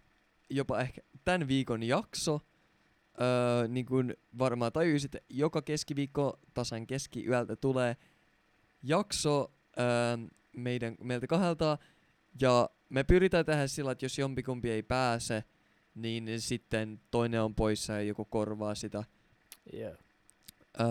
jopa 0.50 0.80
ehkä 0.80 1.02
tämän 1.26 1.48
viikon 1.48 1.84
jakso. 1.84 2.42
Öö, 3.22 3.68
niin 3.68 3.86
kuin 3.86 4.14
varmaan 4.40 4.72
tajuisit, 4.72 5.16
joka 5.30 5.62
keskiviikko 5.62 6.40
tasan 6.54 6.88
keskiyöltä 6.88 7.56
tulee 7.56 7.98
jakso 8.84 9.52
öö, 9.80 10.18
meidän, 10.58 10.96
meiltä 11.04 11.28
kahdelta. 11.28 11.78
Ja 12.42 12.70
me 12.90 13.04
pyritään 13.04 13.46
tehdä 13.46 13.68
sillä, 13.68 13.92
että 13.92 14.06
jos 14.06 14.18
jompikumpi 14.18 14.70
ei 14.70 14.84
pääse, 14.84 15.44
niin 15.96 16.42
sitten 16.42 17.02
toinen 17.12 17.42
on 17.42 17.56
poissa 17.56 17.94
ja 17.94 18.02
joku 18.02 18.26
korvaa 18.26 18.76
sitä. 18.76 19.04
Yeah. 19.74 19.98
Öö, 20.80 20.88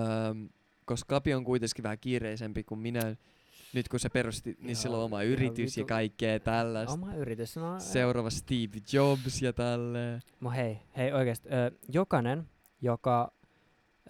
koska 0.85 1.07
Kapi 1.14 1.35
on 1.35 1.45
kuitenkin 1.45 1.83
vähän 1.83 1.99
kiireisempi 1.99 2.64
kuin 2.64 2.79
minä. 2.81 3.16
Nyt 3.74 3.88
kun 3.88 4.00
se 4.00 4.08
perusti, 4.08 4.50
niin 4.58 4.68
Joo, 4.68 4.74
sillä 4.74 4.96
on 4.96 5.04
oma 5.04 5.22
yritys 5.22 5.76
ja 5.76 5.80
vitu- 5.80 5.88
kaikkea 5.88 6.40
tällaista. 6.40 6.94
Oma 6.94 7.14
yritys. 7.14 7.56
No, 7.56 7.80
Seuraava 7.80 8.30
Steve 8.30 8.78
Jobs 8.92 9.42
ja 9.42 9.52
tälleen. 9.52 10.20
Mo 10.40 10.50
hei, 10.50 10.78
hei 10.96 11.12
oikeesti. 11.12 11.48
Ö, 11.48 11.70
jokainen, 11.88 12.48
joka, 12.80 13.32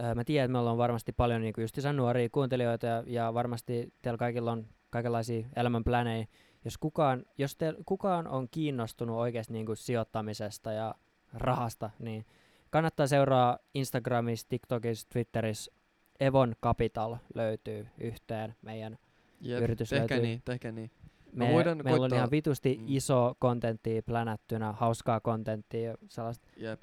ö, 0.00 0.14
mä 0.14 0.24
tiedän, 0.24 0.44
että 0.44 0.52
meillä 0.52 0.70
on 0.70 0.78
varmasti 0.78 1.12
paljon 1.12 1.40
niinku 1.40 1.60
justiinsa 1.60 1.92
nuoria 1.92 2.28
kuuntelijoita 2.28 2.86
ja, 2.86 3.02
ja 3.06 3.34
varmasti 3.34 3.92
teillä 4.02 4.18
kaikilla 4.18 4.52
on 4.52 4.66
kaikenlaisia 4.90 5.46
elämänplänejä. 5.56 6.26
Jos 6.64 6.78
kukaan, 6.78 7.24
jos 7.38 7.56
te, 7.56 7.74
kukaan 7.86 8.26
on 8.26 8.48
kiinnostunut 8.50 9.16
oikeasti 9.16 9.52
niinku 9.52 9.74
sijoittamisesta 9.74 10.72
ja 10.72 10.94
rahasta, 11.34 11.90
niin 11.98 12.26
kannattaa 12.70 13.06
seuraa 13.06 13.58
Instagramissa, 13.74 14.48
TikTokissa, 14.48 15.06
Twitterissä. 15.08 15.72
Evon 16.20 16.54
Capital 16.62 17.16
löytyy 17.34 17.86
yhteen 17.98 18.54
meidän 18.62 18.98
Jep, 19.40 19.62
Yritys 19.62 19.88
tehkää 19.88 20.16
löytyy. 20.16 20.28
niin, 20.28 20.42
tehkää 20.44 20.72
niin. 20.72 20.90
me, 21.32 21.52
voidaan 21.52 21.76
meillä 21.76 21.92
on 21.92 21.98
koittaa- 21.98 22.16
ihan 22.16 22.30
vitusti 22.30 22.76
mm. 22.80 22.84
iso 22.88 23.36
kontenttia 23.38 24.02
plänättynä, 24.02 24.72
hauskaa 24.72 25.20
kontenttia 25.20 25.80
ja 25.90 25.94
sellaista. 26.08 26.48
Jep. 26.56 26.82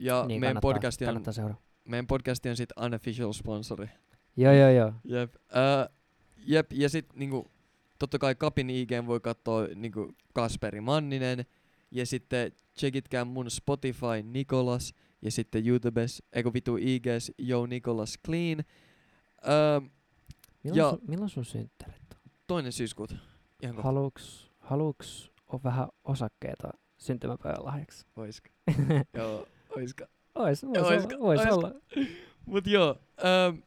Ja 0.00 0.24
niin 0.26 0.40
meidän, 0.40 0.60
podcasti 0.62 1.06
on, 1.06 1.22
meidän 1.84 2.06
podcasti 2.06 2.48
on 2.48 2.56
sit 2.56 2.70
unofficial 2.84 3.32
sponsori. 3.32 3.86
Joo, 4.36 4.52
joo, 4.52 4.70
joo. 4.70 4.92
Jep. 5.04 5.34
Uh, 5.34 5.96
jep, 6.46 6.72
ja 6.72 6.88
sit 6.88 7.06
niinku, 7.14 7.50
totta 7.98 8.18
kai 8.18 8.34
Kapin 8.34 8.70
IG 8.70 8.90
voi 9.06 9.20
katsoa 9.20 9.66
niinku 9.74 10.14
Kasperi 10.32 10.80
Manninen. 10.80 11.44
Ja 11.90 12.06
sitten 12.06 12.52
checkitkää 12.78 13.24
mun 13.24 13.50
Spotify 13.50 14.22
Nikolas. 14.22 14.94
Ja 15.22 15.30
sitten 15.30 15.66
YouTubes, 15.66 16.22
eikö 16.32 16.52
vitu 16.52 16.76
IGs, 16.80 17.32
Yo 17.38 17.66
Nikolas 17.66 18.18
Clean. 18.26 18.58
Uh, 18.58 19.88
Milloin, 20.64 20.78
Ja- 20.78 20.90
sun, 20.90 21.00
milloin 21.08 21.30
sun 21.30 21.44
synttärit 21.44 22.02
on? 22.14 22.30
toinen 22.46 22.72
syyskuuta. 22.72 23.14
Ihan. 23.62 23.82
Haluuks, 23.82 24.50
haluuks 24.58 25.32
on 25.48 25.60
vähän 25.64 25.88
osakkeita 26.04 26.70
syntymäpäivän 26.98 27.64
lahjaksi? 27.64 28.06
Oiska. 28.16 28.50
Joo, 29.18 29.46
oiska. 29.76 30.06
Ois, 30.34 30.62
vois, 30.66 30.78
Oisko- 30.78 31.14
olla, 31.14 31.18
vois 31.24 31.40
oisko? 31.40 31.54
olla. 31.54 31.72
Mut 32.46 32.66
joo, 32.66 32.98
ähm, 33.24 33.58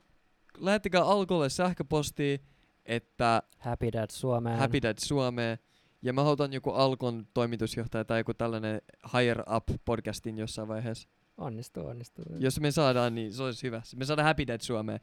lähettäkää 0.58 1.04
Alkolle 1.04 1.50
sähköpostia, 1.50 2.38
että 2.86 3.44
Happy 3.58 3.92
Dad 3.94 4.10
Suomeen. 4.12 4.60
Happy 4.60 4.82
Dad 4.82 4.96
Suomeen. 5.00 5.58
Ja 6.02 6.14
mä 6.14 6.22
otan 6.22 6.54
joku 6.54 6.70
Alkon 6.72 7.28
toimitusjohtaja 7.34 8.06
tai 8.06 8.20
joku 8.20 8.34
tällainen 8.34 8.82
Higher 9.14 9.44
Up 9.56 9.64
podcastin 9.86 10.38
jossain 10.38 10.68
vaiheessa. 10.68 11.10
Onnistuu, 11.38 11.86
onnistuu. 11.88 12.26
Jos 12.40 12.60
me 12.60 12.72
saadaan, 12.72 13.16
niin 13.16 13.34
se 13.34 13.44
olisi 13.44 13.64
hyvä. 13.68 13.82
Me 13.96 14.06
saadaan 14.06 14.26
Happy 14.26 14.48
Dad 14.48 14.62
Suomeen. 14.62 15.00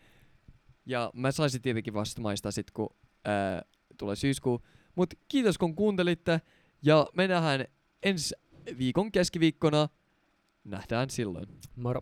Ja 0.87 1.11
mä 1.15 1.33
saisin 1.33 1.63
tietenkin 1.63 1.95
vasta 1.95 2.23
maistaa 2.23 2.53
sit, 2.53 2.71
kun 2.71 2.97
ää, 3.25 3.63
tulee 3.99 4.17
syyskuu. 4.17 4.61
Mut 4.95 5.15
kiitos 5.29 5.59
kun 5.59 5.75
kuuntelitte. 5.75 6.41
Ja 6.83 7.07
me 7.15 7.29
nähdään 7.29 7.65
ensi 8.03 8.35
viikon 8.79 9.13
keskiviikkona. 9.13 9.89
Nähdään 10.65 11.11
silloin. 11.11 11.47
Moro. 11.77 12.01